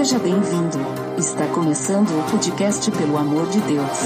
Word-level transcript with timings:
Seja 0.00 0.18
bem-vindo. 0.18 0.78
Está 1.18 1.46
começando 1.48 2.08
o 2.08 2.30
podcast 2.30 2.90
Pelo 2.90 3.18
Amor 3.18 3.46
de 3.50 3.60
Deus. 3.60 3.98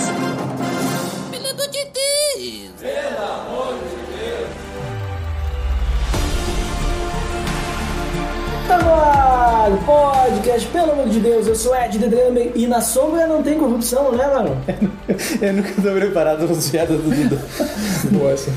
Pelo 1.31 1.47
amor 1.47 1.69
de 1.69 1.87
Deus! 1.93 2.73
Tá 8.67 8.79
no 8.79 8.93
ar, 8.93 9.71
podcast, 9.87 10.69
pelo 10.71 10.91
amor 10.91 11.09
de 11.11 11.21
Deus, 11.21 11.47
eu 11.47 11.55
sou 11.55 11.73
Ed 11.77 11.97
The 11.97 12.09
Drummer 12.09 12.51
e 12.57 12.67
na 12.67 12.81
sombra 12.81 13.29
não 13.29 13.41
tem 13.41 13.57
corrupção, 13.57 14.11
né, 14.11 14.27
mano? 14.27 14.61
Eu 15.41 15.53
nunca 15.53 15.71
tô 15.81 15.93
preparado 15.93 16.45
para 16.45 16.57
as 16.57 16.71
piadas 16.71 17.01
do 17.01 17.09
Dudu. 17.09 17.39
Boa 18.11 18.33
essa. 18.33 18.51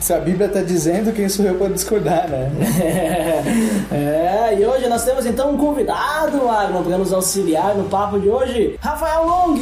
Se 0.00 0.12
a 0.12 0.20
Bíblia 0.20 0.48
tá 0.48 0.62
dizendo, 0.62 1.12
quem 1.12 1.28
sou 1.28 1.44
eu 1.44 1.56
pra 1.56 1.68
discordar, 1.68 2.28
né? 2.28 2.50
É, 3.90 4.56
e 4.58 4.66
hoje 4.66 4.88
nós 4.88 5.04
temos 5.04 5.24
então 5.24 5.52
um 5.52 5.56
convidado, 5.56 6.48
Agno, 6.48 6.82
para 6.82 6.98
nos 6.98 7.12
auxiliar 7.12 7.74
no 7.74 7.84
papo 7.84 8.18
de 8.18 8.28
hoje, 8.28 8.78
Rafael 8.80 9.24
Long. 9.26 9.58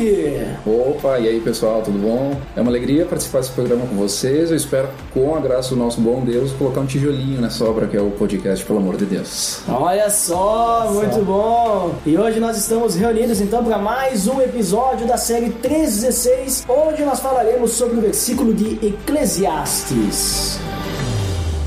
Opa, 0.67 1.19
e 1.19 1.29
aí 1.29 1.41
pessoal, 1.41 1.83
tudo 1.83 1.99
bom? 1.99 2.35
É 2.57 2.61
uma 2.61 2.71
alegria 2.71 3.05
participar 3.05 3.39
desse 3.39 3.53
programa 3.53 3.87
com 3.87 3.95
vocês. 3.95 4.51
Eu 4.51 4.57
espero, 4.57 4.89
com 5.15 5.35
a 5.37 5.41
graça 5.41 5.71
do 5.71 5.77
nosso 5.77 6.01
bom 6.01 6.25
Deus, 6.25 6.53
colocar 6.53 6.81
um 6.81 6.87
tijolinho 6.87 7.41
nessa 7.41 7.65
obra 7.65 7.87
que 7.87 7.97
é 7.97 8.01
o 8.01 8.11
podcast, 8.11 8.65
pelo 8.65 8.79
amor 8.79 8.97
de 8.97 9.07
Deus. 9.07 9.61
Olha 9.69 10.11
só, 10.11 10.91
muito 10.93 11.25
bom! 11.25 11.95
E 12.05 12.17
hoje 12.17 12.41
nós 12.41 12.57
estamos 12.57 12.97
reunidos 12.97 13.41
então 13.41 13.65
para 13.65 13.79
mais 13.79 14.27
um 14.27 14.41
episódio 14.41 15.07
da 15.07 15.17
série 15.17 15.51
316, 15.51 16.65
onde 16.69 17.05
nós 17.05 17.21
falaremos 17.21 17.73
sobre 17.73 17.99
o 17.99 18.01
versículo 18.01 18.53
de 18.53 18.87
Eclesiastes. 18.87 20.26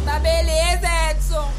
Tá 0.05 0.19
beleza, 0.19 0.87
Edson! 1.11 1.49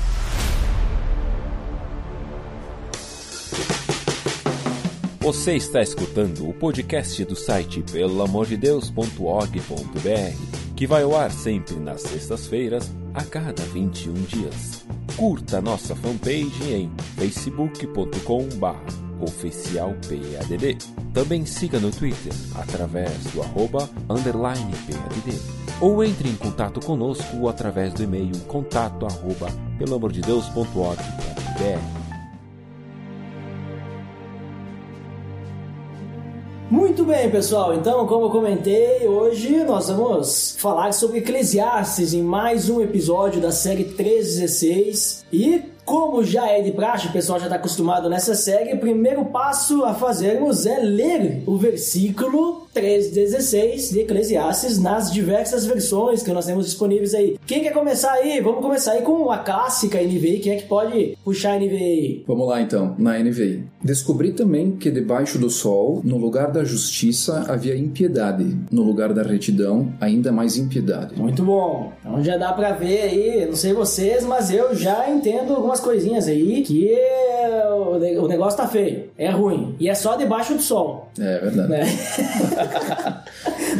Você 5.21 5.57
está 5.57 5.81
escutando 5.81 6.49
o 6.49 6.53
podcast 6.53 7.25
do 7.25 7.35
site 7.35 7.83
pelamordedeus.org.br, 7.91 10.75
que 10.77 10.87
vai 10.87 11.03
ao 11.03 11.17
ar 11.17 11.31
sempre 11.31 11.77
nas 11.77 12.03
sextas-feiras, 12.03 12.91
a 13.15 13.25
cada 13.25 13.63
21 13.63 14.13
dias. 14.15 14.85
Curta 15.17 15.61
nossa 15.61 15.97
fanpage 15.97 16.73
em 16.73 16.91
facebook.com.br 17.17 19.11
oficialpadd. 19.21 20.79
Também 21.13 21.45
siga 21.45 21.79
no 21.79 21.91
Twitter 21.91 22.33
através 22.55 23.25
do 23.33 23.43
arroba 23.43 23.89
underline 24.09 24.73
PADD. 24.87 25.60
Ou 25.81 26.05
entre 26.05 26.29
em 26.29 26.37
contato 26.37 26.79
conosco 26.85 27.49
através 27.49 27.95
do 27.95 28.03
e-mail 28.03 28.39
contato 28.47 29.07
arroba. 29.07 29.49
Muito 36.71 37.03
bem, 37.05 37.31
pessoal. 37.31 37.75
Então, 37.75 38.07
como 38.07 38.27
eu 38.27 38.31
comentei, 38.31 39.09
hoje 39.09 39.65
nós 39.65 39.89
vamos 39.89 40.55
falar 40.59 40.93
sobre 40.93 41.19
Eclesiastes 41.19 42.13
em 42.13 42.23
mais 42.23 42.69
um 42.69 42.83
episódio 42.83 43.41
da 43.41 43.51
série 43.51 43.85
316. 43.85 45.25
E 45.33 45.63
como 45.85 46.23
já 46.23 46.47
é 46.47 46.61
de 46.61 46.73
praxe, 46.73 47.09
o 47.09 47.13
pessoal 47.13 47.41
já 47.41 47.47
está 47.47 47.57
acostumado 47.57 48.09
nessa 48.09 48.35
série, 48.35 48.75
o 48.75 48.79
primeiro 48.79 49.25
passo 49.25 49.83
a 49.85 49.95
fazermos 49.95 50.67
é 50.67 50.79
ler 50.79 51.43
o 51.47 51.57
versículo 51.57 52.60
316 52.73 53.91
de 53.91 54.01
Eclesiastes 54.01 54.79
nas 54.79 55.11
diversas 55.13 55.67
versões 55.67 56.23
que 56.23 56.31
nós 56.33 56.47
temos 56.47 56.67
disponíveis 56.67 57.15
aí. 57.15 57.37
Quem 57.47 57.63
quer 57.63 57.73
começar 57.73 58.13
aí? 58.13 58.41
Vamos 58.41 58.61
começar 58.63 58.93
aí 58.93 59.03
com 59.03 59.31
a 59.31 59.39
clássica 59.39 59.99
NVI. 60.03 60.39
Quem 60.41 60.53
é 60.53 60.57
que 60.57 60.67
pode 60.69 61.17
puxar 61.25 61.53
a 61.55 61.57
NVI? 61.59 62.25
Vamos 62.27 62.47
lá 62.49 62.61
então, 62.61 62.95
na 62.99 63.19
NVI. 63.19 63.65
Descobri 63.83 64.33
também 64.33 64.73
que 64.73 64.91
debaixo 64.91 65.39
do 65.39 65.51
sol, 65.51 66.01
no 66.05 66.17
lugar 66.19 66.51
da 66.51 66.65
justiça, 66.65 67.45
havia 67.49 67.77
impiedade, 67.77 68.57
no 68.71 68.83
lugar 68.83 69.13
da 69.13 69.23
retidão, 69.23 69.93
ainda 70.01 70.31
mais 70.31 70.57
impiedade. 70.57 71.15
Muito 71.21 71.43
bom. 71.43 71.93
Então 72.01 72.23
já 72.23 72.37
dá 72.37 72.53
pra 72.53 72.73
ver 72.73 73.03
aí, 73.03 73.47
não 73.47 73.57
sei 73.57 73.73
vocês, 73.73 74.25
mas 74.25 74.51
eu 74.53 74.75
já 74.75 75.09
entendo 75.11 75.55
algumas 75.55 75.81
coisinhas 75.81 76.29
aí 76.29 76.63
que 76.63 76.95
o 77.87 77.99
ne- 77.99 78.19
o 78.19 78.29
negócio 78.29 78.57
tá 78.57 78.69
feio, 78.69 79.05
é 79.17 79.31
ruim. 79.31 79.75
E 79.81 79.89
é 79.89 79.95
só 79.95 80.17
debaixo 80.17 80.55
do 80.55 80.63
sol, 80.63 81.09
É 81.19 81.39
verdade. 81.39 81.69
né? 81.69 81.81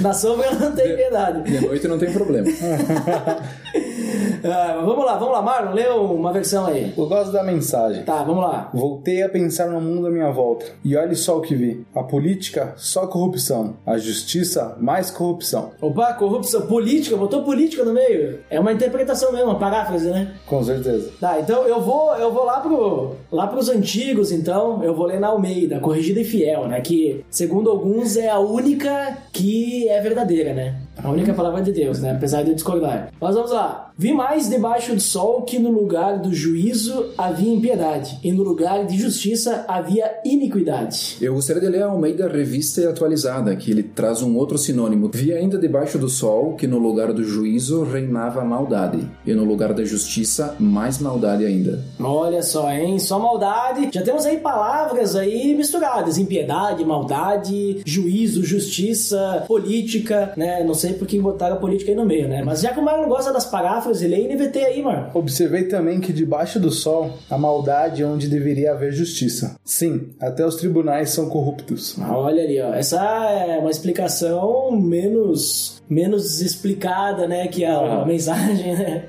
Na 0.01 0.13
sombra 0.13 0.51
não 0.53 0.73
tem 0.73 0.97
piedade. 0.97 1.43
De 1.43 1.61
noite 1.61 1.89
não 1.89 1.99
tem 1.99 2.13
problema. 2.13 2.49
Ah, 4.43 4.81
vamos 4.85 5.05
lá, 5.05 5.17
vamos 5.17 5.35
lá, 5.35 5.43
Marlon, 5.43 5.75
lê 5.75 5.87
uma 5.89 6.33
versão 6.33 6.67
aí. 6.67 6.95
Eu 6.97 7.07
gosto 7.07 7.31
da 7.31 7.43
mensagem. 7.43 8.05
Tá, 8.05 8.23
vamos 8.23 8.43
lá. 8.43 8.71
Voltei 8.73 9.23
a 9.23 9.29
pensar 9.29 9.69
no 9.69 9.81
mundo 9.81 10.07
à 10.07 10.11
minha 10.11 10.31
volta. 10.31 10.65
E 10.83 10.97
olhe 10.97 11.15
só 11.15 11.37
o 11.37 11.41
que 11.43 11.55
vi. 11.55 11.85
A 11.95 12.03
política, 12.03 12.73
só 12.77 13.07
corrupção. 13.07 13.77
A 13.87 13.99
justiça, 13.99 14.77
mais 14.81 15.11
corrupção. 15.11 15.73
Opa, 15.81 16.15
corrupção 16.15 16.63
política, 16.63 17.17
botou 17.17 17.45
política 17.45 17.85
no 17.85 17.93
meio. 17.93 18.41
É 18.49 18.59
uma 18.59 18.73
interpretação 18.73 19.31
mesmo, 19.31 19.51
uma 19.51 19.59
paráfrase, 19.59 20.09
né? 20.09 20.35
Com 20.47 20.63
certeza. 20.63 21.11
Tá, 21.21 21.39
então 21.39 21.65
eu 21.65 21.81
vou, 21.81 22.15
eu 22.17 22.33
vou 22.33 22.45
lá 22.45 22.61
pro 22.61 23.17
lá 23.31 23.47
pros 23.47 23.69
antigos, 23.69 24.33
então, 24.33 24.83
eu 24.83 24.95
vou 24.95 25.07
ler 25.07 25.21
na 25.21 25.29
Almeida, 25.29 25.81
corrigida 25.81 26.21
e 26.21 26.25
fiel, 26.25 26.67
né, 26.67 26.81
que 26.81 27.25
segundo 27.31 27.71
alguns 27.71 28.17
é 28.17 28.29
a 28.29 28.39
única 28.39 29.19
que 29.33 29.89
é 29.89 30.01
verdadeira, 30.01 30.53
né? 30.53 30.81
A 31.03 31.11
única 31.11 31.33
palavra 31.33 31.63
de 31.63 31.73
Deus, 31.73 32.01
né? 32.01 32.13
Apesar 32.13 32.43
de 32.43 32.51
eu 32.51 32.55
discordar. 32.55 33.11
Mas 33.19 33.35
vamos 33.35 33.51
lá. 33.51 33.90
Vi 34.01 34.15
mais 34.15 34.49
debaixo 34.49 34.95
do 34.95 35.01
sol 35.01 35.43
que 35.43 35.59
no 35.59 35.71
lugar 35.71 36.21
do 36.21 36.33
juízo 36.33 37.11
havia 37.19 37.53
impiedade, 37.53 38.19
e 38.25 38.33
no 38.33 38.43
lugar 38.43 38.87
de 38.87 38.97
justiça 38.97 39.67
havia 39.69 40.11
iniquidade. 40.25 41.19
Eu 41.21 41.35
gostaria 41.35 41.61
de 41.61 41.69
ler 41.69 41.83
a 41.83 41.89
Almeida 41.89 42.27
Revista 42.27 42.81
e 42.81 42.87
Atualizada, 42.87 43.55
que 43.55 43.71
ele 43.71 43.83
traz 43.83 44.23
um 44.23 44.39
outro 44.39 44.57
sinônimo. 44.57 45.11
Vi 45.13 45.35
ainda 45.35 45.59
debaixo 45.59 45.99
do 45.99 46.09
sol 46.09 46.55
que 46.55 46.67
no 46.67 46.79
lugar 46.79 47.13
do 47.13 47.23
juízo 47.23 47.85
reinava 47.85 48.41
a 48.41 48.45
maldade, 48.45 49.07
e 49.27 49.35
no 49.35 49.45
lugar 49.45 49.75
da 49.75 49.85
justiça, 49.85 50.57
mais 50.59 50.99
maldade 50.99 51.45
ainda. 51.45 51.85
Olha 52.01 52.43
só, 52.43 52.73
hein? 52.73 52.99
Só 52.99 53.19
maldade. 53.19 53.91
Já 53.93 54.01
temos 54.01 54.25
aí 54.25 54.39
palavras 54.39 55.15
aí 55.15 55.55
misturadas: 55.55 56.17
impiedade, 56.17 56.87
maldade, 56.87 57.83
juízo, 57.85 58.43
justiça, 58.43 59.45
política, 59.47 60.33
né? 60.39 60.65
Não 60.65 60.73
sei 60.73 60.95
por 60.95 61.07
que 61.07 61.19
botaram 61.21 61.57
a 61.57 61.61
política 61.61 61.91
aí 61.91 61.97
no 61.99 62.07
meio, 62.07 62.29
né? 62.29 62.43
Mas 62.43 62.63
já 62.63 62.73
que 62.73 62.81
o 62.81 62.83
Marlon 62.83 63.07
gosta 63.07 63.31
das 63.31 63.45
paráfrases, 63.45 63.90
lê 64.07 64.29
NVT 64.29 64.59
aí, 64.59 64.83
mano. 64.83 65.11
Observei 65.15 65.65
também 65.65 66.01
que 66.01 66.13
debaixo 66.13 66.59
do 66.61 66.71
sol, 66.71 67.19
a 67.29 67.37
maldade 67.37 68.03
é 68.03 68.07
onde 68.07 68.29
deveria 68.29 68.73
haver 68.73 68.93
justiça. 68.93 69.57
Sim, 69.65 70.11
até 70.21 70.45
os 70.45 70.57
tribunais 70.57 71.11
são 71.11 71.29
corruptos. 71.29 71.97
Olha 71.99 72.43
ali, 72.43 72.61
ó. 72.61 72.75
Essa 72.75 73.01
é 73.01 73.59
uma 73.59 73.71
explicação 73.71 74.71
menos 74.73 75.80
menos 75.91 76.41
explicada, 76.41 77.27
né, 77.27 77.49
que 77.49 77.65
a 77.65 78.05
mensagem, 78.07 78.77
né? 78.77 79.05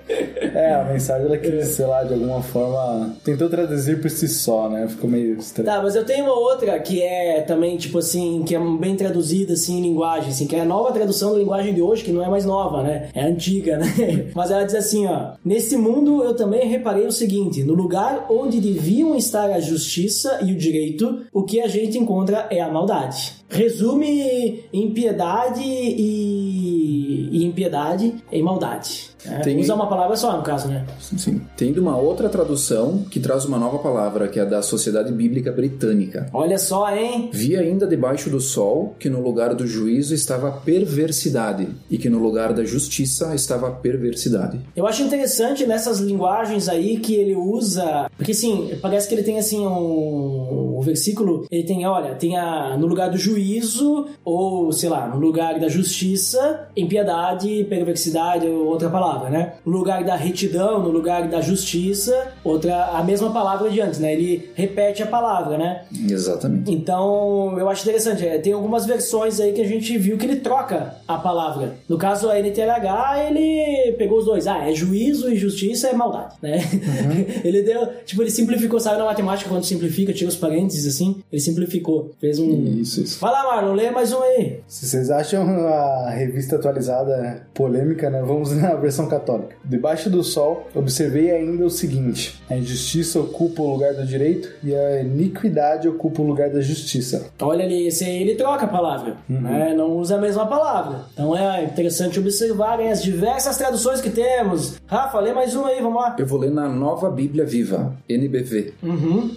É, 0.54 0.74
a 0.74 0.84
mensagem 0.84 1.28
ela 1.28 1.38
quis, 1.38 1.68
sei 1.68 1.86
lá, 1.86 2.04
de 2.04 2.14
alguma 2.14 2.42
forma. 2.42 3.16
Tentou 3.24 3.48
traduzir 3.48 4.02
por 4.02 4.10
si 4.10 4.28
só, 4.28 4.68
né? 4.68 4.88
Ficou 4.88 5.10
meio 5.10 5.38
estranho. 5.38 5.70
Tá, 5.70 5.82
mas 5.82 5.96
eu 5.96 6.04
tenho 6.04 6.26
uma 6.26 6.34
outra 6.34 6.78
que 6.80 7.02
é 7.02 7.42
também, 7.42 7.78
tipo 7.78 8.00
assim, 8.00 8.44
que 8.46 8.56
é 8.56 8.60
bem 8.60 8.96
traduzida, 8.96 9.54
assim, 9.54 9.78
em 9.78 9.82
linguagem, 9.82 10.32
assim, 10.32 10.48
que 10.48 10.56
é 10.56 10.62
a 10.62 10.66
nova 10.66 10.92
tradução 10.92 11.34
da 11.34 11.38
linguagem 11.40 11.74
de 11.74 11.82
hoje, 11.82 12.04
que 12.04 12.12
não 12.12 12.24
é 12.24 12.30
mais 12.30 12.46
nova, 12.46 12.82
né? 12.82 13.10
É 13.14 13.24
antiga, 13.24 13.78
né? 13.78 14.32
Mas 14.34 14.50
ela 14.50 14.64
diz 14.64 14.76
assim, 14.76 15.06
ó. 15.06 15.34
Nesse 15.46 15.78
mundo 15.78 16.24
eu 16.24 16.36
também 16.36 16.68
reparei 16.68 17.06
o 17.06 17.12
seguinte, 17.12 17.64
no 17.64 17.76
lugar 17.76 18.26
onde 18.30 18.60
deviam 18.60 19.16
estar 19.16 19.52
a 19.52 19.60
justiça 19.60 20.40
e 20.44 20.52
o 20.52 20.58
direito, 20.58 21.22
o 21.32 21.44
que 21.44 21.62
a 21.62 21.68
gente 21.68 21.98
encontra 21.98 22.48
é 22.50 22.60
a 22.60 22.70
maldade. 22.70 23.42
Resume 23.50 24.64
impiedade 24.72 25.62
e, 25.62 26.51
e 26.82 27.44
impiedade 27.46 28.16
em 28.32 28.42
maldade. 28.42 29.11
É, 29.26 29.40
Tem- 29.40 29.60
Usa 29.60 29.76
uma 29.76 29.88
palavra 29.88 30.16
só, 30.16 30.36
no 30.36 30.44
caso, 30.44 30.68
né? 30.68 30.86
Sim. 31.00 31.42
Tendo 31.56 31.80
uma 31.82 31.98
outra 31.98 32.28
tradução 32.30 33.04
que 33.10 33.20
traz 33.20 33.46
uma 33.46 33.58
nova 33.60 33.78
palavra, 33.80 34.28
que 34.28 34.40
é 34.40 34.42
a 34.44 34.46
da 34.46 34.62
Sociedade 34.62 35.12
Bíblica 35.12 35.52
Britânica. 35.52 36.28
Olha 36.34 36.58
só, 36.58 36.90
hein? 36.96 37.30
Vi 37.32 37.56
ainda 37.56 37.86
debaixo 37.86 38.30
do 38.30 38.40
sol 38.40 38.96
que 39.00 39.10
no 39.10 39.22
lugar 39.22 39.54
do 39.54 39.68
juízo 39.68 40.14
estava 40.14 40.50
a 40.50 40.52
perversidade 40.52 41.68
e 41.90 41.98
que 41.98 42.10
no 42.10 42.20
lugar 42.20 42.54
da 42.54 42.64
justiça 42.64 43.34
estava 43.36 43.68
a 43.68 43.72
perversidade. 43.72 44.60
Eu 44.76 44.88
acho 44.88 45.04
interessante 45.04 45.66
nessas 45.66 46.00
linguagens 46.00 46.68
aí 46.68 46.98
que 46.98 47.14
ele 47.16 47.36
usa, 47.36 48.10
porque 48.18 48.32
assim, 48.32 48.72
parece 48.82 49.08
que 49.08 49.14
ele 49.16 49.24
tem 49.24 49.38
assim 49.38 49.60
um, 49.60 50.78
o 50.78 50.82
versículo, 50.82 51.46
ele 51.52 51.64
tem, 51.64 51.86
olha, 51.86 52.16
tem 52.16 52.38
a 52.38 52.76
no 52.78 52.88
lugar 52.88 53.10
do 53.10 53.18
juízo 53.18 54.08
ou, 54.24 54.72
sei 54.72 54.90
lá, 54.90 55.08
no 55.08 55.20
lugar 55.20 55.60
da 55.60 55.68
justiça, 55.68 56.68
impiedade, 56.76 57.66
perversidade 57.70 58.46
ou 58.48 58.66
outra 58.68 58.90
palavra. 58.90 59.11
Palavra, 59.12 59.30
né? 59.30 59.54
No 59.66 59.72
lugar 59.78 60.04
da 60.04 60.16
retidão, 60.16 60.82
no 60.82 60.90
lugar 60.90 61.28
da 61.28 61.42
justiça, 61.42 62.32
outra 62.44 62.86
a 62.86 63.04
mesma 63.04 63.32
palavra 63.32 63.70
de 63.70 63.82
antes, 63.82 64.00
né? 64.00 64.14
Ele 64.14 64.50
repete 64.56 65.04
a 65.04 65.08
palavra, 65.08 65.58
né? 65.58 65.84
Exatamente. 66.10 66.72
Então, 66.72 67.56
eu 67.58 67.70
acho 67.70 67.84
interessante. 67.84 68.26
é, 68.26 68.38
Tem 68.38 68.54
algumas 68.54 68.86
versões 68.86 69.40
aí 69.40 69.52
que 69.54 69.62
a 69.62 69.68
gente 69.68 69.98
viu 69.98 70.18
que 70.18 70.26
ele 70.26 70.38
troca 70.38 70.96
a 71.08 71.18
palavra. 71.18 71.76
No 71.88 71.98
caso, 71.98 72.30
a 72.30 72.40
NTLH, 72.40 73.28
ele 73.30 73.94
pegou 73.98 74.20
os 74.20 74.26
dois. 74.26 74.48
Ah, 74.48 74.70
é 74.70 74.74
juízo 74.74 75.30
e 75.30 75.36
justiça 75.36 75.88
é 75.90 75.94
maldade, 75.94 76.36
né? 76.42 76.60
ele 77.44 77.62
deu... 77.64 77.88
Tipo, 78.06 78.24
ele 78.24 78.32
simplificou, 78.32 78.80
sabe 78.80 78.98
na 78.98 79.06
matemática 79.06 79.50
quando 79.50 79.64
simplifica, 79.64 80.14
tira 80.14 80.30
os 80.30 80.36
parênteses 80.36 80.94
assim? 80.96 81.22
Ele 81.32 81.42
simplificou. 81.42 82.12
Fez 82.20 82.40
um... 82.40 82.52
Isso, 82.82 83.02
isso. 83.02 83.20
Vai 83.20 83.32
lá, 83.32 83.44
Marlon, 83.44 83.74
lê 83.74 83.92
mais 83.92 84.14
um 84.14 84.22
aí. 84.22 84.60
Se 84.68 84.86
vocês 84.88 85.10
acham 85.10 85.44
a 85.68 86.10
revista 86.12 86.56
atualizada 86.56 87.46
polêmica, 87.54 88.10
né? 88.10 88.22
Vamos 88.22 88.52
na 88.52 88.74
versão 88.76 89.01
católica. 89.08 89.56
Debaixo 89.64 90.10
do 90.10 90.24
sol, 90.24 90.68
observei 90.74 91.32
ainda 91.32 91.66
o 91.66 91.70
seguinte: 91.70 92.42
a 92.50 92.56
injustiça 92.56 93.20
ocupa 93.20 93.62
o 93.62 93.72
lugar 93.72 93.94
do 93.94 94.06
direito 94.06 94.50
e 94.64 94.76
a 94.76 95.02
iniquidade 95.02 95.88
ocupa 95.88 96.22
o 96.22 96.26
lugar 96.26 96.50
da 96.50 96.62
justiça. 96.62 97.28
Olha 97.42 97.66
ali, 97.66 97.88
esse 97.88 98.04
aí 98.04 98.22
ele 98.22 98.36
troca 98.36 98.66
a 98.66 98.70
palavra, 98.70 99.18
né? 99.28 99.74
não 99.76 99.98
usa 99.98 100.16
a 100.16 100.22
mesma 100.22 100.46
palavra. 100.48 101.02
Então 101.14 101.36
é 101.36 101.64
interessante 101.64 102.20
observarem 102.20 102.92
as 102.92 103.02
diversas 103.02 103.58
traduções 103.58 104.02
que 104.02 104.10
temos. 104.10 104.80
Rafa, 104.88 105.20
lê 105.20 105.34
mais 105.34 105.56
um 105.56 105.66
aí, 105.66 105.82
vamos 105.82 106.02
lá. 106.02 106.16
Eu 106.18 106.26
vou 106.26 106.40
ler 106.40 106.52
na 106.52 106.68
Nova 106.68 107.10
Bíblia 107.10 107.46
Viva, 107.46 107.96
NBV. 108.08 108.74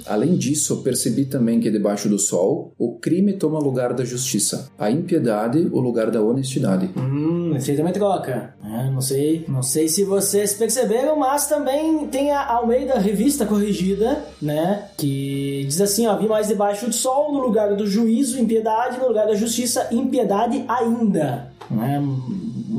Além 0.07 0.37
disso, 0.37 0.83
percebi 0.83 1.25
também 1.25 1.61
que 1.61 1.71
debaixo 1.71 2.09
do 2.09 2.19
sol, 2.19 2.73
o 2.79 2.99
crime 2.99 3.33
toma 3.35 3.59
o 3.59 3.63
lugar 3.63 3.93
da 3.93 4.05
justiça, 4.05 4.71
a 4.79 4.91
impiedade 4.91 5.69
o 5.73 5.81
lugar 5.81 6.11
da 6.11 6.21
honestidade. 6.23 6.91
Hum, 6.97 7.55
esse 7.57 7.71
aí 7.71 7.77
também 7.77 7.93
troca. 7.93 8.55
É, 8.65 8.91
não 8.91 9.01
sei, 9.01 9.45
não 9.55 9.63
sei 9.63 9.87
se 9.87 10.03
vocês 10.03 10.53
perceberam, 10.53 11.17
mas 11.17 11.47
também 11.47 12.09
tem 12.09 12.33
a 12.33 12.45
Almeida 12.45 12.99
Revista 12.99 13.47
Corrigida, 13.47 14.25
né? 14.43 14.89
Que 14.99 15.65
diz 15.65 15.81
assim, 15.81 16.09
ó, 16.09 16.17
vi 16.17 16.27
mais 16.27 16.49
debaixo 16.49 16.87
do 16.87 16.93
sol, 16.93 17.33
no 17.33 17.39
lugar 17.39 17.77
do 17.77 17.87
juízo, 17.87 18.41
impiedade, 18.41 18.99
no 18.99 19.07
lugar 19.07 19.29
da 19.29 19.37
justiça, 19.37 19.87
impiedade 19.93 20.65
ainda. 20.67 21.53
Né? 21.71 22.03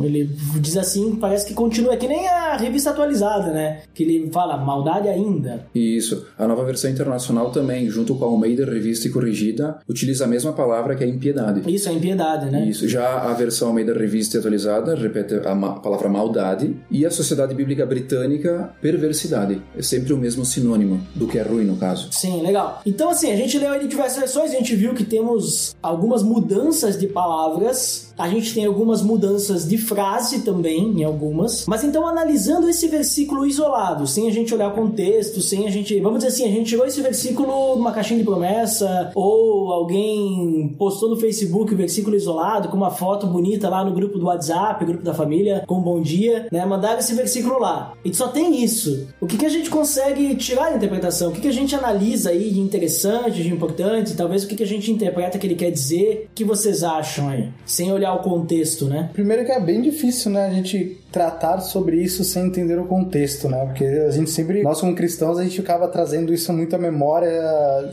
Ele 0.03 0.29
diz 0.59 0.77
assim, 0.77 1.15
parece 1.15 1.45
que 1.45 1.53
continua, 1.53 1.93
é 1.93 1.97
que 1.97 2.07
nem 2.07 2.27
a 2.27 2.57
revista 2.57 2.89
atualizada, 2.89 3.51
né? 3.51 3.81
Que 3.93 4.03
ele 4.03 4.29
fala 4.31 4.57
maldade 4.57 5.07
ainda. 5.07 5.67
Isso. 5.73 6.25
A 6.37 6.47
nova 6.47 6.63
versão 6.65 6.89
internacional 6.89 7.51
também, 7.51 7.89
junto 7.89 8.15
com 8.15 8.25
a 8.25 8.27
Almeida 8.27 8.65
Revista 8.65 9.07
e 9.07 9.11
Corrigida, 9.11 9.79
utiliza 9.87 10.25
a 10.25 10.27
mesma 10.27 10.53
palavra 10.53 10.95
que 10.95 11.03
é 11.03 11.07
impiedade. 11.07 11.61
Isso 11.73 11.89
é 11.89 11.93
impiedade, 11.93 12.49
né? 12.51 12.65
Isso. 12.65 12.87
Já 12.87 13.29
a 13.29 13.33
versão 13.33 13.69
Almeida 13.69 13.93
Revista 13.93 14.37
e 14.37 14.39
atualizada 14.39 14.95
repete 14.95 15.35
a 15.45 15.53
ma- 15.55 15.79
palavra 15.79 16.09
maldade 16.09 16.75
e 16.89 17.05
a 17.05 17.11
Sociedade 17.11 17.53
Bíblica 17.53 17.85
Britânica 17.85 18.73
perversidade. 18.81 19.61
É 19.77 19.81
sempre 19.81 20.13
o 20.13 20.17
mesmo 20.17 20.45
sinônimo 20.45 20.99
do 21.13 21.27
que 21.27 21.37
é 21.37 21.43
ruim 21.43 21.65
no 21.65 21.75
caso. 21.77 22.09
Sim, 22.11 22.41
legal. 22.41 22.81
Então, 22.85 23.09
assim, 23.09 23.31
a 23.31 23.35
gente 23.35 23.57
leu 23.57 23.79
de 23.79 23.87
diversas 23.87 24.17
versões, 24.17 24.51
a 24.51 24.55
gente 24.55 24.75
viu 24.75 24.93
que 24.93 25.03
temos 25.03 25.75
algumas 25.81 26.23
mudanças 26.23 26.99
de 26.99 27.07
palavras, 27.07 28.04
a 28.17 28.29
gente 28.29 28.53
tem 28.53 28.65
algumas 28.65 29.01
mudanças 29.01 29.67
de 29.67 29.77
frase 29.77 30.41
também, 30.41 30.99
em 30.99 31.03
algumas. 31.03 31.65
Mas 31.65 31.83
então, 31.83 32.07
analisando 32.07 32.69
esse 32.69 32.87
versículo 32.87 33.45
isolado, 33.45 34.07
sem 34.07 34.27
a 34.27 34.31
gente 34.31 34.53
olhar 34.53 34.69
o 34.69 34.75
contexto, 34.75 35.41
sem 35.41 35.67
a 35.67 35.71
gente. 35.71 35.99
Vamos 35.99 36.19
dizer 36.19 36.29
assim, 36.29 36.45
a 36.45 36.51
gente 36.51 36.69
tirou 36.69 36.85
esse 36.85 37.01
versículo 37.01 37.75
numa 37.75 37.91
caixinha 37.91 38.19
de 38.19 38.25
promessa, 38.25 39.11
ou 39.13 39.71
alguém 39.71 40.75
postou 40.77 41.09
no 41.09 41.17
Facebook 41.17 41.73
o 41.73 41.77
versículo 41.77 42.15
isolado, 42.15 42.69
com 42.69 42.77
uma 42.77 42.91
foto 42.91 43.27
bonita 43.27 43.69
lá 43.69 43.83
no 43.83 43.93
grupo 43.93 44.17
do 44.17 44.25
WhatsApp, 44.25 44.83
grupo 44.85 45.03
da 45.03 45.13
família, 45.13 45.63
com 45.67 45.81
bom 45.81 46.01
dia, 46.01 46.47
né? 46.51 46.65
Mandaram 46.65 46.99
esse 46.99 47.13
versículo 47.13 47.59
lá. 47.59 47.93
E 48.03 48.13
só 48.13 48.27
tem 48.27 48.63
isso. 48.63 49.07
O 49.19 49.27
que, 49.27 49.37
que 49.37 49.45
a 49.45 49.49
gente 49.49 49.69
consegue 49.69 50.35
tirar 50.35 50.69
da 50.69 50.77
interpretação? 50.77 51.29
O 51.29 51.33
que, 51.33 51.41
que 51.41 51.47
a 51.47 51.53
gente 51.53 51.75
analisa 51.75 52.29
aí 52.29 52.51
de 52.51 52.59
interessante, 52.59 53.43
de 53.43 53.51
importante? 53.51 54.15
Talvez 54.15 54.43
o 54.43 54.47
que, 54.47 54.55
que 54.55 54.63
a 54.63 54.67
gente 54.67 54.91
interpreta 54.91 55.37
que 55.37 55.45
ele 55.45 55.55
quer 55.55 55.71
dizer? 55.71 56.29
O 56.31 56.35
que 56.35 56.43
vocês 56.43 56.83
acham 56.83 57.29
aí? 57.29 57.49
Sem 57.65 57.91
olhar 57.91 58.04
o 58.11 58.19
contexto, 58.19 58.85
né? 58.85 59.09
Primeiro 59.13 59.45
que 59.45 59.51
é 59.51 59.59
bem 59.59 59.81
difícil, 59.81 60.31
né, 60.31 60.47
a 60.47 60.53
gente 60.53 60.97
tratar 61.15 61.61
sobre 61.61 61.95
isso 61.95 62.25
sem 62.25 62.47
entender 62.47 62.77
o 62.77 62.85
contexto, 62.85 63.47
né? 63.47 63.63
Porque 63.65 63.85
a 63.85 64.11
gente 64.11 64.29
sempre, 64.29 64.61
nós 64.63 64.81
como 64.81 64.93
cristãos, 64.93 65.39
a 65.39 65.43
gente 65.43 65.55
ficava 65.55 65.87
trazendo 65.87 66.33
isso 66.33 66.51
muito 66.51 66.75
à 66.75 66.77
memória 66.77 67.31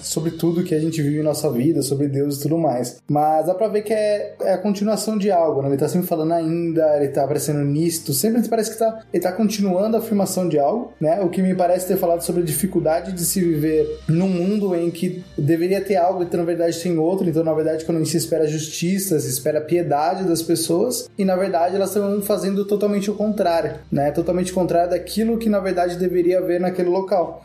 sobre 0.00 0.32
tudo 0.32 0.64
que 0.64 0.74
a 0.74 0.80
gente 0.80 1.00
vive 1.00 1.20
em 1.20 1.22
nossa 1.22 1.48
vida, 1.48 1.82
sobre 1.82 2.08
Deus 2.08 2.38
e 2.38 2.42
tudo 2.42 2.58
mais. 2.58 3.00
Mas 3.08 3.46
dá 3.46 3.54
pra 3.54 3.68
ver 3.68 3.82
que 3.82 3.92
é, 3.92 4.34
é 4.40 4.54
a 4.54 4.58
continuação 4.58 5.16
de 5.16 5.30
algo, 5.30 5.62
né? 5.62 5.68
Ele 5.68 5.76
tá 5.76 5.88
sempre 5.88 6.08
falando 6.08 6.32
ainda, 6.32 6.96
ele 6.96 7.10
tá 7.10 7.22
aparecendo 7.22 7.60
nisto, 7.60 8.12
sempre 8.12 8.42
parece 8.48 8.72
que 8.72 8.78
tá, 8.80 9.04
ele 9.12 9.22
tá 9.22 9.30
continuando 9.30 9.96
a 9.96 10.00
afirmação 10.00 10.48
de 10.48 10.58
algo, 10.58 10.92
né? 11.00 11.20
O 11.20 11.28
que 11.28 11.40
me 11.40 11.54
parece 11.54 11.86
ter 11.86 11.96
falado 11.96 12.22
sobre 12.22 12.42
a 12.42 12.44
dificuldade 12.44 13.12
de 13.12 13.24
se 13.24 13.40
viver 13.40 14.00
num 14.08 14.28
mundo 14.28 14.74
em 14.74 14.90
que 14.90 15.22
deveria 15.38 15.80
ter 15.80 15.94
algo 15.94 16.24
e 16.24 16.36
na 16.36 16.42
verdade 16.42 16.76
tem 16.82 16.98
outro, 16.98 17.28
então 17.28 17.44
na 17.44 17.54
verdade 17.54 17.84
quando 17.84 17.98
a 17.98 18.00
gente 18.00 18.10
se 18.10 18.16
espera 18.16 18.48
justiça, 18.48 19.20
se 19.20 19.28
espera 19.28 19.60
piedade 19.60 20.24
das 20.24 20.42
pessoas, 20.42 21.08
e 21.16 21.24
na 21.24 21.36
verdade 21.36 21.76
elas 21.76 21.90
estão 21.90 22.20
fazendo 22.20 22.64
totalmente 22.64 23.11
o 23.12 23.14
contrário, 23.14 23.74
né? 23.90 24.10
Totalmente 24.10 24.52
contrário 24.52 24.90
daquilo 24.90 25.38
que 25.38 25.48
na 25.48 25.60
verdade 25.60 25.96
deveria 25.96 26.38
haver 26.38 26.60
naquele 26.60 26.88
local, 26.88 27.44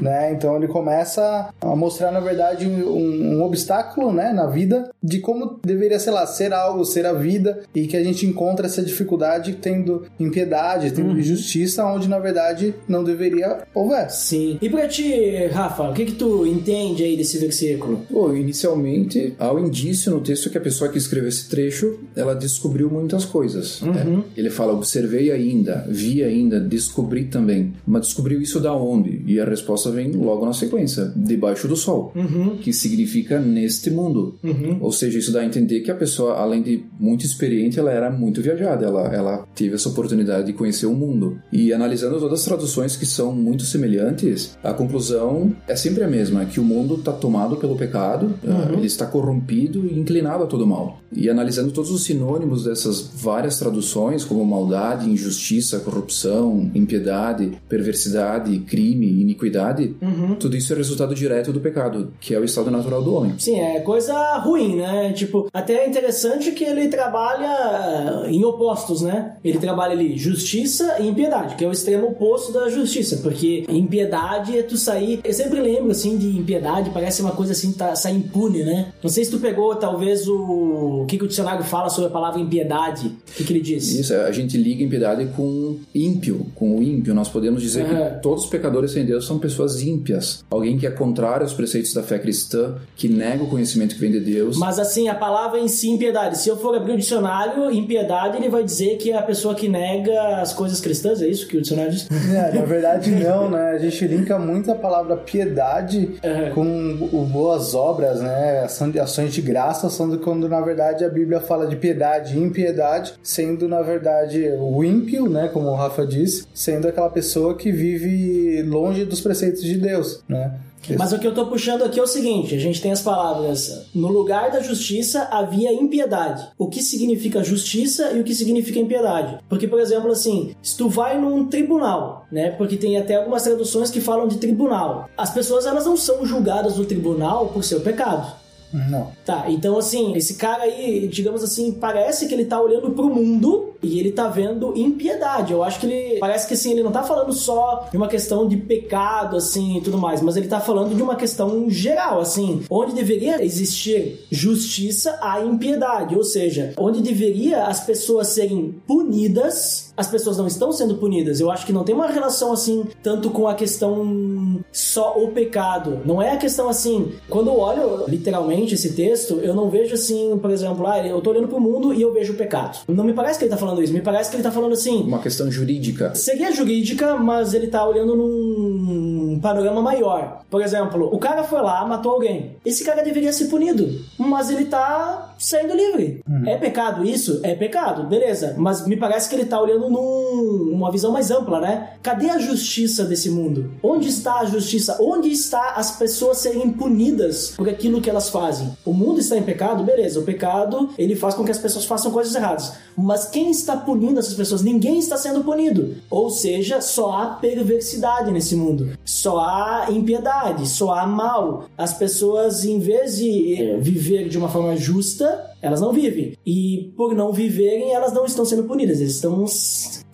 né? 0.00 0.32
Então 0.32 0.56
ele 0.56 0.68
começa 0.68 1.48
a 1.60 1.76
mostrar 1.76 2.10
na 2.10 2.20
verdade 2.20 2.66
um, 2.66 3.38
um 3.38 3.42
obstáculo, 3.42 4.12
né, 4.12 4.32
na 4.32 4.46
vida 4.46 4.90
de 5.02 5.18
como 5.20 5.58
deveria, 5.64 5.98
sei 5.98 6.12
lá, 6.12 6.26
ser 6.26 6.52
algo, 6.52 6.84
ser 6.84 7.06
a 7.06 7.12
vida 7.12 7.60
e 7.74 7.86
que 7.86 7.96
a 7.96 8.02
gente 8.04 8.26
encontra 8.26 8.66
essa 8.66 8.82
dificuldade 8.82 9.54
tendo 9.60 10.06
impiedade, 10.18 10.90
tendo 10.90 11.18
injustiça, 11.18 11.84
onde 11.84 12.08
na 12.08 12.18
verdade 12.18 12.74
não 12.88 13.02
deveria 13.04 13.62
houver. 13.74 14.10
Sim. 14.10 14.58
E 14.60 14.68
pra 14.68 14.86
ti, 14.88 15.46
Rafa, 15.52 15.90
o 15.90 15.94
que 15.94 16.04
que 16.06 16.12
tu 16.12 16.46
entende 16.46 17.02
aí 17.04 17.16
desse 17.16 17.38
versículo? 17.38 18.02
Bom, 18.10 18.34
inicialmente, 18.34 19.34
há 19.38 19.52
o 19.52 19.58
indício 19.58 20.10
no 20.12 20.20
texto 20.20 20.50
que 20.50 20.58
a 20.58 20.60
pessoa 20.60 20.90
que 20.90 20.98
escreveu 20.98 21.28
esse 21.28 21.48
trecho, 21.48 21.98
ela 22.16 22.34
descobriu 22.34 22.90
muitas 22.90 23.24
coisas. 23.24 23.80
né? 23.82 24.22
Ele 24.36 24.50
fala, 24.50 24.72
observei 25.04 25.30
ainda, 25.30 25.84
vi 25.88 26.22
ainda, 26.22 26.58
descobri 26.58 27.26
também. 27.26 27.74
Mas 27.86 28.06
descobriu 28.06 28.40
isso 28.40 28.58
da 28.58 28.74
onde? 28.74 29.22
E 29.26 29.38
a 29.38 29.44
resposta 29.44 29.90
vem 29.90 30.12
logo 30.12 30.46
na 30.46 30.52
sequência, 30.52 31.12
debaixo 31.14 31.68
do 31.68 31.76
sol, 31.76 32.12
que 32.60 32.72
significa 32.72 33.38
neste 33.38 33.90
mundo. 33.90 34.38
Ou 34.80 34.90
seja, 34.90 35.18
isso 35.18 35.32
dá 35.32 35.40
a 35.40 35.44
entender 35.44 35.80
que 35.80 35.90
a 35.90 35.94
pessoa, 35.94 36.38
além 36.38 36.62
de 36.62 36.84
muito 36.98 37.24
experiente, 37.24 37.78
ela 37.78 37.92
era 37.92 38.10
muito 38.10 38.40
viajada, 38.40 38.86
ela, 38.86 39.14
ela 39.14 39.48
teve 39.54 39.74
essa 39.74 39.88
oportunidade 39.88 40.46
de 40.46 40.52
conhecer 40.52 40.86
o 40.86 40.94
mundo. 40.94 41.38
E 41.52 41.72
analisando 41.72 42.18
todas 42.18 42.40
as 42.40 42.44
traduções 42.44 42.96
que 42.96 43.06
são 43.06 43.32
muito 43.32 43.64
semelhantes, 43.64 44.56
a 44.62 44.72
conclusão 44.72 45.54
é 45.68 45.76
sempre 45.76 46.02
a 46.02 46.08
mesma, 46.08 46.44
que 46.46 46.60
o 46.60 46.64
mundo 46.64 46.96
está 46.96 47.12
tomado 47.12 47.56
pelo 47.56 47.76
pecado, 47.76 48.34
eh, 48.42 48.72
ele 48.72 48.86
está 48.86 49.06
corrompido 49.06 49.86
e 49.86 49.98
inclinado 49.98 50.44
a 50.44 50.46
todo 50.46 50.66
mal. 50.66 50.98
E 51.12 51.28
analisando 51.28 51.70
todos 51.72 51.90
os 51.90 52.04
sinônimos 52.04 52.64
dessas 52.64 53.10
várias 53.14 53.58
traduções, 53.58 54.24
como 54.24 54.44
maldade, 54.44 54.83
injustiça, 54.92 55.80
corrupção, 55.80 56.70
impiedade, 56.74 57.52
perversidade, 57.68 58.58
crime, 58.60 59.20
iniquidade, 59.20 59.94
tudo 60.38 60.56
isso 60.56 60.72
é 60.72 60.76
resultado 60.76 61.14
direto 61.14 61.52
do 61.52 61.60
pecado, 61.60 62.12
que 62.20 62.34
é 62.34 62.38
o 62.38 62.44
estado 62.44 62.70
natural 62.70 63.02
do 63.02 63.14
homem. 63.14 63.34
Sim, 63.38 63.60
é 63.60 63.80
coisa 63.80 64.14
ruim, 64.38 64.76
né? 64.76 65.12
Tipo, 65.12 65.48
até 65.52 65.84
é 65.84 65.88
interessante 65.88 66.52
que 66.52 66.64
ele 66.64 66.88
trabalha 66.88 68.26
em 68.28 68.44
opostos, 68.44 69.02
né? 69.02 69.36
Ele 69.44 69.58
trabalha 69.58 69.92
ali 69.92 70.16
justiça 70.16 70.96
e 71.00 71.06
impiedade, 71.06 71.54
que 71.56 71.64
é 71.64 71.68
o 71.68 71.72
extremo 71.72 72.08
oposto 72.08 72.52
da 72.52 72.68
justiça, 72.68 73.18
porque 73.22 73.64
impiedade 73.68 74.58
é 74.58 74.62
tu 74.62 74.76
sair. 74.76 75.20
Eu 75.24 75.32
sempre 75.32 75.60
lembro, 75.60 75.90
assim, 75.90 76.16
de 76.16 76.36
impiedade, 76.38 76.90
parece 76.90 77.22
uma 77.22 77.32
coisa 77.32 77.52
assim, 77.52 77.72
tá, 77.72 77.94
sair 77.94 78.16
impune, 78.16 78.62
né? 78.62 78.92
Não 79.02 79.10
sei 79.10 79.24
se 79.24 79.30
tu 79.30 79.38
pegou, 79.38 79.74
talvez, 79.76 80.28
o. 80.28 81.02
O 81.04 81.06
que, 81.06 81.18
que 81.18 81.24
o 81.24 81.28
dicionário 81.28 81.64
fala 81.64 81.90
sobre 81.90 82.08
a 82.08 82.12
palavra 82.12 82.40
impiedade. 82.40 83.08
O 83.08 83.32
que, 83.36 83.44
que 83.44 83.52
ele 83.52 83.60
diz? 83.60 83.90
Isso, 83.92 84.14
a 84.14 84.32
gente 84.32 84.56
liga 84.56 84.73
impiedade 84.82 85.26
com 85.36 85.76
ímpio, 85.94 86.46
com 86.54 86.76
o 86.76 86.82
ímpio. 86.82 87.14
Nós 87.14 87.28
podemos 87.28 87.62
dizer 87.62 87.82
Aham. 87.84 88.10
que 88.16 88.22
todos 88.22 88.44
os 88.44 88.50
pecadores 88.50 88.90
sem 88.92 89.04
Deus 89.04 89.26
são 89.26 89.38
pessoas 89.38 89.82
ímpias. 89.82 90.44
Alguém 90.50 90.78
que 90.78 90.86
é 90.86 90.90
contrário 90.90 91.42
aos 91.44 91.52
preceitos 91.54 91.92
da 91.94 92.02
fé 92.02 92.18
cristã, 92.18 92.76
que 92.96 93.08
nega 93.08 93.42
o 93.44 93.48
conhecimento 93.48 93.94
que 93.94 94.00
vem 94.00 94.10
de 94.10 94.20
Deus. 94.20 94.56
Mas 94.58 94.78
assim, 94.78 95.08
a 95.08 95.14
palavra 95.14 95.58
em 95.60 95.68
si, 95.68 95.88
impiedade. 95.90 96.38
Se 96.38 96.48
eu 96.48 96.56
for 96.56 96.74
abrir 96.74 96.92
o 96.94 96.96
dicionário, 96.96 97.70
impiedade, 97.70 98.36
ele 98.38 98.48
vai 98.48 98.64
dizer 98.64 98.96
que 98.96 99.10
é 99.12 99.16
a 99.16 99.22
pessoa 99.22 99.54
que 99.54 99.68
nega 99.68 100.38
as 100.40 100.52
coisas 100.52 100.80
cristãs, 100.80 101.20
é 101.22 101.28
isso 101.28 101.46
que 101.46 101.56
o 101.56 101.60
dicionário 101.62 101.92
diz? 101.92 102.08
É, 102.34 102.52
na 102.52 102.64
verdade 102.64 103.10
não, 103.12 103.48
né? 103.50 103.72
A 103.72 103.78
gente 103.78 104.06
linka 104.06 104.38
muito 104.38 104.70
a 104.70 104.74
palavra 104.74 105.16
piedade 105.16 106.10
Uhum. 106.24 106.54
com 106.54 107.08
o 107.16 107.24
boas 107.24 107.74
obras, 107.74 108.20
né? 108.20 108.62
Ação 108.64 108.90
de- 108.90 108.98
Ações 108.98 109.32
de 109.34 109.42
graça, 109.42 109.88
sendo 109.90 110.18
quando 110.18 110.48
na 110.48 110.60
verdade 110.60 111.04
a 111.04 111.08
Bíblia 111.08 111.40
fala 111.40 111.66
de 111.66 111.76
piedade 111.76 112.36
e 112.36 112.40
impiedade, 112.40 113.12
sendo 113.22 113.68
na 113.68 113.82
verdade 113.82 114.42
o 114.72 114.84
ímpio, 114.84 115.28
né? 115.28 115.48
Como 115.48 115.68
o 115.68 115.74
Rafa 115.74 116.06
disse, 116.06 116.46
sendo 116.54 116.88
aquela 116.88 117.10
pessoa 117.10 117.56
que 117.56 117.70
vive 117.70 118.62
longe 118.62 119.04
dos 119.04 119.20
preceitos 119.20 119.62
de 119.62 119.76
Deus, 119.76 120.22
né? 120.28 120.58
Mas 120.98 121.12
o 121.12 121.18
que 121.18 121.26
eu 121.26 121.34
tô 121.34 121.46
puxando 121.46 121.82
aqui 121.82 121.98
é 121.98 122.02
o 122.02 122.06
seguinte: 122.06 122.54
a 122.54 122.58
gente 122.58 122.80
tem 122.80 122.92
as 122.92 123.00
palavras 123.00 123.86
no 123.94 124.08
lugar 124.08 124.50
da 124.50 124.60
justiça 124.60 125.28
havia 125.30 125.72
impiedade. 125.72 126.46
O 126.58 126.68
que 126.68 126.82
significa 126.82 127.42
justiça 127.42 128.12
e 128.12 128.20
o 128.20 128.24
que 128.24 128.34
significa 128.34 128.78
impiedade? 128.78 129.38
Porque, 129.48 129.66
por 129.66 129.80
exemplo, 129.80 130.10
assim, 130.10 130.54
se 130.62 130.76
tu 130.76 130.88
vai 130.88 131.18
num 131.18 131.46
tribunal, 131.46 132.26
né? 132.30 132.50
Porque 132.50 132.76
tem 132.76 132.98
até 132.98 133.16
algumas 133.16 133.42
traduções 133.42 133.90
que 133.90 134.00
falam 134.00 134.28
de 134.28 134.36
tribunal. 134.36 135.08
As 135.16 135.30
pessoas 135.30 135.64
elas 135.64 135.86
não 135.86 135.96
são 135.96 136.26
julgadas 136.26 136.76
no 136.76 136.84
tribunal 136.84 137.48
por 137.48 137.64
seu 137.64 137.80
pecado. 137.80 138.43
Não. 138.74 139.12
Tá, 139.24 139.44
então 139.48 139.78
assim, 139.78 140.16
esse 140.16 140.34
cara 140.34 140.64
aí, 140.64 141.06
digamos 141.06 141.44
assim, 141.44 141.70
parece 141.72 142.26
que 142.26 142.34
ele 142.34 142.44
tá 142.44 142.60
olhando 142.60 142.90
pro 142.90 143.08
mundo 143.08 143.74
e 143.80 144.00
ele 144.00 144.10
tá 144.10 144.28
vendo 144.28 144.76
impiedade. 144.76 145.52
Eu 145.52 145.62
acho 145.62 145.78
que 145.78 145.86
ele 145.86 146.18
parece 146.18 146.48
que 146.48 146.54
assim, 146.54 146.72
ele 146.72 146.82
não 146.82 146.90
tá 146.90 147.04
falando 147.04 147.32
só 147.32 147.88
de 147.90 147.96
uma 147.96 148.08
questão 148.08 148.48
de 148.48 148.56
pecado 148.56 149.36
assim 149.36 149.78
e 149.78 149.80
tudo 149.80 149.96
mais, 149.96 150.20
mas 150.20 150.36
ele 150.36 150.48
tá 150.48 150.60
falando 150.60 150.94
de 150.94 151.02
uma 151.02 151.14
questão 151.14 151.70
geral, 151.70 152.20
assim, 152.20 152.62
onde 152.68 152.94
deveria 152.94 153.44
existir 153.44 154.26
justiça 154.30 155.18
há 155.20 155.40
impiedade, 155.40 156.16
ou 156.16 156.24
seja, 156.24 156.74
onde 156.76 157.00
deveria 157.00 157.64
as 157.64 157.80
pessoas 157.80 158.28
serem 158.28 158.74
punidas, 158.86 159.92
as 159.96 160.08
pessoas 160.08 160.36
não 160.36 160.46
estão 160.46 160.72
sendo 160.72 160.96
punidas. 160.96 161.40
Eu 161.40 161.50
acho 161.50 161.66
que 161.66 161.72
não 161.72 161.84
tem 161.84 161.94
uma 161.94 162.08
relação 162.08 162.52
assim 162.52 162.84
tanto 163.02 163.30
com 163.30 163.46
a 163.46 163.54
questão 163.54 164.60
só 164.72 165.16
o 165.16 165.28
pecado. 165.28 166.00
Não 166.04 166.20
é 166.20 166.32
a 166.32 166.36
questão 166.36 166.68
assim, 166.68 167.12
quando 167.28 167.48
eu 167.48 167.58
olho 167.58 168.04
literalmente 168.08 168.74
esse 168.74 168.92
texto, 168.94 169.40
eu 169.42 169.54
não 169.54 169.70
vejo 169.70 169.94
assim, 169.94 170.36
por 170.38 170.50
exemplo, 170.50 170.86
ah, 170.86 171.06
eu 171.06 171.20
tô 171.20 171.30
olhando 171.30 171.48
pro 171.48 171.60
mundo 171.60 171.92
e 171.92 172.02
eu 172.02 172.12
vejo 172.12 172.32
o 172.32 172.36
pecado. 172.36 172.78
Não 172.88 173.04
me 173.04 173.12
parece 173.12 173.38
que 173.38 173.44
ele 173.44 173.50
tá 173.50 173.56
falando 173.56 173.82
isso, 173.82 173.92
me 173.92 174.00
parece 174.00 174.30
que 174.30 174.36
ele 174.36 174.42
tá 174.42 174.50
falando 174.50 174.72
assim, 174.72 175.02
Uma 175.02 175.18
questão 175.18 175.50
jurídica. 175.50 176.14
Seria 176.14 176.52
jurídica, 176.52 177.16
mas 177.16 177.54
ele 177.54 177.68
tá 177.68 177.86
olhando 177.86 178.16
num 178.16 179.38
panorama 179.40 179.82
maior. 179.82 180.42
Por 180.50 180.62
exemplo, 180.62 181.08
o 181.12 181.18
cara 181.18 181.44
foi 181.44 181.60
lá, 181.60 181.84
matou 181.84 182.12
alguém. 182.12 182.56
Esse 182.64 182.84
cara 182.84 183.02
deveria 183.02 183.32
ser 183.32 183.46
punido, 183.46 184.00
mas 184.18 184.50
ele 184.50 184.64
tá 184.64 185.33
saindo 185.46 185.74
livre. 185.74 186.20
É 186.46 186.56
pecado 186.56 187.04
isso? 187.04 187.40
É 187.42 187.54
pecado, 187.54 188.04
beleza. 188.04 188.54
Mas 188.58 188.86
me 188.86 188.96
parece 188.96 189.28
que 189.28 189.34
ele 189.34 189.44
tá 189.44 189.60
olhando 189.60 189.88
num- 189.90 190.70
numa 190.70 190.90
visão 190.90 191.12
mais 191.12 191.30
ampla, 191.30 191.60
né? 191.60 191.90
Cadê 192.02 192.30
a 192.30 192.38
justiça 192.38 193.04
desse 193.04 193.30
mundo? 193.30 193.70
Onde 193.82 194.08
está 194.08 194.40
a 194.40 194.44
justiça? 194.44 194.96
Onde 195.00 195.30
está 195.30 195.72
as 195.76 195.92
pessoas 195.96 196.38
serem 196.38 196.70
punidas 196.70 197.52
por 197.56 197.68
aquilo 197.68 198.00
que 198.00 198.10
elas 198.10 198.28
fazem? 198.28 198.70
O 198.84 198.92
mundo 198.92 199.20
está 199.20 199.36
em 199.36 199.42
pecado, 199.42 199.84
beleza. 199.84 200.20
O 200.20 200.24
pecado, 200.24 200.90
ele 200.98 201.14
faz 201.16 201.34
com 201.34 201.44
que 201.44 201.50
as 201.50 201.58
pessoas 201.58 201.84
façam 201.84 202.10
coisas 202.10 202.34
erradas. 202.34 202.72
Mas 202.96 203.26
quem 203.26 203.50
está 203.50 203.76
punindo 203.76 204.18
essas 204.20 204.34
pessoas? 204.34 204.62
Ninguém 204.62 204.98
está 204.98 205.16
sendo 205.16 205.42
punido. 205.44 205.94
Ou 206.10 206.30
seja, 206.30 206.80
só 206.80 207.12
há 207.12 207.26
perversidade 207.36 208.30
nesse 208.30 208.54
mundo. 208.54 208.90
Só 209.04 209.38
há 209.40 209.86
impiedade, 209.90 210.68
só 210.68 210.92
há 210.94 211.06
mal. 211.06 211.64
As 211.76 211.92
pessoas, 211.94 212.64
em 212.64 212.78
vez 212.78 213.16
de 213.16 213.54
eh, 213.60 213.76
viver 213.78 214.28
de 214.28 214.38
uma 214.38 214.48
forma 214.48 214.76
justa, 214.76 215.33
elas 215.60 215.80
não 215.80 215.92
vivem. 215.92 216.36
E 216.44 216.92
por 216.96 217.14
não 217.14 217.32
viverem, 217.32 217.92
elas 217.92 218.12
não 218.12 218.24
estão 218.24 218.44
sendo 218.44 218.64
punidas. 218.64 219.00
Eles 219.00 219.14
estão, 219.14 219.44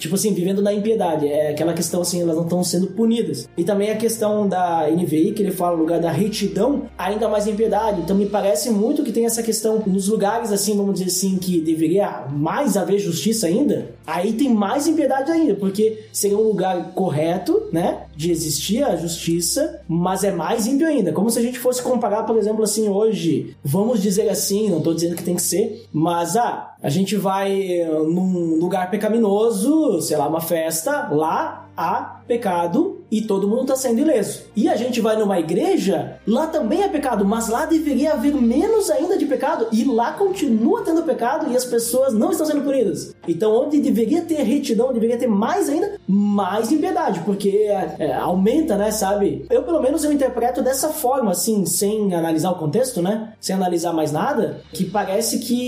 tipo 0.01 0.15
assim, 0.15 0.33
vivendo 0.33 0.63
na 0.63 0.73
impiedade. 0.73 1.29
É 1.29 1.51
aquela 1.51 1.73
questão 1.73 2.01
assim, 2.01 2.23
elas 2.23 2.37
não 2.37 2.45
estão 2.45 2.65
sendo 2.65 2.89
punidas. 2.89 3.49
E 3.57 3.63
também 3.63 3.91
a 3.91 3.97
questão 3.97 4.49
da 4.49 4.89
NVI, 4.91 5.33
que 5.33 5.43
ele 5.43 5.53
fala 5.53 5.77
no 5.77 5.83
lugar 5.83 6.01
da 6.01 6.11
retidão, 6.11 6.89
ainda 6.99 7.29
mais 7.29 7.47
impiedade. 7.47 8.01
Então 8.01 8.17
me 8.17 8.27
parece 8.27 8.71
muito 8.71 9.05
que 9.05 9.13
tem 9.13 9.27
essa 9.27 9.43
questão 9.43 9.83
nos 9.87 10.09
lugares, 10.09 10.51
assim, 10.51 10.77
vamos 10.77 10.95
dizer 10.95 11.11
assim, 11.11 11.37
que 11.37 11.61
deveria 11.61 12.27
mais 12.33 12.77
haver 12.77 12.99
justiça 12.99 13.47
ainda. 13.47 13.95
Aí 14.07 14.33
tem 14.33 14.49
mais 14.49 14.89
impiedade 14.89 15.31
ainda, 15.31 15.55
porque 15.55 16.05
seria 16.13 16.39
um 16.39 16.43
lugar 16.43 16.93
correto, 16.95 17.69
né? 17.71 18.07
De 18.17 18.33
existir 18.33 18.83
a 18.83 18.97
justiça, 18.97 19.81
mas 19.87 20.25
é 20.25 20.33
mais 20.33 20.67
ímpio 20.67 20.87
ainda. 20.87 21.13
Como 21.13 21.31
se 21.31 21.39
a 21.39 21.43
gente 21.43 21.59
fosse 21.59 21.83
comparar, 21.83 22.25
por 22.25 22.37
exemplo, 22.39 22.65
assim, 22.65 22.89
hoje, 22.89 23.55
vamos 23.63 24.01
dizer 24.01 24.29
assim, 24.29 24.71
não 24.71 24.81
tô 24.81 24.95
dizendo 24.95 25.15
que 25.15 25.23
tem 25.23 25.37
que 25.37 25.43
ser, 25.43 25.87
mas 25.93 26.37
ah, 26.37 26.70
a 26.83 26.89
gente 26.89 27.17
vai 27.17 27.85
num 28.07 28.59
lugar 28.59 28.91
pecaminoso, 28.91 30.01
sei 30.01 30.17
lá, 30.17 30.27
uma 30.27 30.41
festa, 30.41 31.09
lá 31.13 31.69
há 31.77 32.20
pecado 32.31 33.01
e 33.11 33.23
todo 33.23 33.49
mundo 33.49 33.67
tá 33.67 33.75
sendo 33.75 33.99
ileso. 33.99 34.45
E 34.55 34.69
a 34.69 34.77
gente 34.77 35.01
vai 35.01 35.17
numa 35.17 35.41
igreja, 35.41 36.21
lá 36.25 36.47
também 36.47 36.85
é 36.85 36.89
pecado, 36.89 37.25
mas 37.25 37.49
lá 37.49 37.67
deveria 37.67 38.13
haver 38.13 38.33
menos 38.35 38.89
ainda 38.89 39.19
de 39.19 39.27
pecado 39.27 39.67
e 39.73 39.83
lá 39.83 40.13
continua 40.13 40.83
tendo 40.83 41.03
pecado 41.03 41.51
e 41.51 41.57
as 41.57 41.65
pessoas 41.65 42.15
não 42.15 42.31
estão 42.31 42.47
sendo 42.47 42.63
punidas. 42.63 43.17
Então, 43.27 43.53
onde 43.53 43.81
deveria 43.81 44.23
ter 44.23 44.43
retidão, 44.43 44.93
deveria 44.93 45.19
ter 45.19 45.27
mais 45.27 45.69
ainda, 45.69 45.99
mais 46.07 46.71
impiedade, 46.71 47.21
porque 47.25 47.49
é, 47.49 48.15
aumenta, 48.15 48.77
né, 48.77 48.93
sabe? 48.93 49.45
Eu, 49.51 49.65
pelo 49.65 49.83
menos, 49.83 50.05
eu 50.05 50.13
interpreto 50.13 50.63
dessa 50.63 50.91
forma, 50.91 51.33
assim, 51.33 51.67
sem 51.67 52.15
analisar 52.15 52.53
o 52.53 52.59
contexto, 52.59 53.03
né? 53.03 53.33
Sem 53.41 53.57
analisar 53.57 53.93
mais 53.93 54.13
nada, 54.13 54.61
que 54.73 54.85
parece 54.85 55.41
que 55.41 55.61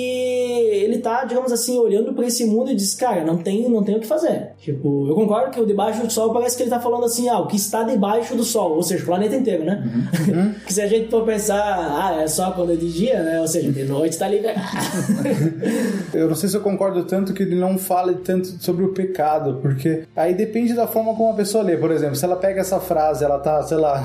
ele 0.70 0.98
tá, 0.98 1.24
digamos 1.24 1.50
assim, 1.50 1.76
olhando 1.76 2.12
para 2.12 2.26
esse 2.26 2.44
mundo 2.44 2.70
e 2.70 2.76
diz, 2.76 2.94
cara, 2.94 3.24
não 3.24 3.38
tem, 3.38 3.68
não 3.68 3.82
tem 3.82 3.96
o 3.96 4.00
que 4.00 4.06
fazer. 4.06 4.52
Tipo, 4.58 5.08
eu 5.08 5.14
concordo 5.14 5.50
que 5.50 5.60
o 5.60 5.66
debaixo 5.66 6.02
do 6.06 6.12
sol 6.12 6.32
parece 6.32 6.51
que 6.56 6.62
ele 6.62 6.70
tá 6.70 6.80
falando 6.80 7.04
assim, 7.04 7.28
ah, 7.28 7.38
o 7.38 7.46
que 7.46 7.56
está 7.56 7.82
debaixo 7.82 8.34
do 8.34 8.44
sol, 8.44 8.72
ou 8.72 8.82
seja, 8.82 9.02
o 9.02 9.06
planeta 9.06 9.36
inteiro, 9.36 9.64
né? 9.64 9.82
que 10.66 10.72
se 10.72 10.80
a 10.80 10.86
gente 10.86 11.10
for 11.10 11.24
pensar, 11.24 11.60
ah, 11.60 12.22
é 12.22 12.26
só 12.26 12.50
quando 12.52 12.72
é 12.72 12.76
de 12.76 12.92
dia, 12.92 13.22
né? 13.22 13.40
Ou 13.40 13.48
seja, 13.48 13.70
de 13.70 13.84
noite 13.84 14.18
tá 14.18 14.28
liberado. 14.28 14.62
Eu 16.12 16.28
não 16.28 16.34
sei 16.34 16.48
se 16.48 16.56
eu 16.56 16.60
concordo 16.60 17.04
tanto 17.04 17.32
que 17.32 17.42
ele 17.42 17.54
não 17.54 17.78
fale 17.78 18.16
tanto 18.16 18.46
sobre 18.62 18.84
o 18.84 18.88
pecado, 18.88 19.58
porque 19.62 20.02
aí 20.14 20.34
depende 20.34 20.74
da 20.74 20.86
forma 20.86 21.14
como 21.14 21.32
a 21.32 21.34
pessoa 21.34 21.64
lê. 21.64 21.76
Por 21.76 21.90
exemplo, 21.90 22.16
se 22.16 22.24
ela 22.24 22.36
pega 22.36 22.60
essa 22.60 22.78
frase, 22.78 23.24
ela 23.24 23.38
tá, 23.38 23.62
sei 23.62 23.78
lá, 23.78 24.04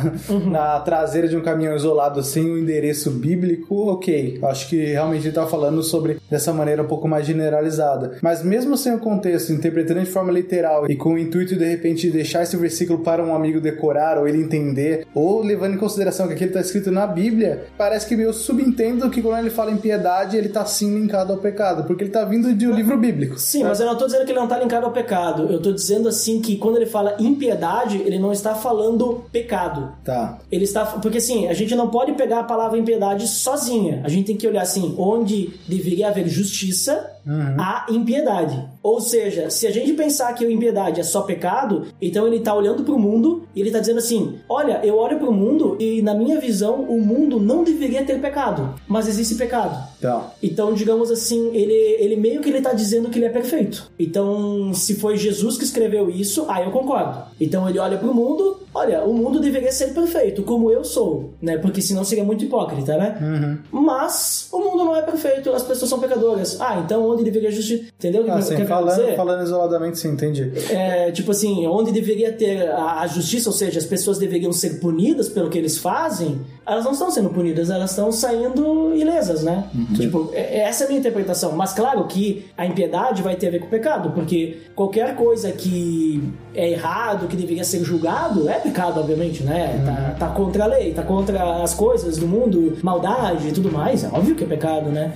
na 0.50 0.80
traseira 0.80 1.28
de 1.28 1.36
um 1.36 1.42
caminhão 1.42 1.76
isolado 1.76 2.24
sem 2.24 2.50
o 2.50 2.58
endereço 2.58 3.12
bíblico, 3.12 3.90
ok. 3.90 4.40
Acho 4.44 4.70
que 4.70 4.86
realmente 4.86 5.28
ele 5.28 5.36
tá 5.36 5.46
falando 5.46 5.84
sobre 5.84 6.18
dessa 6.30 6.54
maneira 6.54 6.82
um 6.82 6.88
pouco 6.88 7.08
mais 7.08 7.26
generalizada. 7.26 8.18
Mas 8.22 8.44
mesmo 8.44 8.78
sem 8.78 8.94
o 8.94 9.00
contexto, 9.00 9.52
interpretando 9.52 10.00
de 10.00 10.06
forma 10.06 10.32
literal 10.32 10.90
e 10.90 10.96
com 10.96 11.14
o 11.14 11.20
intuito 11.20 11.56
de 11.56 11.66
repente 11.66 12.10
deixar 12.10 12.37
esse 12.44 12.56
versículo 12.58 13.00
para 13.00 13.24
um 13.24 13.36
amigo 13.36 13.60
decorar 13.60 14.18
ou 14.18 14.28
ele 14.28 14.42
entender, 14.42 15.08
ou 15.14 15.42
levando 15.42 15.76
em 15.76 15.78
consideração 15.78 16.28
que 16.28 16.34
aquilo 16.34 16.54
tá 16.54 16.62
escrito 16.62 16.92
na 16.92 17.06
Bíblia, 17.06 17.66
parece 17.78 18.08
que 18.08 18.14
eu 18.20 18.34
subentendo 18.34 19.10
que 19.10 19.22
quando 19.22 19.40
ele 19.40 19.50
fala 19.50 19.72
em 19.72 19.78
piedade, 19.78 20.38
ele 20.38 20.50
tá 20.50 20.66
sim 20.66 20.94
linkado 20.94 21.34
ao 21.34 21.40
pecado, 21.40 21.86
porque 21.86 22.04
ele 22.04 22.12
tá 22.12 22.24
vindo 22.26 22.54
de 22.54 22.68
um 22.68 22.74
livro 22.74 22.98
bíblico. 22.98 23.40
Sim, 23.40 23.64
mas 23.64 23.80
eu 23.80 23.86
não 23.86 23.98
tô 23.98 24.06
dizendo 24.06 24.26
que 24.26 24.32
ele 24.32 24.40
não 24.40 24.48
tá 24.48 24.60
linkado 24.60 24.86
ao 24.86 24.92
pecado. 24.92 25.52
Eu 25.52 25.62
tô 25.62 25.72
dizendo 25.72 26.10
assim 26.10 26.42
que 26.42 26.58
quando 26.58 26.78
ele 26.78 26.86
fala 26.86 27.16
impiedade, 27.20 27.98
ele 27.98 28.20
não 28.20 28.32
está 28.32 28.56
falando 28.56 29.26
pecado. 29.32 29.92
Tá. 30.04 30.40
Ele 30.52 30.64
está. 30.64 30.86
Porque 30.86 31.18
assim, 31.18 31.48
a 31.48 31.54
gente 31.54 31.76
não 31.76 31.90
pode 31.90 32.14
pegar 32.14 32.40
a 32.40 32.44
palavra 32.44 32.78
impiedade 32.78 33.28
sozinha. 33.28 34.02
A 34.04 34.10
gente 34.10 34.28
tem 34.28 34.36
que 34.36 34.48
olhar 34.48 34.62
assim, 34.62 34.96
onde 34.98 35.54
deveria 35.68 36.10
haver 36.10 36.28
justiça, 36.28 37.17
há 37.58 37.86
impiedade. 37.90 38.68
Ou 38.82 39.02
seja, 39.02 39.50
se 39.50 39.68
a 39.68 39.72
gente 39.72 39.94
pensar 39.94 40.34
que 40.34 40.46
a 40.46 40.52
impiedade 40.52 41.00
é 41.00 41.04
só 41.04 41.22
pecado, 41.22 41.88
então 42.02 42.26
ele 42.26 42.40
tá 42.40 42.54
olhando 42.54 42.84
pro 42.84 42.98
mundo 42.98 43.44
e 43.54 43.62
ele 43.62 43.72
tá 43.72 43.80
dizendo 43.80 44.00
assim: 44.00 44.40
olha, 44.48 44.80
eu 44.84 44.96
olho 44.96 45.20
pro 45.20 45.32
mundo 45.32 45.76
e 45.80 46.02
na 46.02 46.14
minha 46.14 46.40
visão 46.40 46.82
o 46.84 47.02
mundo 47.02 47.40
não 47.40 47.64
deveria 47.64 48.04
ter 48.04 48.20
pecado, 48.20 48.76
mas 48.88 49.08
existe 49.08 49.36
pecado. 49.36 49.78
Tá. 50.00 50.32
Então, 50.42 50.74
digamos 50.74 51.12
assim, 51.12 51.50
ele, 51.54 51.74
ele 51.74 52.16
meio 52.16 52.42
que 52.42 52.50
ele 52.50 52.62
tá 52.62 52.74
dizendo 52.74 53.10
que 53.10 53.20
ele 53.20 53.26
é 53.26 53.30
perfeito. 53.30 53.92
Então, 54.00 54.74
se 54.74 54.96
foi 54.96 55.18
Jesus 55.18 55.58
que 55.58 55.64
escreveu 55.64 56.10
isso, 56.10 56.46
aí 56.48 56.66
eu 56.66 56.72
concordo. 56.72 57.24
Então 57.40 57.68
ele 57.70 57.80
olha 57.80 57.98
pro 57.98 58.14
mundo, 58.14 58.60
olha, 58.78 59.04
o 59.04 59.14
mundo 59.14 59.40
deveria 59.40 59.72
ser 59.72 59.94
perfeito, 59.94 60.44
como 60.44 60.72
eu 60.72 60.84
sou, 60.84 61.34
né? 61.42 61.58
Porque 61.58 61.82
senão 61.82 62.04
seria 62.04 62.24
muito 62.24 62.44
hipócrita, 62.46 62.96
né? 62.98 63.60
Mas 63.72 64.48
o 64.52 64.60
mundo 64.60 64.84
não 64.86 64.96
é 64.96 65.02
perfeito, 65.02 65.52
as 65.52 65.64
pessoas 65.64 65.90
são 65.90 66.00
pecadoras. 66.00 66.60
Ah, 66.60 66.82
então 66.84 67.08
onde 67.10 67.24
deveria 67.24 67.52
justiça? 67.52 67.86
Entendeu 67.98 68.22
o 68.22 68.26
que 68.26 68.32
Ah, 68.32 68.36
eu 68.38 68.42
sim, 68.42 68.66
falando, 68.66 68.96
dizer? 69.00 69.16
falando 69.16 69.44
isoladamente, 69.44 69.98
sim, 70.00 70.10
entendi. 70.10 70.52
É, 70.70 71.12
tipo 71.12 71.32
assim, 71.32 71.66
onde 71.68 71.92
deveria 71.92 72.32
ter 72.34 72.70
a, 72.70 73.02
a 73.02 73.08
justiça, 73.08 73.50
ou 73.50 73.56
seja, 73.56 73.80
as 73.80 73.86
pessoas 73.86 74.18
deveriam 74.18 74.52
ser 74.54 74.80
punidas 74.80 75.30
pelo 75.30 75.50
que 75.50 75.58
eles 75.58 75.78
fazem, 75.78 76.40
elas 76.66 76.84
não 76.86 76.92
estão 76.92 77.10
sendo 77.12 77.30
punidas, 77.30 77.70
elas 77.70 77.92
estão 77.92 78.12
saindo 78.12 78.94
ilesas, 78.96 79.44
né? 79.44 79.70
Tipo, 79.96 80.30
é- 80.34 80.60
essa 80.60 80.84
é 80.84 80.86
a 80.86 80.88
minha 80.90 81.00
interpretação. 81.00 81.52
Mas 81.54 81.74
claro 81.74 82.06
que 82.06 82.46
a 82.58 82.66
impiedade 82.66 83.22
vai 83.22 83.36
ter 83.36 83.48
a 83.48 83.52
ver 83.52 83.60
com 83.60 83.68
o 83.68 83.70
pecado, 83.70 84.12
porque 84.12 84.58
qualquer 84.76 85.16
coisa 85.16 85.52
que 85.52 86.22
é 86.54 86.70
errado, 86.72 87.28
que 87.28 87.36
deveria 87.36 87.64
ser 87.64 87.84
julgado, 87.84 88.50
é 88.50 88.60
pecado, 88.68 89.00
obviamente, 89.00 89.44
né? 89.44 89.82
Tá, 89.86 90.28
tá 90.28 90.34
contra 90.34 90.66
a 90.66 90.68
lei, 90.68 90.94
tá 90.94 91.02
contra 91.02 91.64
as 91.64 91.74
coisas 91.74 92.18
do 92.18 92.28
mundo, 92.28 92.78
maldade 92.84 93.48
e 93.48 93.52
tudo 93.52 93.72
mais. 93.72 94.04
É 94.04 94.08
óbvio 94.08 94.36
que 94.36 94.44
é 94.44 94.48
pecado, 94.48 94.90
né? 94.90 95.14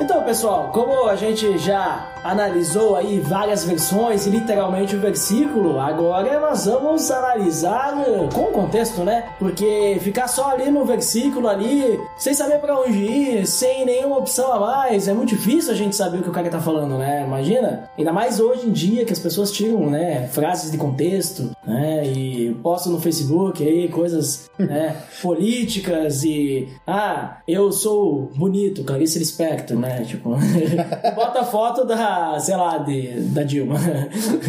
Então, 0.00 0.22
pessoal, 0.24 0.70
como 0.72 1.08
a 1.08 1.16
gente 1.16 1.58
já 1.58 2.11
analisou 2.24 2.96
aí 2.96 3.20
várias 3.20 3.64
versões 3.64 4.26
e 4.26 4.30
literalmente 4.30 4.96
o 4.96 5.00
versículo, 5.00 5.80
agora 5.80 6.40
nós 6.40 6.66
vamos 6.66 7.10
analisar 7.10 7.94
com 8.32 8.42
o 8.42 8.52
contexto, 8.52 9.02
né? 9.02 9.24
Porque 9.38 9.98
ficar 10.00 10.28
só 10.28 10.50
ali 10.50 10.70
no 10.70 10.84
versículo 10.84 11.48
ali, 11.48 12.00
sem 12.16 12.34
saber 12.34 12.58
para 12.58 12.78
onde 12.78 12.98
ir, 12.98 13.46
sem 13.46 13.84
nenhuma 13.84 14.18
opção 14.18 14.52
a 14.52 14.60
mais, 14.60 15.08
é 15.08 15.12
muito 15.12 15.30
difícil 15.30 15.72
a 15.72 15.76
gente 15.76 15.96
saber 15.96 16.18
o 16.18 16.22
que 16.22 16.28
o 16.28 16.32
cara 16.32 16.48
tá 16.48 16.60
falando, 16.60 16.98
né? 16.98 17.24
Imagina? 17.26 17.90
Ainda 17.96 18.12
mais 18.12 18.40
hoje 18.40 18.66
em 18.66 18.72
dia 18.72 19.04
que 19.04 19.12
as 19.12 19.18
pessoas 19.18 19.50
tiram, 19.50 19.90
né, 19.90 20.28
frases 20.28 20.70
de 20.70 20.78
contexto, 20.78 21.50
né, 21.66 22.06
e 22.06 22.54
postam 22.62 22.92
no 22.92 23.00
Facebook 23.00 23.62
aí 23.66 23.88
coisas, 23.88 24.50
né, 24.58 24.96
políticas 25.22 26.24
e 26.24 26.68
ah, 26.86 27.38
eu 27.46 27.72
sou 27.72 28.30
bonito, 28.34 28.84
Clarice 28.84 29.18
Lispector, 29.18 29.78
né? 29.78 30.04
Tipo, 30.04 30.36
bota 31.14 31.44
foto 31.44 31.84
da, 31.84 32.11
sei 32.40 32.56
lá, 32.56 32.78
de, 32.78 33.20
da 33.30 33.42
Dilma. 33.42 33.76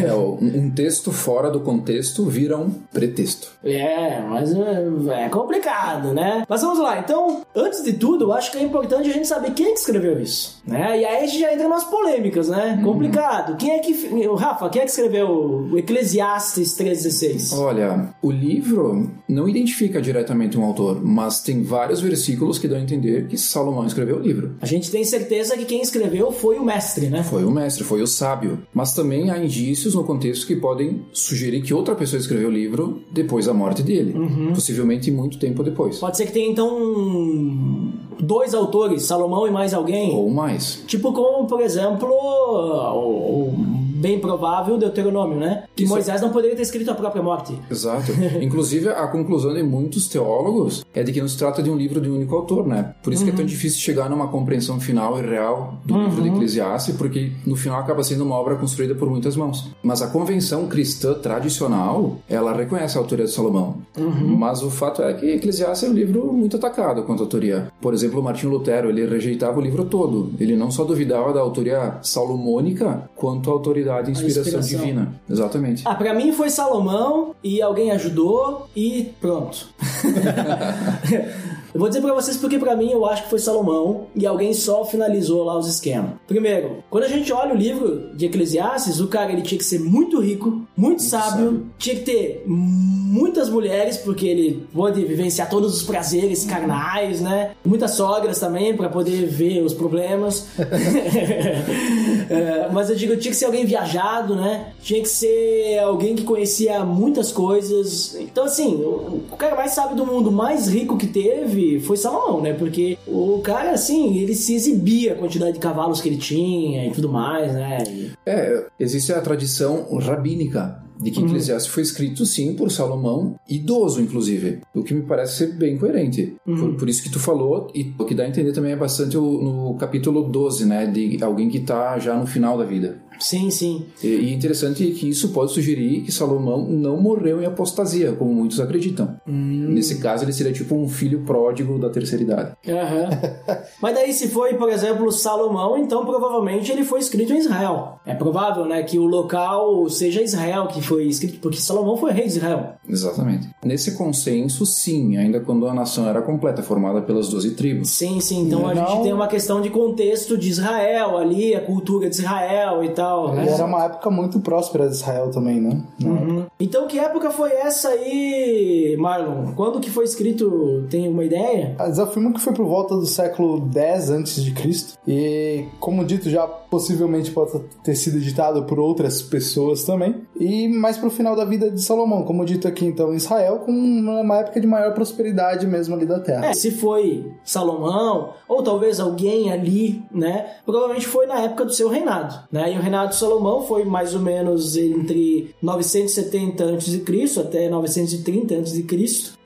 É, 0.02 0.12
um 0.14 0.70
texto 0.70 1.12
fora 1.12 1.50
do 1.50 1.60
contexto 1.60 2.24
vira 2.26 2.56
um 2.56 2.70
pretexto. 2.70 3.48
É, 3.62 4.20
mas 4.20 4.52
é, 4.54 5.24
é 5.24 5.28
complicado, 5.28 6.12
né? 6.12 6.44
Mas 6.48 6.62
vamos 6.62 6.78
lá, 6.78 6.98
então, 6.98 7.42
antes 7.54 7.82
de 7.82 7.92
tudo, 7.92 8.24
eu 8.24 8.32
acho 8.32 8.50
que 8.50 8.58
é 8.58 8.62
importante 8.62 9.08
a 9.08 9.12
gente 9.12 9.26
saber 9.26 9.52
quem 9.52 9.66
é 9.66 9.72
que 9.72 9.78
escreveu 9.78 10.20
isso, 10.20 10.60
né? 10.66 10.98
E 10.98 11.04
aí 11.04 11.24
a 11.24 11.26
gente 11.26 11.38
já 11.38 11.52
entra 11.52 11.68
nas 11.68 11.84
polêmicas, 11.84 12.48
né? 12.48 12.80
Complicado. 12.82 13.56
Quem 13.56 13.72
é 13.72 13.78
que. 13.78 13.94
Rafa, 14.36 14.68
quem 14.68 14.82
é 14.82 14.84
que 14.84 14.90
escreveu 14.90 15.28
o 15.70 15.78
Eclesiastes 15.78 16.76
3,16? 16.76 17.56
Olha, 17.58 18.14
o 18.20 18.30
livro 18.30 19.10
não 19.28 19.48
identifica 19.48 20.00
diretamente 20.00 20.58
um 20.58 20.64
autor, 20.64 21.04
mas 21.04 21.40
tem 21.40 21.62
vários 21.62 22.00
versículos 22.00 22.58
que 22.58 22.68
dão 22.68 22.78
a 22.78 22.80
entender 22.80 23.26
que 23.26 23.38
Salomão 23.38 23.86
escreveu 23.86 24.16
o 24.16 24.20
livro. 24.20 24.56
A 24.60 24.66
gente 24.66 24.90
tem 24.90 25.04
certeza 25.04 25.56
que 25.56 25.64
quem 25.64 25.80
escreveu 25.80 26.32
foi 26.32 26.58
o 26.58 26.64
mestre, 26.64 27.08
né? 27.08 27.22
Foi 27.22 27.44
o 27.44 27.50
mestre, 27.54 27.84
foi 27.84 28.02
o 28.02 28.06
sábio. 28.06 28.58
Mas 28.72 28.94
também 28.94 29.30
há 29.30 29.38
indícios 29.38 29.94
no 29.94 30.04
contexto 30.04 30.46
que 30.46 30.56
podem 30.56 31.02
sugerir 31.12 31.62
que 31.62 31.72
outra 31.72 31.94
pessoa 31.94 32.20
escreveu 32.20 32.48
o 32.48 32.52
livro 32.52 33.02
depois 33.10 33.46
da 33.46 33.54
morte 33.54 33.82
dele. 33.82 34.14
Possivelmente 34.52 35.10
muito 35.10 35.38
tempo 35.38 35.62
depois. 35.62 35.98
Pode 35.98 36.16
ser 36.16 36.26
que 36.26 36.32
tenha 36.32 36.50
então 36.50 37.92
dois 38.20 38.54
autores, 38.54 39.04
Salomão 39.04 39.46
e 39.46 39.50
mais 39.50 39.72
alguém. 39.72 40.12
Ou 40.14 40.30
mais. 40.30 40.82
Tipo 40.86 41.12
como, 41.12 41.46
por 41.46 41.60
exemplo, 41.60 42.08
o, 42.10 43.48
o 43.48 43.83
bem 44.04 44.20
provável 44.20 44.76
Deuteronômio, 44.76 45.38
né? 45.38 45.64
Que 45.74 45.84
Isso. 45.84 45.92
Moisés 45.92 46.20
não 46.20 46.28
poderia 46.28 46.54
ter 46.54 46.62
escrito 46.62 46.90
a 46.90 46.94
própria 46.94 47.22
morte. 47.22 47.58
Exato. 47.70 48.12
Inclusive, 48.42 48.90
a 48.90 49.06
conclusão 49.06 49.54
de 49.54 49.62
muitos 49.62 50.06
teólogos 50.06 50.84
é 50.92 51.02
de 51.02 51.10
que 51.10 51.22
não 51.22 51.28
se 51.28 51.38
trata 51.38 51.62
de 51.62 51.70
um 51.70 51.76
livro 51.76 52.02
de 52.02 52.10
um 52.10 52.16
único 52.16 52.36
autor, 52.36 52.66
né? 52.66 52.94
Por 53.02 53.14
isso 53.14 53.24
que 53.24 53.30
é 53.30 53.32
tão 53.32 53.46
difícil 53.46 53.80
chegar 53.80 54.10
numa 54.10 54.28
compreensão 54.28 54.78
final 54.78 55.18
e 55.18 55.22
real 55.22 55.78
do 55.86 55.96
livro 55.96 56.22
de 56.22 56.28
Eclesiastes, 56.28 56.94
porque 56.96 57.32
no 57.46 57.56
final 57.56 57.80
acaba 57.80 58.04
sendo 58.04 58.24
uma 58.24 58.34
obra 58.34 58.56
construída 58.56 58.94
por 58.94 59.08
muitas 59.08 59.36
mãos. 59.36 59.70
Mas 59.82 60.02
a 60.02 60.08
convenção 60.08 60.66
cristã 60.66 61.14
tradicional, 61.14 62.18
ela 62.28 62.52
reconhece 62.52 62.98
a 62.98 63.00
autoria 63.00 63.24
de 63.24 63.30
Salomão. 63.30 63.78
Mas 63.96 64.62
o 64.62 64.70
fato 64.70 65.02
é 65.02 65.14
que 65.14 65.26
Eclesiastes 65.30 65.88
é 65.88 65.90
um 65.90 65.94
livro 65.94 66.30
muito 66.30 66.56
atacado 66.58 67.04
quanto 67.04 67.20
à 67.20 67.24
autoria. 67.24 67.72
Por 67.80 67.94
exemplo, 67.94 68.22
Martinho 68.22 68.52
Lutero, 68.52 68.90
ele 68.90 69.06
rejeitava 69.06 69.58
o 69.58 69.62
livro 69.62 69.86
todo. 69.86 70.30
Ele 70.38 70.56
não 70.56 70.70
só 70.70 70.84
duvidava 70.84 71.32
da 71.32 71.40
autoria 71.40 71.98
salomônica, 72.02 73.08
quanto 73.16 73.48
a 73.48 73.52
autoridade 73.52 73.93
inspiração, 74.00 74.42
inspiração. 74.42 74.80
divina. 74.80 75.20
Exatamente. 75.28 75.82
Ah, 75.84 75.94
pra 75.94 76.14
mim 76.14 76.32
foi 76.32 76.50
Salomão 76.50 77.34
e 77.42 77.60
alguém 77.60 77.90
ajudou 77.92 78.68
e 78.74 79.12
pronto. 79.20 79.68
eu 81.72 81.80
vou 81.80 81.88
dizer 81.88 82.00
pra 82.00 82.14
vocês 82.14 82.36
porque 82.36 82.58
pra 82.58 82.76
mim 82.76 82.90
eu 82.90 83.04
acho 83.06 83.24
que 83.24 83.30
foi 83.30 83.38
Salomão 83.38 84.06
e 84.14 84.26
alguém 84.26 84.54
só 84.54 84.84
finalizou 84.84 85.44
lá 85.44 85.58
os 85.58 85.68
esquemas. 85.68 86.12
Primeiro, 86.26 86.82
quando 86.90 87.04
a 87.04 87.08
gente 87.08 87.32
olha 87.32 87.54
o 87.54 87.56
livro 87.56 88.14
de 88.14 88.26
Eclesiastes, 88.26 89.00
o 89.00 89.08
cara 89.08 89.32
ele 89.32 89.42
tinha 89.42 89.58
que 89.58 89.64
ser 89.64 89.80
muito 89.80 90.20
rico, 90.20 90.63
muito, 90.76 91.02
sábio, 91.02 91.30
sábio. 91.46 91.66
tinha 91.78 91.96
que 91.96 92.02
ter 92.02 92.42
muitas 92.46 93.48
mulheres 93.48 93.96
porque 93.98 94.26
ele 94.26 94.66
pode 94.74 95.04
vivenciar 95.04 95.48
todos 95.48 95.74
os 95.76 95.82
prazeres 95.82 96.44
carnais, 96.44 97.20
né? 97.20 97.52
Muitas 97.64 97.92
sogras 97.92 98.38
também 98.40 98.76
pra 98.76 98.88
poder 98.88 99.26
ver 99.26 99.62
os 99.62 99.72
problemas. 99.74 100.46
É, 102.30 102.68
mas 102.72 102.88
eu 102.88 102.96
digo, 102.96 103.16
tinha 103.18 103.30
que 103.30 103.36
ser 103.36 103.44
alguém 103.44 103.66
viajado, 103.66 104.34
né? 104.34 104.72
Tinha 104.82 105.00
que 105.02 105.08
ser 105.08 105.78
alguém 105.80 106.14
que 106.16 106.22
conhecia 106.24 106.82
muitas 106.84 107.30
coisas. 107.30 108.14
Então, 108.18 108.44
assim, 108.44 108.76
o, 108.76 109.20
o 109.30 109.36
cara 109.36 109.54
mais 109.54 109.72
sábio 109.72 109.94
do 109.94 110.06
mundo, 110.06 110.32
mais 110.32 110.66
rico 110.66 110.96
que 110.96 111.06
teve, 111.06 111.80
foi 111.80 111.96
Salomão, 111.98 112.40
né? 112.40 112.54
Porque 112.54 112.96
o 113.06 113.40
cara, 113.44 113.72
assim, 113.72 114.16
ele 114.18 114.34
se 114.34 114.54
exibia 114.54 115.12
a 115.12 115.16
quantidade 115.16 115.52
de 115.52 115.58
cavalos 115.58 116.00
que 116.00 116.08
ele 116.08 116.16
tinha 116.16 116.86
e 116.86 116.90
tudo 116.92 117.08
mais, 117.10 117.52
né? 117.52 117.78
E- 117.88 118.10
É, 118.24 118.64
existe 118.80 119.12
a 119.12 119.20
tradição 119.20 119.86
rabínica 119.98 120.63
de 121.00 121.10
que 121.10 121.20
Eclesiastes 121.22 121.72
foi 121.72 121.82
escrito 121.82 122.24
sim 122.26 122.54
por 122.54 122.70
Salomão, 122.70 123.34
idoso 123.48 124.00
inclusive, 124.00 124.60
o 124.74 124.82
que 124.82 124.94
me 124.94 125.02
parece 125.02 125.36
ser 125.36 125.52
bem 125.54 125.76
coerente. 125.78 126.34
Por, 126.44 126.74
por 126.76 126.88
isso 126.88 127.02
que 127.02 127.10
tu 127.10 127.18
falou, 127.18 127.68
e 127.74 127.92
o 127.98 128.04
que 128.04 128.14
dá 128.14 128.24
a 128.24 128.28
entender 128.28 128.52
também 128.52 128.72
é 128.72 128.76
bastante 128.76 129.16
o- 129.18 129.40
no 129.42 129.74
capítulo 129.74 130.22
12, 130.24 130.64
né, 130.66 130.86
de 130.86 131.18
alguém 131.22 131.48
que 131.48 131.60
tá 131.60 131.98
já 131.98 132.16
no 132.16 132.26
final 132.26 132.56
da 132.58 132.64
vida. 132.64 132.98
sim, 133.20 133.48
sim. 133.50 133.86
E, 134.02 134.06
e 134.08 134.30
é 134.30 134.34
interessante 134.34 134.84
que 134.90 135.08
isso 135.08 135.28
pode 135.30 135.52
sugerir 135.52 136.02
que 136.02 136.10
Salomão 136.12 136.66
não 136.68 136.96
morreu 137.00 137.40
em 137.40 137.46
apostasia, 137.46 138.12
como 138.12 138.34
muitos 138.34 138.58
acreditam. 138.60 139.16
Nesse 139.26 139.98
caso, 140.00 140.24
ele 140.24 140.32
seria 140.32 140.52
tipo 140.52 140.74
um 140.74 140.88
filho 140.88 141.20
pródigo 141.22 141.78
da 141.78 141.88
terceira 141.90 142.22
idade. 142.24 142.52
Mas 143.80 143.94
daí, 143.94 144.12
se 144.12 144.28
foi, 144.28 144.54
por 144.54 144.68
exemplo, 144.68 145.10
Salomão, 145.12 145.76
então 145.78 146.04
provavelmente 146.04 146.70
ele 146.72 146.84
foi 146.84 146.98
escrito 147.00 147.32
em 147.32 147.38
Israel. 147.38 147.98
É 148.04 148.14
provável, 148.14 148.64
né, 148.66 148.82
que 148.82 148.98
o 148.98 149.04
local 149.06 149.88
seja 149.88 150.20
Israel 150.22 150.66
que 150.66 150.82
foi 150.86 151.04
escrito, 151.06 151.38
porque 151.40 151.58
Salomão 151.58 151.96
foi 151.96 152.12
rei 152.12 152.24
de 152.26 152.36
Israel. 152.38 152.74
Exatamente. 152.88 153.48
Nesse 153.64 153.96
consenso, 153.96 154.64
sim, 154.66 155.16
ainda 155.16 155.40
quando 155.40 155.66
a 155.66 155.74
nação 155.74 156.08
era 156.08 156.20
completa, 156.22 156.62
formada 156.62 157.00
pelas 157.02 157.28
12 157.28 157.52
tribos. 157.52 157.90
Sim, 157.90 158.20
sim. 158.20 158.42
Então 158.46 158.66
a 158.68 158.74
Não. 158.74 158.86
gente 158.86 159.02
tem 159.02 159.12
uma 159.12 159.28
questão 159.28 159.60
de 159.60 159.70
contexto 159.70 160.36
de 160.36 160.48
Israel 160.48 161.16
ali, 161.18 161.54
a 161.54 161.60
cultura 161.60 162.08
de 162.08 162.16
Israel 162.16 162.82
e 162.84 162.90
tal. 162.90 163.34
né? 163.34 163.46
Era 163.48 163.64
uma 163.64 163.84
época 163.84 164.10
muito 164.10 164.40
próspera 164.40 164.88
de 164.88 164.94
Israel 164.94 165.30
também, 165.30 165.60
né? 165.60 165.82
Uhum. 166.02 166.44
Então 166.60 166.86
que 166.86 166.98
época 166.98 167.30
foi 167.30 167.50
essa 167.52 167.88
aí, 167.88 168.96
Marlon? 168.98 169.52
Quando 169.54 169.80
que 169.80 169.90
foi 169.90 170.04
escrito? 170.04 170.84
Tem 170.90 171.08
uma 171.08 171.24
ideia? 171.24 171.76
Eles 171.80 171.98
afirmam 171.98 172.32
que 172.32 172.40
foi 172.40 172.52
por 172.52 172.66
volta 172.66 172.94
do 172.96 173.06
século 173.06 173.68
X 173.74 174.10
antes 174.10 174.42
de 174.42 174.52
Cristo 174.52 174.98
e, 175.06 175.64
como 175.80 176.04
dito, 176.04 176.28
já 176.30 176.46
possivelmente 176.74 177.30
pode 177.30 177.52
ter 177.84 177.94
sido 177.94 178.16
editado 178.16 178.64
por 178.64 178.80
outras 178.80 179.22
pessoas 179.22 179.84
também. 179.84 180.22
E 180.38 180.66
mais 180.66 180.96
pro 180.96 181.08
final 181.08 181.36
da 181.36 181.44
vida 181.44 181.70
de 181.70 181.80
Salomão, 181.80 182.24
como 182.24 182.44
dito 182.44 182.66
aqui 182.66 182.84
então 182.84 183.14
Israel, 183.14 183.60
com 183.60 183.70
uma 183.70 184.38
época 184.38 184.60
de 184.60 184.66
maior 184.66 184.92
prosperidade 184.92 185.68
mesmo 185.68 185.94
ali 185.94 186.04
da 186.04 186.18
Terra. 186.18 186.46
É, 186.46 186.52
se 186.52 186.72
foi 186.72 187.30
Salomão, 187.44 188.32
ou 188.48 188.60
talvez 188.60 188.98
alguém 188.98 189.52
ali, 189.52 190.02
né? 190.10 190.46
Provavelmente 190.66 191.06
foi 191.06 191.26
na 191.26 191.42
época 191.42 191.64
do 191.64 191.72
seu 191.72 191.88
reinado, 191.88 192.34
né? 192.50 192.72
E 192.72 192.76
o 192.76 192.80
reinado 192.80 193.10
de 193.10 193.16
Salomão 193.16 193.62
foi 193.62 193.84
mais 193.84 194.12
ou 194.12 194.20
menos 194.20 194.76
entre 194.76 195.54
970 195.62 196.64
a.C. 196.64 197.40
até 197.40 197.68
930 197.68 198.54
a.C. 198.56 198.84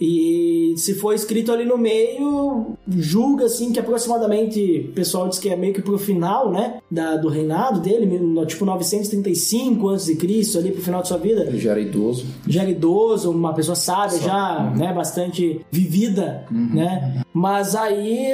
E 0.01 0.75
se 0.79 0.95
foi 0.95 1.14
escrito 1.14 1.53
ali 1.53 1.67
no 1.67 1.77
meio, 1.77 2.69
julga 2.88 3.45
assim 3.45 3.71
que 3.71 3.79
aproximadamente, 3.79 4.88
o 4.88 4.93
pessoal 4.95 5.29
diz 5.29 5.38
que 5.38 5.51
é 5.51 5.57
meio 5.57 5.75
que 5.75 5.83
pro 5.83 5.99
final, 5.99 6.51
né? 6.51 6.79
Da, 6.91 7.18
do 7.21 7.29
reinado 7.29 7.81
dele, 7.81 8.07
tipo 8.47 8.65
935 8.65 9.89
a.C., 9.91 10.19
ali 10.59 10.73
pro 10.73 10.83
final 10.83 11.03
de 11.03 11.09
sua 11.09 11.19
vida 11.19 11.43
Ele 11.43 11.59
já 11.59 11.71
era 11.73 11.81
idoso. 11.81 12.27
já 12.47 12.63
era 12.63 12.71
idoso, 12.71 13.31
uma 13.31 13.53
pessoa 13.53 13.75
sábia, 13.77 14.19
já, 14.19 14.73
né, 14.77 14.93
bastante 14.93 15.61
vivida, 15.71 16.45
né? 16.51 17.23
Mas 17.33 17.75
aí 17.75 18.33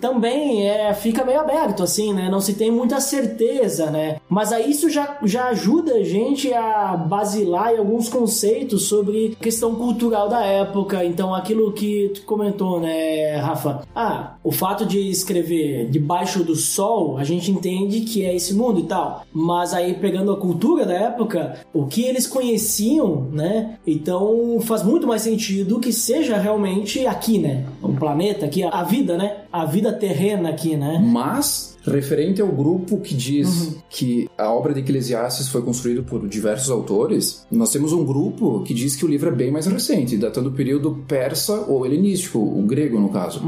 também 0.00 0.68
é, 0.68 0.92
fica 0.94 1.24
meio 1.24 1.40
aberto, 1.40 1.82
assim, 1.82 2.12
né? 2.12 2.28
Não 2.30 2.40
se 2.40 2.54
tem 2.54 2.70
muita 2.70 3.00
certeza, 3.00 3.90
né? 3.90 4.16
Mas 4.28 4.52
aí 4.52 4.70
isso 4.70 4.90
já, 4.90 5.18
já 5.24 5.48
ajuda 5.48 5.94
a 5.94 6.04
gente 6.04 6.52
a 6.52 6.96
basilar 6.96 7.72
em 7.74 7.78
alguns 7.78 8.08
conceitos 8.08 8.84
sobre 8.84 9.36
questão 9.40 9.74
cultural 9.74 10.28
da 10.28 10.44
época. 10.44 11.04
Então, 11.04 11.34
aquilo 11.34 11.72
que 11.72 12.10
tu 12.14 12.22
comentou, 12.22 12.80
né, 12.80 13.36
Rafa? 13.36 13.82
Ah, 13.94 14.34
o 14.42 14.50
fato 14.50 14.84
de 14.84 14.98
escrever 15.10 15.88
debaixo 15.90 16.42
do 16.42 16.56
sol, 16.56 17.18
a 17.18 17.24
gente 17.24 17.50
entende 17.50 18.01
que 18.02 18.24
é 18.24 18.34
esse 18.34 18.54
mundo 18.54 18.80
e 18.80 18.84
tal. 18.84 19.24
Mas 19.32 19.72
aí, 19.74 19.94
pegando 19.94 20.32
a 20.32 20.36
cultura 20.36 20.84
da 20.84 20.94
época, 20.94 21.60
o 21.72 21.86
que 21.86 22.02
eles 22.02 22.26
conheciam, 22.26 23.28
né? 23.32 23.78
Então 23.86 24.58
faz 24.60 24.82
muito 24.82 25.06
mais 25.06 25.22
sentido 25.22 25.80
que 25.80 25.92
seja 25.92 26.36
realmente 26.38 27.06
aqui, 27.06 27.38
né? 27.38 27.64
O 27.82 27.92
planeta 27.92 28.46
aqui, 28.46 28.62
a 28.62 28.82
vida, 28.82 29.16
né? 29.16 29.44
A 29.52 29.64
vida 29.64 29.92
terrena 29.92 30.50
aqui, 30.50 30.76
né? 30.76 31.00
Mas 31.04 31.71
referente 31.86 32.40
ao 32.40 32.48
grupo 32.48 32.98
que 32.98 33.14
diz 33.14 33.76
que 33.90 34.28
a 34.38 34.52
obra 34.52 34.72
de 34.74 34.80
Eclesiastes 34.80 35.48
foi 35.48 35.62
construída 35.62 36.02
por 36.02 36.26
diversos 36.28 36.70
autores, 36.70 37.46
nós 37.50 37.70
temos 37.70 37.92
um 37.92 38.04
grupo 38.04 38.62
que 38.64 38.72
diz 38.74 38.94
que 38.96 39.04
o 39.04 39.08
livro 39.08 39.28
é 39.28 39.32
bem 39.32 39.50
mais 39.50 39.66
recente, 39.66 40.16
datando 40.16 40.50
do 40.50 40.56
período 40.56 41.04
persa 41.06 41.64
ou 41.68 41.84
helenístico, 41.86 42.38
o 42.38 42.62
grego 42.62 42.98
no 42.98 43.08
caso. 43.10 43.40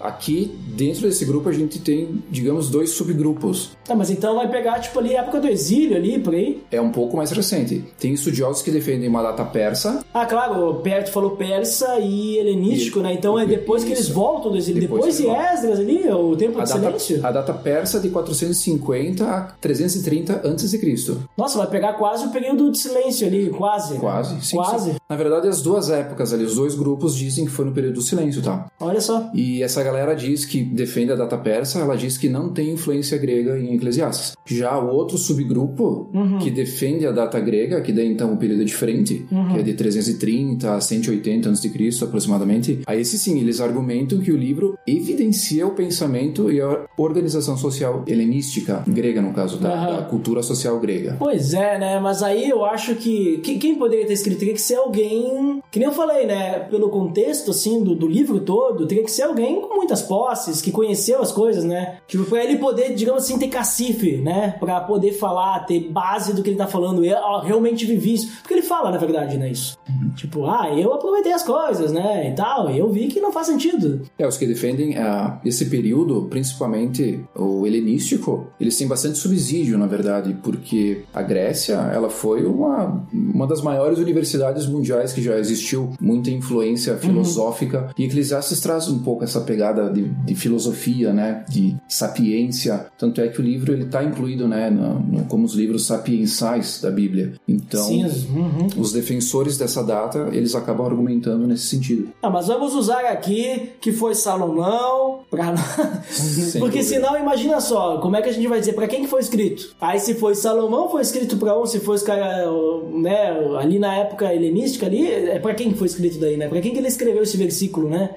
Aqui, 0.00 0.50
dentro 0.76 1.02
desse 1.02 1.24
grupo, 1.24 1.48
a 1.48 1.52
gente 1.52 1.78
tem, 1.78 2.22
digamos, 2.30 2.68
dois 2.70 2.90
subgrupos. 2.90 3.70
Tá, 3.84 3.94
mas 3.94 4.10
então 4.10 4.36
vai 4.36 4.50
pegar, 4.50 4.80
tipo, 4.80 4.98
ali 4.98 5.16
a 5.16 5.20
época 5.20 5.40
do 5.40 5.48
exílio 5.48 5.96
ali, 5.96 6.18
por 6.18 6.34
aí. 6.34 6.62
É 6.70 6.80
um 6.80 6.90
pouco 6.90 7.16
mais 7.16 7.30
recente. 7.30 7.84
Tem 7.98 8.12
estudiosos 8.12 8.62
que 8.62 8.70
defendem 8.70 9.08
uma 9.08 9.22
data 9.22 9.44
persa, 9.44 10.04
Ah, 10.12 10.26
claro, 10.26 10.68
o 10.70 10.74
Perto 10.76 11.10
falou 11.10 11.30
persa 11.36 11.98
e 12.00 12.36
helenístico, 12.38 12.98
E- 12.98 13.02
né? 13.02 13.14
Então 13.14 13.38
é 13.38 13.46
depois 13.46 13.82
que 13.84 13.90
eles 13.90 14.04
Isso. 14.04 14.12
voltam 14.14 14.50
do 14.50 14.58
exílio. 14.58 14.80
Depois 14.80 15.16
Depois, 15.16 15.16
de. 15.16 15.54
Esdras 15.54 15.78
ali, 15.80 16.08
o 16.10 16.36
tempo 16.36 16.58
a 16.60 16.64
de 16.64 16.68
data, 16.70 16.98
silêncio. 16.98 17.26
a 17.26 17.30
data 17.30 17.52
persa 17.62 18.00
de 18.00 18.08
450 18.08 19.24
a 19.24 19.40
330 19.60 20.34
a.C. 20.34 21.16
Nossa, 21.36 21.58
vai 21.58 21.68
pegar 21.68 21.94
quase 21.94 22.26
o 22.26 22.30
período 22.30 22.70
de 22.70 22.78
silêncio 22.78 23.26
ali, 23.26 23.50
quase. 23.50 23.96
Quase, 23.98 24.40
sim, 24.44 24.56
Quase. 24.56 24.92
sim. 24.92 24.96
Na 25.08 25.16
verdade, 25.16 25.48
as 25.48 25.62
duas 25.62 25.90
épocas 25.90 26.32
ali, 26.32 26.44
os 26.44 26.56
dois 26.56 26.74
grupos 26.74 27.14
dizem 27.14 27.44
que 27.44 27.50
foi 27.50 27.64
no 27.64 27.72
período 27.72 27.94
do 27.94 28.02
silêncio, 28.02 28.42
tá? 28.42 28.66
Olha 28.80 29.00
só. 29.00 29.30
E 29.34 29.62
essa 29.62 29.82
galera 29.82 30.14
diz 30.14 30.44
que 30.44 30.62
defende 30.62 31.12
a 31.12 31.16
data 31.16 31.36
persa, 31.38 31.80
ela 31.80 31.96
diz 31.96 32.16
que 32.18 32.28
não 32.28 32.50
tem 32.52 32.70
influência 32.72 33.16
grega 33.18 33.58
em 33.58 33.74
Eclesiastes. 33.74 34.32
Já 34.46 34.78
o 34.78 34.88
outro 34.88 35.16
subgrupo, 35.18 36.10
que 36.42 36.50
defende 36.50 37.06
a 37.06 37.12
data 37.12 37.38
grega, 37.40 37.80
que 37.80 37.92
daí 37.92 38.10
então 38.10 38.32
o 38.32 38.36
período 38.36 38.62
é 38.62 38.64
diferente, 38.64 39.26
que 39.52 39.58
é 39.58 39.62
de 39.62 39.74
330 39.74 40.74
a 40.74 40.80
180 40.80 41.50
a.C. 41.50 41.70
aproximadamente, 42.02 42.80
aí 42.86 43.00
esse 43.00 43.18
sim, 43.18 43.38
eles 43.40 43.60
argumentam 43.60 44.18
que 44.20 44.32
o 44.32 44.36
livro 44.36 44.76
evidencia 44.86 45.66
o 45.66 45.70
pensamento 45.70 46.50
e 46.50 46.60
a 46.60 46.86
organização 46.96 47.51
social 47.56 48.02
helenística, 48.06 48.82
grega 48.86 49.20
no 49.22 49.32
caso, 49.32 49.58
da, 49.58 49.72
Aham. 49.72 49.96
da 49.96 50.02
cultura 50.02 50.42
social 50.42 50.78
grega. 50.80 51.16
Pois 51.18 51.52
é, 51.54 51.78
né? 51.78 52.00
Mas 52.00 52.22
aí 52.22 52.48
eu 52.48 52.64
acho 52.64 52.94
que, 52.96 53.38
que- 53.38 53.58
quem 53.58 53.74
poderia 53.76 54.06
ter 54.06 54.12
escrito 54.14 54.38
teria 54.38 54.54
que 54.54 54.60
ser 54.60 54.76
alguém, 54.76 55.60
que 55.70 55.78
nem 55.78 55.88
eu 55.88 55.94
falei, 55.94 56.26
né? 56.26 56.60
Pelo 56.70 56.88
contexto, 56.90 57.50
assim, 57.50 57.82
do, 57.82 57.94
do 57.94 58.06
livro 58.08 58.40
todo, 58.40 58.86
teria 58.86 59.04
que 59.04 59.10
ser 59.10 59.22
alguém 59.22 59.60
com 59.60 59.74
muitas 59.76 60.02
posses, 60.02 60.60
que 60.60 60.70
conheceu 60.70 61.20
as 61.20 61.32
coisas, 61.32 61.64
né? 61.64 61.98
Tipo, 62.06 62.24
pra 62.24 62.44
ele 62.44 62.56
poder, 62.58 62.94
digamos 62.94 63.24
assim, 63.24 63.38
ter 63.38 63.48
cacife, 63.48 64.16
né? 64.18 64.56
Pra 64.60 64.80
poder 64.80 65.12
falar, 65.12 65.60
ter 65.66 65.90
base 65.90 66.32
do 66.34 66.42
que 66.42 66.50
ele 66.50 66.56
tá 66.56 66.66
falando. 66.66 67.04
Eu 67.04 67.16
ó, 67.18 67.40
realmente 67.40 67.84
vivi 67.86 68.14
isso. 68.14 68.32
Porque 68.40 68.54
ele 68.54 68.62
fala, 68.62 68.90
na 68.90 68.98
verdade, 68.98 69.36
né? 69.38 69.50
Isso. 69.50 69.76
Tipo, 70.16 70.46
ah, 70.46 70.68
eu 70.76 70.92
aproveitei 70.92 71.32
as 71.32 71.42
coisas, 71.42 71.92
né? 71.92 72.30
E 72.30 72.34
tal. 72.34 72.70
E 72.70 72.78
eu 72.78 72.90
vi 72.90 73.08
que 73.08 73.20
não 73.20 73.32
faz 73.32 73.46
sentido. 73.46 74.02
É, 74.18 74.26
os 74.26 74.36
que 74.36 74.46
defendem 74.46 74.96
ah, 74.96 75.40
esse 75.44 75.66
período, 75.66 76.26
principalmente 76.30 77.20
o 77.42 77.66
helenístico, 77.66 78.46
eles 78.60 78.76
têm 78.76 78.86
bastante 78.88 79.18
subsídio, 79.18 79.76
na 79.78 79.86
verdade, 79.86 80.36
porque 80.42 81.02
a 81.12 81.22
Grécia, 81.22 81.74
ela 81.92 82.08
foi 82.10 82.44
uma, 82.44 83.04
uma 83.12 83.46
das 83.46 83.60
maiores 83.62 83.98
universidades 83.98 84.66
mundiais 84.66 85.12
que 85.12 85.22
já 85.22 85.38
existiu, 85.38 85.90
muita 86.00 86.30
influência 86.30 86.96
filosófica, 86.96 87.90
e 87.98 88.04
Eclesiastes 88.04 88.60
traz 88.60 88.88
um 88.88 88.98
pouco 89.00 89.24
essa 89.24 89.40
pegada 89.40 89.90
de, 89.90 90.02
de 90.08 90.34
filosofia, 90.34 91.12
né, 91.12 91.44
de 91.48 91.74
sapiência, 91.88 92.86
tanto 92.98 93.20
é 93.20 93.28
que 93.28 93.40
o 93.40 93.42
livro 93.44 93.72
ele 93.72 93.84
está 93.84 94.02
incluído, 94.04 94.46
né, 94.46 94.70
no- 94.70 95.00
no- 95.00 95.24
como 95.24 95.44
os 95.44 95.54
livros 95.54 95.86
sapiensais 95.86 96.80
da 96.80 96.90
Bíblia. 96.90 97.32
Então, 97.48 97.84
Sim, 97.84 98.04
uhum. 98.04 98.66
os 98.78 98.92
defensores 98.92 99.56
dessa 99.58 99.82
data, 99.82 100.28
eles 100.32 100.54
acabam 100.54 100.86
argumentando 100.86 101.46
nesse 101.46 101.66
sentido. 101.66 102.08
Ah, 102.22 102.30
mas 102.30 102.46
vamos 102.46 102.74
usar 102.74 103.00
aqui 103.06 103.70
que 103.80 103.92
foi 103.92 104.14
Salomão, 104.14 105.20
pra... 105.30 105.54
porque 106.58 106.78
dúvida. 106.78 106.82
senão 106.84 107.16
imagina 107.18 107.31
só, 107.60 107.98
como 107.98 108.16
é 108.16 108.22
que 108.22 108.28
a 108.28 108.32
gente 108.32 108.46
vai 108.46 108.60
dizer 108.60 108.72
pra 108.72 108.86
quem 108.86 109.02
que 109.02 109.08
foi 109.08 109.20
escrito? 109.20 109.74
Aí 109.80 109.98
se 109.98 110.14
foi 110.14 110.34
Salomão, 110.34 110.88
foi 110.88 111.02
escrito 111.02 111.36
pra 111.36 111.58
um, 111.58 111.66
se 111.66 111.80
foi 111.80 111.96
os 111.96 112.02
caras, 112.02 112.46
né, 112.92 113.36
ali 113.58 113.78
na 113.78 113.94
época 113.96 114.34
helenística 114.34 114.86
ali, 114.86 115.06
é 115.10 115.38
pra 115.38 115.54
quem 115.54 115.72
que 115.72 115.78
foi 115.78 115.86
escrito 115.86 116.18
daí, 116.18 116.36
né? 116.36 116.48
Pra 116.48 116.60
quem 116.60 116.72
que 116.72 116.78
ele 116.78 116.88
escreveu 116.88 117.22
esse 117.22 117.36
versículo, 117.36 117.88
né? 117.88 118.10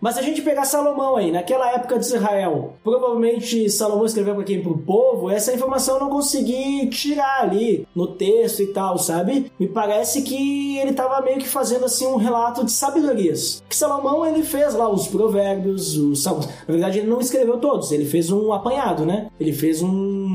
Mas 0.00 0.14
se 0.14 0.20
a 0.20 0.22
gente 0.22 0.42
pegar 0.42 0.64
Salomão 0.64 1.16
aí, 1.16 1.30
naquela 1.30 1.72
época 1.72 1.98
de 1.98 2.06
Israel, 2.06 2.74
provavelmente 2.82 3.68
Salomão 3.70 4.04
escreveu 4.04 4.34
pra 4.34 4.44
quem? 4.44 4.62
Pro 4.62 4.78
povo, 4.78 5.30
essa 5.30 5.52
informação 5.52 5.96
eu 5.96 6.00
não 6.00 6.10
consegui 6.10 6.86
tirar 6.88 7.42
ali 7.42 7.86
no 7.94 8.06
texto 8.06 8.62
e 8.62 8.68
tal, 8.68 8.98
sabe? 8.98 9.50
Me 9.58 9.68
parece 9.68 10.22
que 10.22 10.78
ele 10.78 10.92
tava 10.92 11.20
meio 11.22 11.38
que 11.38 11.48
fazendo 11.48 11.84
assim 11.84 12.06
um 12.06 12.16
relato 12.16 12.64
de 12.64 12.72
sabedorias. 12.72 13.62
Que 13.68 13.76
Salomão 13.76 14.24
ele 14.26 14.42
fez 14.42 14.74
lá 14.74 14.88
os 14.88 15.08
provérbios, 15.08 15.96
os 15.96 16.22
salmos. 16.22 16.46
Na 16.46 16.74
verdade, 16.74 16.98
ele 16.98 17.08
não 17.08 17.20
escreveu 17.20 17.58
todos, 17.58 17.92
ele 17.92 18.04
fez 18.04 18.30
um 18.30 18.52
apanhado, 18.52 19.04
né? 19.04 19.28
Ele 19.38 19.52
fez 19.52 19.82
um. 19.82 20.27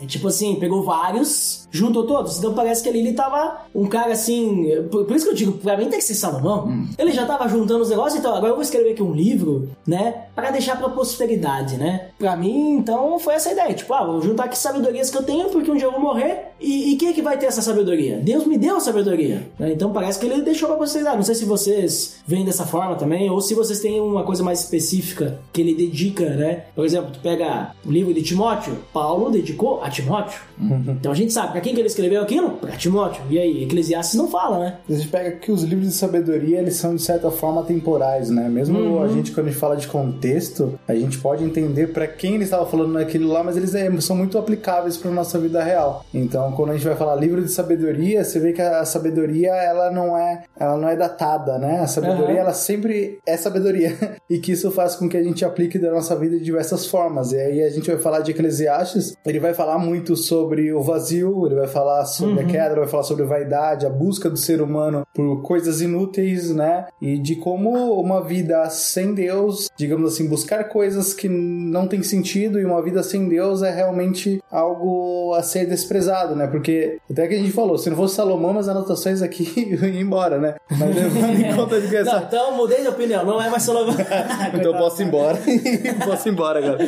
É 0.00 0.06
Tipo 0.06 0.28
assim, 0.28 0.56
pegou 0.56 0.82
vários, 0.82 1.68
juntou 1.70 2.06
todos. 2.06 2.38
Então 2.38 2.52
parece 2.54 2.82
que 2.82 2.88
ali 2.88 2.98
ele 3.00 3.12
tava 3.12 3.62
um 3.74 3.86
cara 3.86 4.12
assim. 4.12 4.66
Por, 4.90 5.04
por 5.04 5.16
isso 5.16 5.24
que 5.24 5.30
eu 5.30 5.34
digo, 5.36 5.52
pra 5.52 5.76
mim 5.76 5.88
tem 5.88 5.98
que 5.98 6.04
ser 6.04 6.14
Salomão. 6.14 6.86
Ele 6.98 7.12
já 7.12 7.24
tava 7.26 7.48
juntando 7.48 7.82
os 7.82 7.90
negócios, 7.90 8.18
então 8.18 8.34
agora 8.34 8.52
eu 8.52 8.54
vou 8.56 8.62
escrever 8.62 8.92
aqui 8.92 9.02
um 9.02 9.12
livro, 9.12 9.70
né? 9.86 10.24
Pra 10.34 10.50
deixar 10.50 10.76
pra 10.78 10.88
posteridade, 10.88 11.76
né? 11.76 12.08
Pra 12.18 12.36
mim, 12.36 12.72
então, 12.76 13.18
foi 13.18 13.34
essa 13.34 13.52
ideia. 13.52 13.72
Tipo, 13.74 13.94
ah, 13.94 14.04
vou 14.04 14.20
juntar 14.20 14.44
aqui 14.44 14.58
sabedorias 14.58 15.10
que 15.10 15.16
eu 15.16 15.22
tenho, 15.22 15.48
porque 15.50 15.70
um 15.70 15.76
dia 15.76 15.86
eu 15.86 15.92
vou 15.92 16.00
morrer. 16.00 16.48
E, 16.60 16.92
e 16.92 16.96
quem 16.96 17.08
é 17.08 17.12
que 17.12 17.22
vai 17.22 17.38
ter 17.38 17.46
essa 17.46 17.62
sabedoria? 17.62 18.18
Deus 18.18 18.46
me 18.46 18.58
deu 18.58 18.76
a 18.76 18.80
sabedoria. 18.80 19.48
né? 19.58 19.72
Então 19.72 19.92
parece 19.92 20.18
que 20.18 20.26
ele 20.26 20.42
deixou 20.42 20.68
pra 20.68 20.76
posteridade. 20.78 21.16
Não 21.16 21.24
sei 21.24 21.34
se 21.34 21.44
vocês 21.44 22.16
veem 22.26 22.44
dessa 22.44 22.64
forma 22.66 22.94
também, 22.96 23.30
ou 23.30 23.40
se 23.40 23.54
vocês 23.54 23.80
têm 23.80 24.00
uma 24.00 24.22
coisa 24.24 24.42
mais 24.42 24.60
específica 24.60 25.38
que 25.52 25.60
ele 25.60 25.74
dedica, 25.74 26.28
né? 26.30 26.64
Por 26.74 26.84
exemplo, 26.84 27.10
tu 27.12 27.20
pega 27.20 27.72
o 27.86 27.90
livro 27.90 28.12
de 28.12 28.22
Timóteo, 28.22 28.76
Paulo 28.92 29.30
dedicou 29.34 29.82
a 29.82 29.90
Timóteo. 29.90 30.40
Então 30.88 31.12
a 31.12 31.14
gente 31.14 31.32
sabe 31.32 31.52
pra 31.52 31.60
quem 31.60 31.74
que 31.74 31.80
ele 31.80 31.88
escreveu 31.88 32.22
aquilo? 32.22 32.50
Pra 32.52 32.72
Timóteo. 32.72 33.22
E 33.28 33.38
aí, 33.38 33.64
Eclesiastes 33.64 34.14
não 34.14 34.28
fala, 34.28 34.58
né? 34.58 34.78
A 34.88 34.92
gente 34.92 35.08
pega 35.08 35.32
que 35.32 35.50
os 35.50 35.62
livros 35.62 35.88
de 35.88 35.94
sabedoria, 35.94 36.58
eles 36.58 36.76
são 36.76 36.94
de 36.94 37.02
certa 37.02 37.30
forma 37.30 37.62
temporais, 37.62 38.30
né? 38.30 38.48
Mesmo 38.48 39.02
a 39.02 39.08
gente, 39.08 39.32
quando 39.32 39.46
a 39.46 39.50
gente 39.50 39.60
fala 39.60 39.76
de 39.76 39.86
contexto, 39.86 40.78
a 40.86 40.94
gente 40.94 41.18
pode 41.18 41.44
entender 41.44 41.88
para 41.88 42.06
quem 42.06 42.34
ele 42.34 42.44
estava 42.44 42.66
falando 42.66 42.92
naquilo 42.92 43.28
lá, 43.28 43.42
mas 43.42 43.56
eles 43.56 43.74
é, 43.74 43.90
são 44.00 44.16
muito 44.16 44.38
aplicáveis 44.38 44.96
para 44.96 45.10
nossa 45.10 45.38
vida 45.38 45.62
real. 45.62 46.04
Então, 46.12 46.52
quando 46.52 46.70
a 46.70 46.74
gente 46.74 46.86
vai 46.86 46.96
falar 46.96 47.14
livro 47.16 47.42
de 47.42 47.50
sabedoria, 47.50 48.24
você 48.24 48.38
vê 48.38 48.52
que 48.52 48.62
a 48.62 48.84
sabedoria, 48.84 49.50
ela 49.50 49.90
não 49.90 50.16
é, 50.16 50.44
ela 50.58 50.76
não 50.76 50.88
é 50.88 50.96
datada, 50.96 51.58
né? 51.58 51.80
A 51.80 51.86
sabedoria, 51.86 52.26
Aham. 52.26 52.40
ela 52.40 52.52
sempre 52.52 53.18
é 53.26 53.36
sabedoria. 53.36 53.96
e 54.28 54.38
que 54.38 54.52
isso 54.52 54.70
faz 54.70 54.94
com 54.96 55.08
que 55.08 55.16
a 55.16 55.22
gente 55.22 55.44
aplique 55.44 55.78
da 55.78 55.90
nossa 55.90 56.16
vida 56.16 56.38
de 56.38 56.44
diversas 56.44 56.86
formas. 56.86 57.32
E 57.32 57.38
aí 57.38 57.62
a 57.62 57.70
gente 57.70 57.90
vai 57.90 58.00
falar 58.00 58.20
de 58.20 58.30
Eclesiastes, 58.30 59.16
ele 59.24 59.40
vai 59.40 59.54
falar 59.54 59.78
muito 59.78 60.16
sobre 60.16 60.72
o 60.72 60.82
vazio, 60.82 61.46
ele 61.46 61.54
vai 61.54 61.66
falar 61.66 62.04
sobre 62.04 62.40
a 62.40 62.44
queda, 62.44 62.72
ele 62.72 62.80
vai 62.80 62.88
falar 62.88 63.04
sobre 63.04 63.24
vaidade, 63.24 63.86
a 63.86 63.90
busca 63.90 64.28
do 64.28 64.36
ser 64.36 64.60
humano 64.60 65.06
por 65.14 65.42
coisas 65.42 65.80
inúteis, 65.80 66.54
né? 66.54 66.86
E 67.00 67.18
de 67.18 67.36
como 67.36 67.70
uma 68.00 68.22
vida 68.22 68.68
sem 68.68 69.14
Deus, 69.14 69.70
digamos 69.76 70.12
assim, 70.12 70.28
buscar 70.28 70.64
coisas 70.64 71.14
que 71.14 71.28
não 71.28 71.88
tem 71.88 72.02
sentido 72.02 72.60
e 72.60 72.64
uma 72.64 72.82
vida 72.82 73.02
sem 73.02 73.28
Deus 73.28 73.62
é 73.62 73.70
realmente 73.70 74.42
algo 74.50 75.32
a 75.34 75.42
ser 75.42 75.66
desprezado, 75.66 76.36
né? 76.36 76.46
Porque 76.46 76.98
até 77.10 77.26
que 77.26 77.34
a 77.34 77.38
gente 77.38 77.52
falou, 77.52 77.78
se 77.78 77.88
não 77.88 77.96
fosse 77.96 78.16
Salomão, 78.16 78.58
as 78.58 78.68
anotações 78.68 79.22
aqui 79.22 79.44
iam 79.82 79.88
embora, 79.88 80.38
né? 80.38 80.54
Mas 80.70 80.94
levando 80.94 81.40
em 81.40 81.56
conta 81.56 81.80
de 81.80 81.88
que 81.88 81.96
essa, 81.96 82.12
Não, 82.12 82.22
então 82.24 82.56
mudei 82.56 82.82
de 82.82 82.88
opinião, 82.88 83.24
não 83.24 83.40
é 83.40 83.48
mais 83.48 83.62
Salomão. 83.62 83.94
então 84.52 84.72
eu 84.72 84.78
posso 84.78 85.00
ir 85.00 85.06
embora. 85.06 85.38
posso 86.04 86.28
ir 86.28 86.32
embora, 86.32 86.60
cara. 86.60 86.78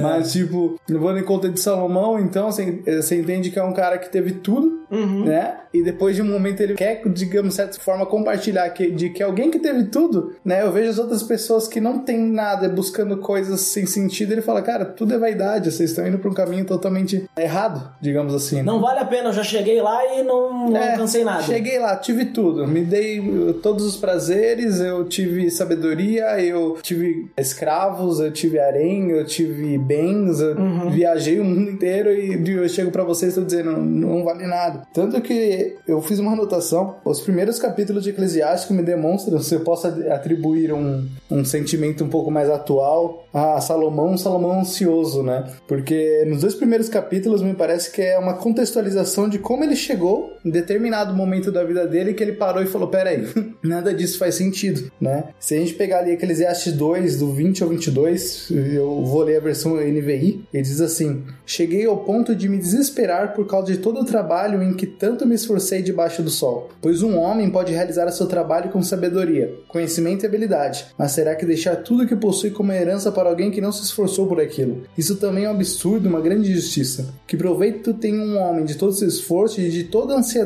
Mas, 0.00 0.32
tipo, 0.32 0.78
levando 0.88 1.18
em 1.18 1.24
conta 1.24 1.48
de 1.48 1.67
Salomão, 1.68 2.18
então, 2.18 2.50
você, 2.50 2.80
você 2.86 3.16
entende 3.20 3.50
que 3.50 3.58
é 3.58 3.62
um 3.62 3.72
cara 3.72 3.98
que 3.98 4.10
teve 4.10 4.32
tudo, 4.32 4.78
né? 4.90 5.56
E 5.72 5.82
depois 5.82 6.16
de 6.16 6.22
um 6.22 6.24
momento 6.26 6.60
ele 6.62 6.74
quer, 6.74 7.02
digamos, 7.08 7.50
de 7.50 7.54
certa 7.56 7.78
forma, 7.78 8.06
compartilhar 8.06 8.68
que, 8.70 8.90
de 8.90 9.10
que 9.10 9.22
alguém 9.22 9.50
que 9.50 9.58
teve 9.58 9.84
tudo, 9.84 10.34
né? 10.44 10.62
Eu 10.62 10.72
vejo 10.72 10.88
as 10.90 10.98
outras 10.98 11.22
pessoas 11.22 11.68
que 11.68 11.80
não 11.80 11.98
tem 11.98 12.18
nada, 12.18 12.68
buscando 12.68 13.18
coisas 13.18 13.60
sem 13.60 13.84
sentido, 13.84 14.32
ele 14.32 14.40
fala, 14.42 14.62
cara, 14.62 14.84
tudo 14.86 15.12
é 15.14 15.18
vaidade, 15.18 15.70
vocês 15.70 15.90
estão 15.90 16.06
indo 16.06 16.18
pra 16.18 16.30
um 16.30 16.34
caminho 16.34 16.64
totalmente 16.64 17.28
errado, 17.38 17.90
digamos 18.00 18.34
assim. 18.34 18.56
né? 18.56 18.62
Não 18.62 18.80
vale 18.80 19.00
a 19.00 19.04
pena, 19.04 19.28
eu 19.28 19.32
já 19.32 19.42
cheguei 19.44 19.80
lá 19.82 20.00
e 20.16 20.22
não, 20.22 20.70
não 20.70 20.76
É, 20.76 20.92
alcancei 20.92 21.22
nada. 21.22 21.42
Cheguei 21.42 21.78
lá, 21.78 21.96
tive 21.96 22.24
tudo. 22.26 22.66
Me 22.66 22.80
dei 22.82 23.20
uh, 23.20 23.52
todos 23.54 23.84
os 23.84 23.96
prazeres, 23.96 24.80
eu 24.80 25.04
tive 25.04 25.50
sabedoria, 25.50 26.40
eu 26.40 26.78
tive 26.82 27.28
escravos, 27.38 28.20
eu 28.20 28.30
tive 28.32 28.58
harém, 28.58 29.10
eu 29.10 29.24
tive 29.26 29.76
bens, 29.78 30.40
eu 30.40 30.56
Uhum. 30.58 30.90
viajei 30.90 31.38
o 31.38 31.44
mundo 31.58 31.70
inteiro 31.70 32.10
e 32.10 32.50
eu 32.50 32.68
chego 32.68 32.90
pra 32.90 33.04
vocês 33.04 33.32
e 33.32 33.40
tô 33.40 33.44
dizendo, 33.44 33.76
não, 33.76 34.24
vale 34.24 34.46
nada. 34.46 34.86
Tanto 34.92 35.20
que 35.20 35.76
eu 35.86 36.00
fiz 36.00 36.18
uma 36.18 36.32
anotação, 36.32 36.96
os 37.04 37.20
primeiros 37.20 37.58
capítulos 37.58 38.04
de 38.04 38.10
Eclesiástico 38.10 38.74
me 38.74 38.82
demonstram 38.82 39.40
se 39.40 39.54
eu 39.54 39.60
posso 39.60 39.86
atribuir 39.86 40.72
um, 40.72 41.06
um 41.30 41.44
sentimento 41.44 42.04
um 42.04 42.08
pouco 42.08 42.30
mais 42.30 42.48
atual 42.50 43.24
a 43.32 43.60
Salomão, 43.60 44.16
Salomão 44.16 44.60
ansioso, 44.60 45.22
né? 45.22 45.44
Porque 45.66 46.24
nos 46.26 46.40
dois 46.40 46.54
primeiros 46.54 46.88
capítulos 46.88 47.42
me 47.42 47.54
parece 47.54 47.90
que 47.90 48.02
é 48.02 48.18
uma 48.18 48.34
contextualização 48.34 49.28
de 49.28 49.38
como 49.38 49.64
ele 49.64 49.76
chegou 49.76 50.32
em 50.44 50.50
determinado 50.50 51.14
momento 51.14 51.50
da 51.50 51.64
vida 51.64 51.86
dele 51.86 52.14
que 52.14 52.22
ele 52.22 52.32
parou 52.32 52.62
e 52.62 52.66
falou: 52.66 52.88
peraí, 52.88 53.26
nada 53.62 53.92
disso 53.94 54.18
faz 54.18 54.34
sentido, 54.34 54.90
né? 55.00 55.24
Se 55.38 55.54
a 55.54 55.58
gente 55.58 55.74
pegar 55.74 56.00
ali 56.00 56.12
Eclesiastes 56.12 56.72
2, 56.72 57.18
do 57.18 57.32
20 57.32 57.62
ao 57.62 57.68
22, 57.68 58.50
eu 58.50 59.04
vou 59.04 59.22
ler 59.22 59.36
a 59.36 59.40
versão 59.40 59.76
NVI, 59.76 60.44
ele 60.52 60.62
diz 60.62 60.80
assim: 60.80 61.24
Cheguei 61.46 61.86
ao 61.86 61.98
ponto 61.98 62.34
de 62.34 62.48
me 62.48 62.58
desesperar 62.58 63.34
por 63.34 63.46
causa 63.46 63.72
de 63.72 63.78
todo 63.78 64.00
o 64.00 64.04
trabalho 64.04 64.62
em 64.62 64.74
que 64.74 64.86
tanto 64.86 65.26
me 65.26 65.34
esforcei 65.34 65.82
debaixo 65.82 66.22
do 66.22 66.30
sol. 66.30 66.70
Pois 66.80 67.02
um 67.02 67.18
homem 67.18 67.50
pode 67.50 67.72
realizar 67.72 68.10
seu 68.10 68.26
trabalho 68.26 68.70
com 68.70 68.82
sabedoria, 68.82 69.54
conhecimento 69.68 70.22
e 70.22 70.26
habilidade, 70.26 70.86
mas 70.96 71.12
será 71.12 71.34
que 71.34 71.46
deixar 71.46 71.76
tudo 71.76 72.06
que 72.06 72.16
possui 72.16 72.50
como 72.50 72.72
herança 72.72 73.12
para 73.12 73.28
alguém 73.28 73.50
que 73.50 73.60
não 73.60 73.72
se 73.72 73.82
esforçou 73.82 74.26
por 74.26 74.40
aquilo? 74.40 74.82
Isso 74.96 75.16
também 75.16 75.44
é 75.44 75.48
um 75.48 75.52
absurdo, 75.52 76.08
uma 76.08 76.20
grande 76.20 76.50
injustiça. 76.50 77.14
Que 77.26 77.36
proveito 77.36 77.94
tem 77.94 78.18
um 78.18 78.38
homem 78.38 78.64
de 78.64 78.76
todo 78.76 78.92
esse 78.92 79.06
esforço 79.06 79.60
e 79.60 79.68
de 79.68 79.84
toda 79.84 80.14
a 80.14 80.18
ansiedade 80.18 80.37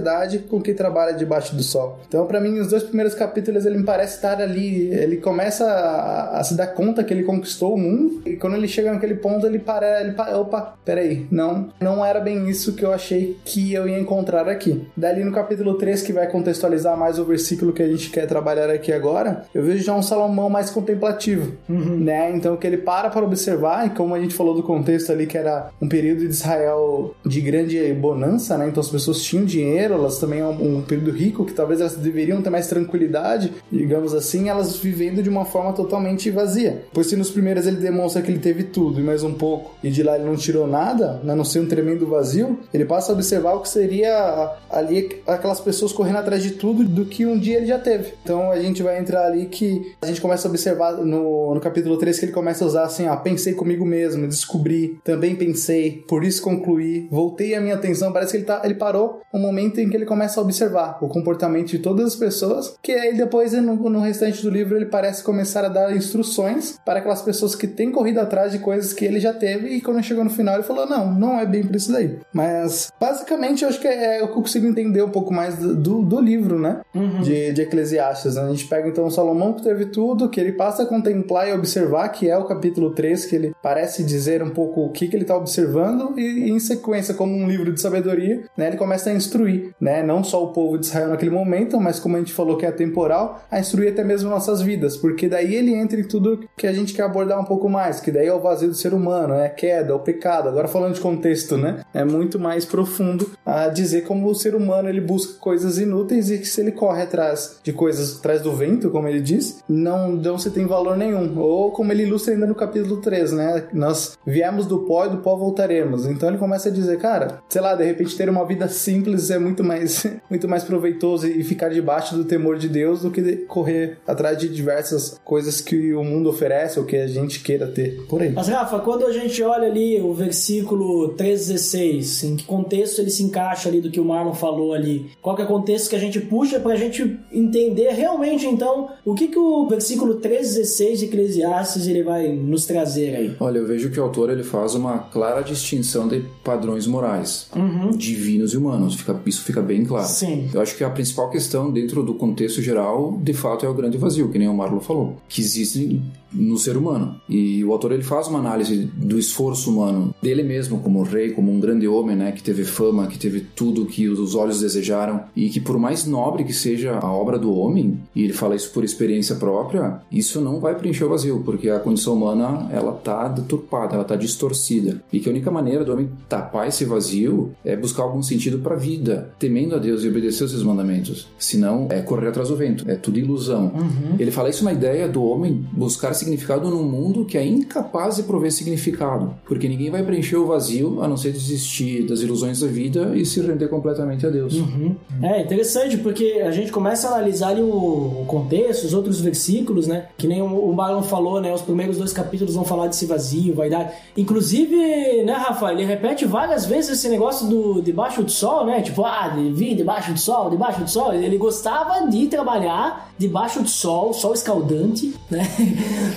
com 0.48 0.61
que 0.61 0.74
trabalha 0.74 1.12
debaixo 1.12 1.55
do 1.55 1.62
sol? 1.62 2.00
Então, 2.09 2.26
para 2.26 2.40
mim, 2.40 2.59
os 2.59 2.68
dois 2.68 2.83
primeiros 2.83 3.14
capítulos 3.14 3.66
ele 3.66 3.78
me 3.78 3.85
parece 3.85 4.16
estar 4.16 4.40
ali. 4.40 4.92
Ele 4.92 5.16
começa 5.16 5.64
a, 5.64 6.38
a, 6.38 6.44
se 6.44 6.55
dar 6.55 6.68
conta 6.68 7.05
que 7.05 7.12
ele 7.12 7.22
conquistou 7.22 7.74
o 7.74 7.78
mundo 7.78 8.22
e 8.26 8.37
quando 8.37 8.57
ele 8.57 8.68
chega 8.68 8.92
naquele 8.92 9.14
ponto 9.14 9.46
ele 9.46 9.59
para, 9.59 10.00
ele 10.00 10.12
para, 10.12 10.38
opa, 10.38 10.74
peraí, 10.85 11.26
não, 11.31 11.68
não 11.81 12.05
era 12.05 12.20
bem 12.20 12.48
isso 12.48 12.74
que 12.74 12.85
eu 12.85 12.92
achei 12.92 13.37
que 13.44 13.72
eu 13.72 13.88
ia 13.88 13.98
encontrar 13.98 14.48
aqui. 14.48 14.87
Dali 14.96 15.24
no 15.24 15.33
capítulo 15.33 15.74
3 15.74 16.02
que 16.02 16.12
vai 16.12 16.26
contextualizar 16.28 16.96
mais 16.96 17.18
o 17.18 17.24
versículo 17.24 17.72
que 17.72 17.83
a 17.83 17.88
gente 17.88 18.11
quer 18.11 18.26
trabalhar 18.26 18.70
aqui 18.70 18.92
agora, 18.92 19.44
eu 19.55 19.62
vejo 19.62 19.85
já 19.85 19.94
um 19.94 20.02
Salomão 20.02 20.48
mais 20.48 20.70
contemplativo, 20.70 21.52
uhum. 21.68 21.98
né? 21.98 22.31
Então 22.35 22.57
que 22.57 22.66
ele 22.66 22.78
para 22.78 23.11
para 23.11 23.24
observar 23.24 23.87
e 23.87 23.90
como 23.90 24.14
a 24.14 24.20
gente 24.20 24.35
falou 24.35 24.55
do 24.55 24.62
contexto 24.62 25.12
ali 25.12 25.26
que 25.26 25.38
era 25.38 25.70
um 25.81 25.88
período 25.88 26.20
de 26.20 26.31
Israel 26.31 27.14
de 27.24 27.40
grande 27.40 27.92
bonança, 27.94 28.57
né? 28.59 28.68
Então 28.68 28.81
as 28.81 28.90
pessoas 28.90 29.22
tinham 29.22 29.44
dinheiro, 29.44 29.71
elas 29.78 30.18
também 30.18 30.40
é 30.40 30.46
um, 30.46 30.82
período 30.82 31.11
rico 31.11 31.44
que 31.44 31.52
talvez 31.52 31.80
elas 31.80 31.96
deveriam 31.96 32.42
ter 32.42 32.50
mais 32.50 32.66
tranquilidade, 32.66 33.52
digamos 33.70 34.14
assim, 34.14 34.48
elas 34.48 34.76
vivendo 34.76 35.22
de 35.22 35.28
uma 35.28 35.44
forma 35.44 35.72
totalmente 35.72 36.30
vazia. 36.30 36.85
Pois 36.92 37.06
se 37.06 37.16
nos 37.16 37.30
primeiros 37.30 37.66
ele 37.66 37.76
demonstra 37.76 38.22
que 38.22 38.30
ele 38.30 38.40
teve 38.40 38.64
tudo 38.64 39.00
e 39.00 39.02
mais 39.02 39.22
um 39.22 39.32
pouco, 39.32 39.74
e 39.82 39.90
de 39.90 40.02
lá 40.02 40.16
ele 40.16 40.24
não 40.24 40.37
tirou 40.37 40.66
nada, 40.66 41.20
né, 41.22 41.35
não 41.35 41.44
ser 41.44 41.61
um 41.61 41.66
tremendo 41.66 42.06
vazio, 42.06 42.58
ele 42.72 42.85
passa 42.85 43.12
a 43.12 43.14
observar 43.14 43.54
o 43.54 43.61
que 43.61 43.68
seria 43.68 44.56
ali 44.70 45.20
aquelas 45.26 45.61
pessoas 45.61 45.92
correndo 45.92 46.18
atrás 46.18 46.42
de 46.42 46.52
tudo 46.52 46.85
do 46.85 47.04
que 47.04 47.26
um 47.26 47.38
dia 47.38 47.58
ele 47.58 47.66
já 47.66 47.78
teve. 47.78 48.14
Então 48.22 48.50
a 48.50 48.61
gente 48.61 48.82
vai 48.82 48.98
entrar 48.98 49.26
ali 49.26 49.46
que 49.46 49.94
a 50.00 50.06
gente 50.06 50.20
começa 50.20 50.46
a 50.46 50.50
observar 50.50 50.92
no, 50.92 51.54
no 51.54 51.61
capítulo 51.61 51.96
3 51.96 52.18
que 52.18 52.24
ele 52.26 52.32
começa 52.32 52.64
a 52.64 52.66
usar 52.66 52.85
assim, 52.85 53.06
ó, 53.06 53.16
pensei 53.16 53.54
comigo 53.54 53.85
mesmo, 53.85 54.26
descobri, 54.26 54.98
também 55.04 55.35
pensei, 55.35 56.04
por 56.08 56.24
isso 56.24 56.42
concluí, 56.42 57.08
voltei 57.11 57.54
a 57.54 57.61
minha 57.61 57.74
atenção, 57.74 58.12
parece 58.12 58.32
que 58.32 58.38
ele, 58.38 58.44
tá, 58.44 58.62
ele 58.64 58.74
parou 58.74 59.22
um 59.32 59.38
momento 59.38 59.62
em 59.64 59.88
que 59.88 59.96
ele 59.96 60.07
começa 60.07 60.40
a 60.40 60.42
observar 60.42 60.98
o 61.01 61.09
comportamento 61.09 61.68
de 61.68 61.79
todas 61.79 62.07
as 62.07 62.16
pessoas, 62.16 62.77
que 62.83 62.92
aí 62.92 63.16
depois 63.16 63.53
no, 63.53 63.77
no 63.77 64.01
restante 64.01 64.42
do 64.42 64.51
livro 64.51 64.77
ele 64.77 64.87
parece 64.87 65.22
começar 65.22 65.64
a 65.64 65.68
dar 65.68 65.94
instruções 65.94 66.79
para 66.85 66.98
aquelas 66.98 67.22
pessoas 67.22 67.55
que 67.55 67.66
têm 67.66 67.90
corrido 67.90 68.18
atrás 68.18 68.53
de 68.53 68.59
coisas 68.59 68.92
que 68.92 69.05
ele 69.05 69.20
já 69.20 69.33
teve 69.33 69.68
e 69.68 69.81
quando 69.81 70.03
chegou 70.03 70.25
no 70.25 70.31
final 70.31 70.55
ele 70.55 70.62
falou, 70.62 70.87
não, 70.87 71.12
não 71.12 71.38
é 71.38 71.46
bem 71.46 71.62
por 71.62 71.77
isso 71.77 71.92
daí. 71.92 72.18
Mas 72.33 72.92
basicamente 73.01 73.62
eu 73.62 73.68
acho 73.68 73.81
que 73.81 73.88
é, 73.88 74.20
eu 74.20 74.29
consigo 74.29 74.66
entender 74.66 75.03
um 75.03 75.11
pouco 75.11 75.33
mais 75.33 75.57
do, 75.57 75.75
do, 75.75 76.03
do 76.03 76.20
livro, 76.20 76.59
né? 76.59 76.81
Uhum. 76.94 77.20
De, 77.20 77.53
de 77.53 77.62
Eclesiastes. 77.62 78.35
Né? 78.35 78.42
A 78.42 78.48
gente 78.48 78.66
pega 78.66 78.88
então 78.88 79.05
o 79.07 79.11
Salomão 79.11 79.53
que 79.53 79.62
teve 79.62 79.87
tudo, 79.87 80.29
que 80.29 80.40
ele 80.40 80.53
passa 80.53 80.83
a 80.83 80.87
contemplar 80.87 81.48
e 81.48 81.53
observar, 81.53 82.09
que 82.09 82.29
é 82.29 82.37
o 82.37 82.44
capítulo 82.44 82.90
3, 82.90 83.27
que 83.27 83.37
ele 83.37 83.55
parece 83.62 84.03
dizer 84.03 84.42
um 84.42 84.51
pouco 84.51 84.83
o 84.83 84.90
que, 84.90 85.09
que 85.09 85.16
ele 85.16 85.25
está 85.25 85.37
observando, 85.37 86.18
e, 86.18 86.46
e, 86.46 86.51
em 86.51 86.59
sequência, 86.59 87.14
como 87.14 87.35
um 87.35 87.48
livro 87.48 87.72
de 87.72 87.81
sabedoria, 87.81 88.44
né? 88.57 88.68
Ele 88.68 88.77
começa 88.77 89.11
a 89.11 89.12
instruir, 89.12 89.52
né? 89.81 90.03
Não 90.03 90.23
só 90.23 90.43
o 90.45 90.53
povo 90.53 90.79
de 90.79 90.87
Israel 90.87 91.09
naquele 91.09 91.31
momento, 91.31 91.81
mas 91.81 91.99
como 91.99 92.17
a 92.17 92.19
gente 92.19 92.33
falou 92.33 92.57
que 92.57 92.67
é 92.67 92.73
temporal, 92.73 93.43
a 93.51 93.61
instruir 93.61 93.93
até 93.93 94.05
mesmo 94.05 94.31
nossas 94.31 94.61
vidas, 94.62 94.97
porque 94.97 95.29
daí 95.29 95.55
ele 95.55 95.75
entra 95.75 96.01
em 96.01 96.05
tudo 96.05 96.45
que 96.57 96.67
a 96.67 96.73
gente 96.73 96.95
quer 96.95 97.03
abordar 97.03 97.41
um 97.41 97.45
pouco 97.45 97.69
mais, 97.69 98.01
que 98.01 98.11
daí 98.11 98.27
é 98.27 98.35
o 98.35 98.41
vazio 98.41 98.69
do 98.69 98.75
ser 98.75 98.95
humano, 98.95 99.35
é 99.35 99.47
a 99.47 99.51
queda, 99.51 99.93
é 99.93 99.95
o 99.95 100.01
pecado. 100.01 100.49
Agora 100.49 100.69
falando 100.69 100.95
de 100.95 101.01
contexto, 101.01 101.57
né? 101.57 101.81
É 101.93 102.05
muito 102.05 102.38
mais 102.38 102.65
profundo 102.65 103.31
a 103.45 103.69
dizer 103.69 104.03
como 104.03 104.29
o 104.29 104.35
ser 104.35 104.55
humano 104.55 104.88
ele 104.88 105.01
busca 105.01 105.38
coisas 105.41 105.79
inúteis 105.79 106.31
e 106.31 106.38
que 106.38 106.47
se 106.47 106.61
ele 106.61 106.73
corre 106.73 107.03
atrás 107.03 107.59
de 107.62 107.73
coisas 107.73 108.19
atrás 108.19 108.43
do 108.43 108.53
vento, 108.53 108.91
como 108.91 109.09
ele 109.09 109.21
diz, 109.21 109.62
não, 109.69 110.12
não 110.12 110.38
se 110.38 110.51
tem 110.51 110.67
valor 110.67 110.97
nenhum. 110.97 111.38
Ou 111.38 111.71
como 111.73 111.93
ele 111.93 112.05
ilustra 112.05 112.35
ainda 112.35 112.47
no 112.47 112.55
capítulo 112.55 112.99
3, 112.99 113.33
né? 113.33 113.65
Nós 113.73 114.19
viemos 114.27 114.67
do 114.67 114.81
pó 114.81 115.07
e 115.07 115.11
do 115.11 115.19
pó 115.19 115.37
voltaremos. 115.37 116.07
Então 116.07 116.29
ele 116.29 116.38
começa 116.38 116.69
a 116.69 116.73
dizer, 116.73 116.99
cara, 116.99 117.41
sei 117.49 117.61
lá, 117.61 117.75
de 117.75 117.85
repente 117.85 118.17
ter 118.17 118.29
uma 118.29 118.45
vida 118.45 118.69
simples 118.69 119.31
é 119.31 119.38
muito 119.42 119.62
mais, 119.64 120.07
muito 120.31 120.48
mais 120.48 120.64
proveitoso 120.64 121.26
e 121.26 121.42
ficar 121.44 121.68
debaixo 121.68 122.16
do 122.16 122.24
temor 122.24 122.59
de 122.59 122.68
Deus 122.68 123.02
do 123.02 123.11
que 123.11 123.37
correr 123.46 123.98
atrás 124.07 124.38
de 124.38 124.48
diversas 124.48 125.20
coisas 125.24 125.61
que 125.61 125.92
o 125.94 126.05
mundo 126.05 126.28
oferece 126.28 126.78
ou 126.78 126.85
que 126.85 126.96
a 126.96 127.07
gente 127.07 127.40
queira 127.40 127.66
ter 127.66 128.02
por 128.09 128.22
aí. 128.22 128.33
Mas 128.33 128.48
Rafa, 128.48 128.78
quando 128.78 129.07
a 129.07 129.12
gente 129.12 129.42
olha 129.42 129.68
ali 129.68 130.00
o 130.00 130.14
versículo 130.14 131.14
3,16, 131.16 132.24
em 132.24 132.37
que 132.37 132.44
contexto 132.44 133.00
ele 133.00 133.11
se 133.11 133.22
encaixa 133.22 133.68
ali 133.68 133.81
do 133.81 133.90
que 133.90 134.00
o 134.00 134.05
Marlon 134.05 134.35
falou 134.35 134.72
ali? 134.72 135.11
Qual 135.20 135.37
que 135.37 135.42
é 135.42 135.44
o 135.44 135.48
contexto 135.48 135.90
que 135.90 135.96
a 135.96 136.00
gente 136.00 136.20
puxa 136.20 136.61
pra 136.61 136.76
gente 136.76 137.18
entender 137.31 137.90
realmente 137.90 138.46
então 138.46 138.90
o 139.05 139.14
que 139.14 139.28
que 139.28 139.38
o 139.38 139.66
versículo 139.68 140.20
3,16 140.20 140.96
de 140.96 141.05
Eclesiastes 141.07 141.87
ele 141.87 142.02
vai 142.02 142.28
nos 142.28 142.66
trazer 142.66 143.16
aí? 143.16 143.37
Olha, 143.40 143.59
eu 143.59 143.66
vejo 143.66 143.90
que 143.90 143.98
o 143.98 144.02
autor 144.02 144.31
ele 144.31 144.42
faz 144.42 144.74
uma 144.74 144.98
clara 144.98 145.42
distinção 145.42 146.09
de 146.09 146.24
padrões 146.44 146.87
morais, 146.87 147.48
uhum. 147.55 147.90
divinos 147.90 148.52
e 148.52 148.57
humanos. 148.57 148.94
Fica, 148.94 149.14
isso 149.33 149.42
fica 149.42 149.61
bem 149.61 149.85
claro. 149.85 150.07
Sim. 150.07 150.49
Eu 150.53 150.61
acho 150.61 150.77
que 150.77 150.85
a 150.85 150.90
principal 150.90 151.31
questão 151.31 151.71
dentro 151.71 152.03
do 152.03 152.14
contexto 152.14 152.62
geral, 152.62 153.18
de 153.23 153.33
fato, 153.33 153.66
é 153.66 153.68
o 153.68 153.75
grande 153.75 153.99
vazio, 153.99 154.29
que 154.29 154.38
nem 154.38 154.49
o 154.49 154.55
Marlon 154.55 154.81
falou, 154.81 155.16
que 155.29 155.40
existe 155.40 156.01
no 156.33 156.57
ser 156.59 156.77
humano. 156.77 157.21
E 157.29 157.64
o 157.64 157.73
autor 157.73 157.92
ele 157.92 158.03
faz 158.03 158.27
uma 158.27 158.38
análise 158.38 158.90
do 158.97 159.18
esforço 159.18 159.71
humano, 159.71 160.14
dele 160.23 160.42
mesmo 160.42 160.81
como 160.81 161.03
rei, 161.03 161.31
como 161.31 161.53
um 161.53 161.61
grande 161.61 161.87
homem, 161.87 162.16
né, 162.16 162.33
que 162.33 162.42
teve 162.42 162.64
fama, 162.64 163.07
que 163.07 163.18
teve 163.18 163.40
tudo 163.40 163.87
que 163.87 164.09
os 164.09 164.35
olhos 164.35 164.61
desejaram 164.61 165.25
e 165.37 165.49
que 165.49 165.61
por 165.61 165.79
mais 165.79 166.07
nobre 166.07 166.45
que 166.45 166.53
seja 166.53 166.99
a 166.99 167.12
obra 167.12 167.38
do 167.38 167.55
homem, 167.55 168.01
e 168.14 168.23
ele 168.23 168.33
fala 168.33 168.55
isso 168.55 168.71
por 168.73 168.85
experiência 168.85 169.37
própria, 169.37 170.01
isso 170.11 170.40
não 170.40 170.61
vai 170.61 170.75
preencher 170.75 171.05
o 171.05 171.11
vazio, 171.11 171.42
porque 171.45 171.68
a 171.68 171.79
condição 171.79 172.14
humana 172.14 172.68
ela 172.73 172.92
tá 172.92 173.29
deturpada, 173.29 173.95
ela 173.95 174.05
tá 174.05 174.16
distorcida. 174.16 175.03
E 175.12 175.21
que 175.21 175.29
a 175.29 175.33
única 175.33 175.51
maneira 175.51 175.85
do 175.85 175.92
homem 175.92 176.09
tapar 176.29 176.68
esse 176.68 176.85
vazio 176.85 177.53
é 177.64 177.77
buscar 177.77 178.03
algum 178.03 178.23
sentido 178.23 178.59
para 178.59 178.75
a 178.75 178.79
vida, 178.79 179.21
temendo 179.38 179.74
a 179.74 179.78
Deus 179.78 180.04
e 180.04 180.08
obedecer 180.08 180.44
os 180.44 180.50
seus 180.50 180.62
mandamentos. 180.62 181.28
Senão 181.38 181.88
é 181.90 182.00
correr 182.00 182.28
atrás 182.28 182.48
do 182.48 182.56
vento, 182.56 182.88
é 182.90 182.94
tudo 182.94 183.18
ilusão. 183.18 183.72
Uhum. 183.74 184.16
Ele 184.18 184.30
fala 184.30 184.48
isso 184.50 184.64
na 184.64 184.72
ideia 184.72 185.08
do 185.08 185.24
homem 185.24 185.64
buscar 185.72 186.14
significado 186.14 186.68
num 186.68 186.82
mundo 186.82 187.24
que 187.24 187.38
é 187.38 187.46
incapaz 187.46 188.16
de 188.16 188.22
prover 188.24 188.52
significado, 188.52 189.35
porque 189.46 189.68
ninguém 189.68 189.90
vai 189.90 190.02
preencher 190.02 190.37
o 190.37 190.46
vazio 190.46 191.02
a 191.02 191.08
não 191.08 191.16
ser 191.16 191.32
desistir 191.32 192.06
das 192.06 192.20
ilusões 192.20 192.61
da 192.61 192.66
vida 192.66 193.12
e 193.14 193.24
se 193.24 193.40
render 193.40 193.68
completamente 193.68 194.26
a 194.26 194.30
Deus. 194.30 194.54
Uhum. 194.54 194.96
É 195.22 195.42
interessante 195.42 195.96
porque 195.98 196.42
a 196.44 196.50
gente 196.50 196.70
começa 196.72 197.08
a 197.08 197.14
analisar 197.14 197.48
ali 197.48 197.62
o, 197.62 198.24
contexto, 198.26 198.85
os 198.85 198.94
outros 198.94 199.20
versículos, 199.20 199.87
né? 199.87 200.06
Que 200.16 200.26
nem 200.26 200.42
o 200.42 200.72
Marlon 200.72 201.02
falou, 201.02 201.40
né? 201.40 201.52
Os 201.52 201.62
primeiros 201.62 201.98
dois 201.98 202.12
capítulos 202.12 202.54
vão 202.54 202.64
falar 202.64 202.87
desse 202.87 203.06
vazio, 203.06 203.54
vai 203.54 203.68
dar. 203.68 203.92
Inclusive, 204.16 204.76
né, 205.24 205.32
Rafa? 205.32 205.72
Ele 205.72 205.85
repete 205.85 206.24
várias 206.24 206.66
vezes 206.66 206.98
esse 206.98 207.08
negócio 207.08 207.46
do 207.48 207.80
debaixo 207.82 208.22
do 208.22 208.30
sol, 208.30 208.66
né? 208.66 208.80
Tipo, 208.82 209.04
ah, 209.12 209.29
vir 209.29 209.77
debaixo 209.77 210.12
do 210.12 210.18
sol, 210.18 210.51
debaixo 210.51 210.81
do 210.81 210.90
sol. 210.90 211.12
Ele 211.12 211.37
gostava 211.37 212.07
de 212.09 212.27
trabalhar 212.27 213.12
debaixo 213.18 213.62
do 213.62 213.68
sol, 213.68 214.12
sol 214.12 214.35
escaldante, 214.35 215.14
né? 215.31 215.46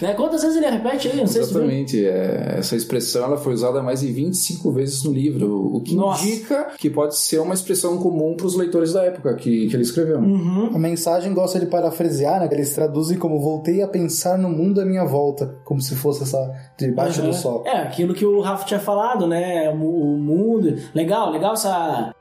né? 0.02 0.14
Quantas 0.14 0.42
vezes 0.42 0.58
ele 0.58 0.70
repete 0.70 1.08
aí? 1.08 1.18
Não 1.18 1.28
sei 1.28 1.42
Exatamente. 1.42 1.92
Se 1.92 2.06
é, 2.06 2.56
essa 2.58 2.76
expressão 2.76 3.26
ela 3.26 3.38
foi 3.38 3.54
usada 3.54 3.84
mais 3.84 4.02
de 4.02 4.12
25 4.12 4.72
vezes 4.72 5.04
no 5.04 5.12
livro, 5.12 5.76
o 5.76 5.82
que 5.82 5.96
Nossa. 5.96 6.26
indica 6.26 6.68
que 6.78 6.90
pode 6.90 7.18
ser 7.18 7.40
uma 7.40 7.54
expressão 7.54 7.98
comum 7.98 8.36
para 8.36 8.48
os 8.48 8.56
leitores 8.56 8.94
da 8.94 9.04
época 9.04 9.36
que, 9.36 9.68
que 9.68 9.76
ele 9.76 9.84
escreveu. 9.84 10.20
Uhum. 10.20 10.72
A 10.74 10.80
mensagem 10.80 11.34
gosta 11.34 11.60
de 11.60 11.66
parafrasear, 11.66 12.40
né? 12.40 12.50
Eles 12.52 12.74
traduzem 12.74 13.18
como 13.18 13.40
voltei 13.40 13.82
a 13.82 13.88
pensar 13.88 14.38
no 14.38 14.50
mundo 14.50 14.82
à 14.82 14.86
minha 14.86 15.06
volta, 15.06 15.56
como 15.64 15.82
se 15.82 15.96
fosse 15.96 16.24
essa 16.24 16.38
debaixo 16.78 17.22
uhum. 17.22 17.28
do 17.28 17.34
sol. 17.34 17.64
É, 17.66 17.78
aquilo 17.78 18.14
que 18.14 18.26
o 18.26 18.42
Rafa 18.42 18.66
tinha 18.66 18.80
falado, 18.80 19.28
né? 19.28 19.70
O, 19.70 20.14
o 20.14 20.18
mundo. 20.18 20.76
Legal, 20.94 21.32
legal 21.32 21.54
essa 21.54 22.14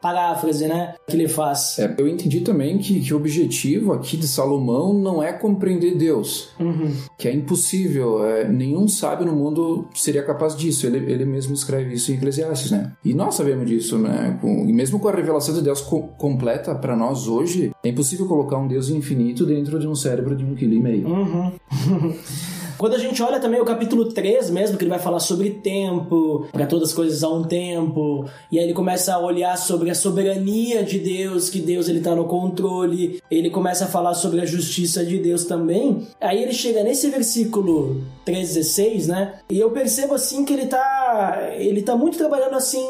paráfrase, 0.65 0.69
né? 0.69 0.95
Que 1.07 1.17
ele 1.17 1.29
faz. 1.29 1.79
É, 1.79 1.95
eu 1.99 2.09
entendi 2.09 2.41
também 2.41 2.79
que, 2.79 3.01
que 3.01 3.13
o 3.13 3.17
objetivo 3.17 3.93
aqui 3.93 4.17
de 4.17 4.27
Salomão 4.27 4.95
não 4.95 5.23
é 5.23 5.33
compreender 5.33 5.97
Deus. 5.97 6.51
Uhum. 6.59 6.93
Que 7.19 7.29
é 7.29 7.35
impossível. 7.35 8.25
É, 8.25 8.49
nenhum 8.49 8.89
sábio 8.89 9.27
no 9.27 9.35
mundo 9.35 9.89
seria 9.95 10.23
capaz 10.23 10.57
disso. 10.57 10.87
Ele, 10.87 10.99
ele 11.11 11.25
mesmo 11.25 11.55
escreve 11.55 11.95
isso 11.95 12.11
em 12.13 12.17
Eclesiastes, 12.17 12.71
né? 12.71 12.93
E 13.05 13.15
nós 13.15 13.35
sabemos 13.35 13.67
disso, 13.69 13.99
né? 13.99 14.39
Com, 14.41 14.69
e 14.69 14.73
mesmo 14.73 14.99
com 14.99 15.09
a 15.09 15.13
revelação 15.13 15.55
de 15.55 15.63
Deus 15.63 15.81
co 15.81 16.05
completa 16.19 16.75
para 16.75 16.97
nós 16.97 17.27
hoje, 17.27 17.73
é 17.83 17.89
impossível 17.89 18.27
colocar 18.27 18.59
um 18.59 18.69
Deus 18.69 18.89
infinito 18.89 19.45
dentro 19.45 19.79
de 19.79 19.87
um 19.87 19.95
cérebro 19.95 20.37
de 20.37 20.45
um 20.45 20.55
quilo 20.55 20.75
e 20.75 20.81
meio. 20.81 21.09
Uhum. 21.09 21.53
Quando 22.77 22.95
a 22.95 22.99
gente 22.99 23.23
olha 23.23 23.41
também 23.41 23.61
o 23.61 23.65
capítulo 23.65 24.13
3 24.13 24.51
mesmo, 24.51 24.77
que 24.77 24.85
ele 24.85 24.91
vai 24.91 24.99
falar 24.99 25.21
sobre 25.21 25.51
tempo, 25.51 26.47
para 26.53 26.67
todas 26.67 26.89
as 26.89 26.95
coisas 26.95 27.23
há 27.23 27.29
um 27.29 27.45
tempo, 27.45 28.27
e 28.51 28.59
aí 28.59 28.65
ele 28.65 28.75
começa 28.75 29.15
a 29.15 29.19
olhar 29.19 29.57
sobre 29.57 29.91
a 29.91 29.95
soberania 29.95 30.83
de 30.83 30.99
Deus, 30.99 31.49
que 31.49 31.61
Deus 31.61 31.89
ele 31.89 32.01
tá 32.01 32.15
no 32.15 32.25
controle, 32.25 33.23
ele 33.31 33.51
começa 33.51 33.85
a 33.85 33.89
falar 33.89 34.15
sobre 34.15 34.41
a 34.41 34.47
justiça 34.47 35.05
de 35.05 35.19
Deus 35.19 35.45
também. 35.45 36.07
Aí 36.21 36.43
ele 36.43 36.53
chega 36.53 36.83
nesse 36.83 37.09
versículo 37.09 38.03
3:16, 38.27 39.07
né? 39.09 39.35
E 39.51 39.59
eu 39.59 39.71
percebo 39.71 40.15
assim 40.15 40.45
que 40.45 40.53
ele 40.53 40.67
tá 40.67 41.51
ele 41.57 41.83
tá 41.83 41.97
muito 41.97 42.19
trabalhando 42.19 42.55
assim, 42.55 42.85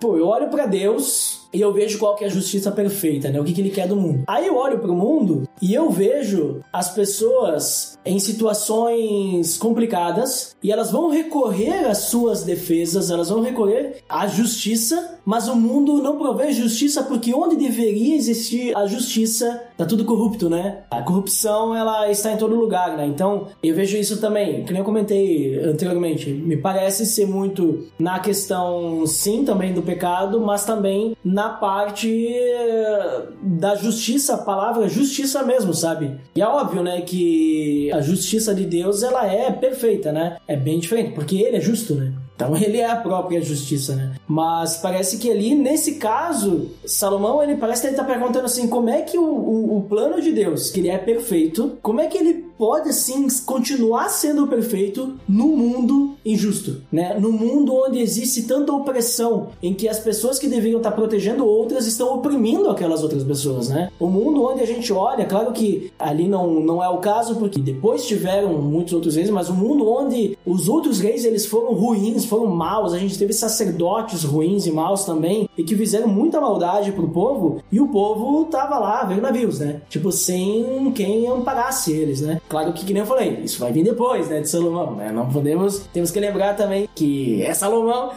pô, 0.00 0.16
eu 0.16 0.26
olho 0.26 0.48
para 0.48 0.66
Deus, 0.66 1.48
e 1.52 1.60
eu 1.60 1.72
vejo 1.72 1.98
qual 1.98 2.14
que 2.14 2.24
é 2.24 2.26
a 2.26 2.30
justiça 2.30 2.70
perfeita, 2.70 3.30
né? 3.30 3.40
O 3.40 3.44
que, 3.44 3.52
que 3.52 3.60
ele 3.60 3.70
quer 3.70 3.88
do 3.88 3.96
mundo. 3.96 4.24
Aí 4.26 4.46
eu 4.46 4.56
olho 4.56 4.78
para 4.78 4.90
o 4.90 4.94
mundo 4.94 5.47
e 5.60 5.74
eu 5.74 5.90
vejo 5.90 6.60
as 6.72 6.90
pessoas 6.90 7.98
em 8.04 8.18
situações 8.18 9.56
complicadas 9.56 10.56
e 10.62 10.72
elas 10.72 10.90
vão 10.90 11.10
recorrer 11.10 11.86
às 11.86 11.98
suas 11.98 12.42
defesas, 12.42 13.10
elas 13.10 13.28
vão 13.28 13.40
recorrer 13.40 14.02
à 14.08 14.26
justiça, 14.26 15.18
mas 15.24 15.48
o 15.48 15.54
mundo 15.54 16.02
não 16.02 16.16
provê 16.18 16.52
justiça 16.52 17.02
porque 17.02 17.34
onde 17.34 17.56
deveria 17.56 18.16
existir 18.16 18.76
a 18.76 18.86
justiça 18.86 19.62
tá 19.76 19.84
tudo 19.84 20.04
corrupto, 20.04 20.48
né? 20.48 20.84
A 20.90 21.02
corrupção 21.02 21.74
ela 21.76 22.10
está 22.10 22.32
em 22.32 22.36
todo 22.36 22.56
lugar, 22.56 22.96
né? 22.96 23.06
Então 23.06 23.48
eu 23.62 23.74
vejo 23.74 23.96
isso 23.96 24.20
também, 24.20 24.64
que 24.64 24.72
nem 24.72 24.80
eu 24.80 24.84
comentei 24.84 25.58
anteriormente, 25.60 26.30
me 26.30 26.56
parece 26.56 27.06
ser 27.06 27.26
muito 27.26 27.86
na 27.98 28.18
questão 28.18 29.06
sim 29.06 29.44
também 29.44 29.72
do 29.72 29.82
pecado, 29.82 30.40
mas 30.40 30.64
também 30.64 31.16
na 31.24 31.50
parte 31.50 32.28
eh, 32.28 33.22
da 33.42 33.74
justiça, 33.74 34.34
a 34.34 34.38
palavra 34.38 34.88
justiça 34.88 35.42
mesmo, 35.48 35.72
sabe? 35.72 36.12
E 36.36 36.42
é 36.42 36.46
óbvio, 36.46 36.82
né, 36.82 37.00
que 37.00 37.90
a 37.92 38.00
justiça 38.00 38.54
de 38.54 38.64
Deus 38.64 39.02
ela 39.02 39.26
é 39.26 39.50
perfeita, 39.50 40.12
né? 40.12 40.36
É 40.46 40.54
bem 40.54 40.78
diferente, 40.78 41.12
porque 41.12 41.36
ele 41.36 41.56
é 41.56 41.60
justo, 41.60 41.94
né? 41.94 42.12
Então 42.36 42.54
ele 42.60 42.78
é 42.78 42.88
a 42.88 42.96
própria 42.96 43.42
justiça, 43.42 43.96
né? 43.96 44.14
Mas 44.28 44.76
parece 44.76 45.18
que 45.18 45.30
ali, 45.30 45.54
nesse 45.54 45.96
caso, 45.96 46.70
Salomão, 46.84 47.42
ele 47.42 47.56
parece 47.56 47.82
que 47.82 47.88
ele 47.88 47.96
tá 47.96 48.04
perguntando 48.04 48.46
assim, 48.46 48.68
como 48.68 48.88
é 48.88 49.02
que 49.02 49.18
o, 49.18 49.24
o, 49.24 49.78
o, 49.78 49.82
plano 49.82 50.20
de 50.20 50.30
Deus, 50.30 50.70
que 50.70 50.80
ele 50.80 50.88
é 50.88 50.98
perfeito, 50.98 51.78
como 51.82 52.00
é 52.00 52.06
que 52.06 52.18
ele 52.18 52.47
pode, 52.58 52.88
assim, 52.88 53.26
continuar 53.46 54.08
sendo 54.08 54.46
perfeito 54.46 55.14
no 55.28 55.46
mundo 55.46 56.16
injusto, 56.24 56.82
né? 56.90 57.16
No 57.18 57.30
mundo 57.32 57.74
onde 57.74 58.00
existe 58.00 58.42
tanta 58.42 58.72
opressão, 58.72 59.48
em 59.62 59.72
que 59.72 59.88
as 59.88 59.98
pessoas 59.98 60.38
que 60.38 60.48
deveriam 60.48 60.78
estar 60.78 60.90
protegendo 60.92 61.46
outras 61.46 61.86
estão 61.86 62.14
oprimindo 62.14 62.68
aquelas 62.68 63.02
outras 63.02 63.22
pessoas, 63.22 63.68
né? 63.68 63.90
O 63.98 64.08
mundo 64.08 64.42
onde 64.42 64.60
a 64.60 64.66
gente 64.66 64.92
olha, 64.92 65.24
claro 65.24 65.52
que 65.52 65.92
ali 65.98 66.28
não, 66.28 66.60
não 66.60 66.82
é 66.82 66.88
o 66.88 66.98
caso, 66.98 67.36
porque 67.36 67.60
depois 67.60 68.06
tiveram 68.06 68.54
muitos 68.60 68.92
outros 68.92 69.16
reis, 69.16 69.30
mas 69.30 69.48
o 69.48 69.54
mundo 69.54 69.88
onde 69.88 70.36
os 70.44 70.68
outros 70.68 71.00
reis, 71.00 71.24
eles 71.24 71.46
foram 71.46 71.72
ruins, 71.72 72.24
foram 72.24 72.46
maus, 72.46 72.92
a 72.92 72.98
gente 72.98 73.18
teve 73.18 73.32
sacerdotes 73.32 74.24
ruins 74.24 74.66
e 74.66 74.72
maus 74.72 75.04
também, 75.04 75.48
e 75.56 75.62
que 75.62 75.76
fizeram 75.76 76.08
muita 76.08 76.40
maldade 76.40 76.92
pro 76.92 77.08
povo, 77.08 77.62
e 77.70 77.80
o 77.80 77.88
povo 77.88 78.44
tava 78.46 78.78
lá, 78.78 79.04
vendo 79.04 79.22
navios, 79.22 79.60
né? 79.60 79.80
Tipo, 79.88 80.10
sem 80.10 80.92
quem 80.94 81.26
amparasse 81.26 81.92
eles, 81.92 82.20
né? 82.20 82.40
Claro 82.48 82.72
que, 82.72 82.84
que 82.84 82.92
nem 82.92 83.02
eu 83.02 83.06
falei, 83.06 83.40
isso 83.44 83.60
vai 83.60 83.70
vir 83.72 83.84
depois, 83.84 84.28
né, 84.28 84.40
de 84.40 84.48
Salomão, 84.48 84.94
né? 84.94 85.12
Não 85.12 85.28
podemos, 85.28 85.80
temos 85.92 86.10
que 86.10 86.18
lembrar 86.18 86.54
também 86.56 86.88
que 86.94 87.42
é 87.42 87.52
Salomão, 87.52 88.12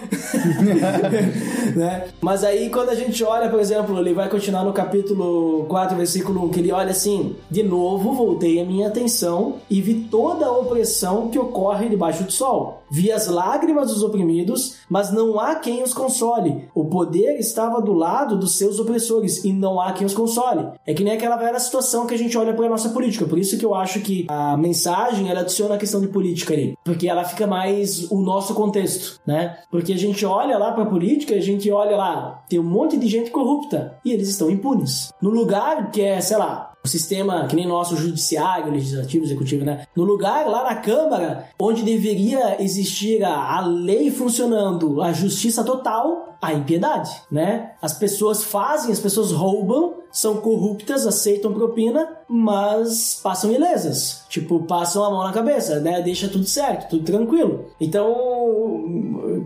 né? 1.76 2.08
Mas 2.22 2.44
aí, 2.44 2.70
quando 2.70 2.90
a 2.90 2.96
gente 2.96 3.24
olha, 3.24 3.50
por 3.50 3.60
exemplo, 3.60 4.00
ele 4.00 4.14
vai 4.14 4.30
continuar 4.30 4.64
no 4.64 4.72
capítulo 4.72 5.66
4, 5.66 5.98
versículo 5.98 6.46
1, 6.46 6.50
que 6.50 6.60
ele 6.60 6.72
olha 6.72 6.92
assim, 6.92 7.36
de 7.50 7.62
novo 7.62 8.14
voltei 8.14 8.62
a 8.62 8.66
minha 8.66 8.88
atenção 8.88 9.56
e 9.70 9.82
vi 9.82 9.96
toda 10.10 10.46
a 10.46 10.58
opressão 10.58 11.30
que 11.30 11.38
ocorre 11.38 11.90
debaixo 11.90 12.24
do 12.24 12.32
sol. 12.32 12.84
Vi 12.90 13.12
as 13.12 13.28
lágrimas 13.28 13.90
dos 13.90 14.04
oprimidos, 14.04 14.76
mas 14.90 15.12
não 15.12 15.40
há 15.40 15.56
quem 15.56 15.84
os 15.84 15.94
console. 15.94 16.66
O 16.76 16.86
poder 16.86 17.38
estava 17.40 17.82
do 17.82 17.94
lado 17.94 18.38
dos 18.38 18.58
seus 18.58 18.80
opressores 18.80 19.46
e 19.46 19.54
não 19.54 19.80
há 19.80 19.94
quem 19.94 20.06
os 20.06 20.14
console. 20.14 20.68
É 20.86 20.94
que 20.94 21.04
nem 21.04 21.14
aquela 21.14 21.38
velha 21.38 21.60
situação 21.60 22.06
que 22.06 22.14
a 22.14 22.18
gente 22.18 22.38
olha 22.38 22.54
para 22.54 22.66
a 22.66 22.70
nossa 22.70 22.90
política. 22.90 23.26
Por 23.26 23.40
isso 23.40 23.58
que 23.58 23.66
eu 23.66 23.74
acho 23.74 24.02
que 24.02 24.21
a 24.28 24.58
mensagem 24.58 25.30
ela 25.30 25.42
adiciona 25.42 25.76
a 25.76 25.78
questão 25.78 26.02
de 26.02 26.08
política 26.08 26.54
ali, 26.54 26.78
porque 26.84 27.08
ela 27.08 27.24
fica 27.24 27.48
mais 27.48 28.10
o 28.12 28.22
nosso 28.22 28.54
contexto, 28.54 29.20
né? 29.26 29.58
Porque 29.70 29.94
a 29.94 29.98
gente 29.98 30.26
olha 30.26 30.58
lá 30.58 30.72
para 30.72 30.86
política, 30.86 31.36
a 31.36 31.42
gente 31.42 31.70
olha 31.72 31.96
lá, 31.96 32.44
tem 32.50 32.60
um 32.60 32.64
monte 32.64 32.98
de 32.98 33.08
gente 33.08 33.32
corrupta 33.32 33.98
e 34.04 34.12
eles 34.12 34.30
estão 34.30 34.50
impunes. 34.50 35.12
No 35.22 35.30
lugar 35.30 35.92
que 35.92 36.02
é, 36.02 36.20
sei 36.22 36.38
lá, 36.38 36.71
o 36.84 36.88
sistema 36.88 37.48
que 37.48 37.56
nem 37.56 37.68
nosso 37.68 37.96
judiciário, 37.96 38.72
legislativo, 38.72 39.24
executivo, 39.24 39.64
né? 39.64 39.86
No 39.96 40.04
lugar 40.04 40.48
lá 40.48 40.64
na 40.64 40.76
Câmara, 40.76 41.50
onde 41.60 41.84
deveria 41.84 42.62
existir 42.62 43.24
a, 43.24 43.58
a 43.58 43.66
lei 43.66 44.10
funcionando, 44.10 45.02
a 45.02 45.14
justiça 45.14 45.64
total, 45.64 46.38
a 46.42 46.54
impiedade, 46.54 47.12
né? 47.32 47.74
As 47.82 47.94
pessoas 47.94 48.44
fazem, 48.44 48.92
as 48.92 49.00
pessoas 49.00 49.32
roubam, 49.32 50.02
são 50.12 50.38
corruptas, 50.38 51.06
aceitam 51.06 51.54
propina, 51.54 52.18
mas 52.28 53.20
passam 53.22 53.52
ilesas. 53.52 54.26
Tipo, 54.28 54.64
passam 54.64 55.04
a 55.04 55.10
mão 55.12 55.24
na 55.24 55.32
cabeça, 55.32 55.80
né? 55.80 56.02
Deixa 56.02 56.28
tudo 56.28 56.46
certo, 56.46 56.90
tudo 56.90 57.06
tranquilo. 57.06 57.66
Então, 57.80 58.12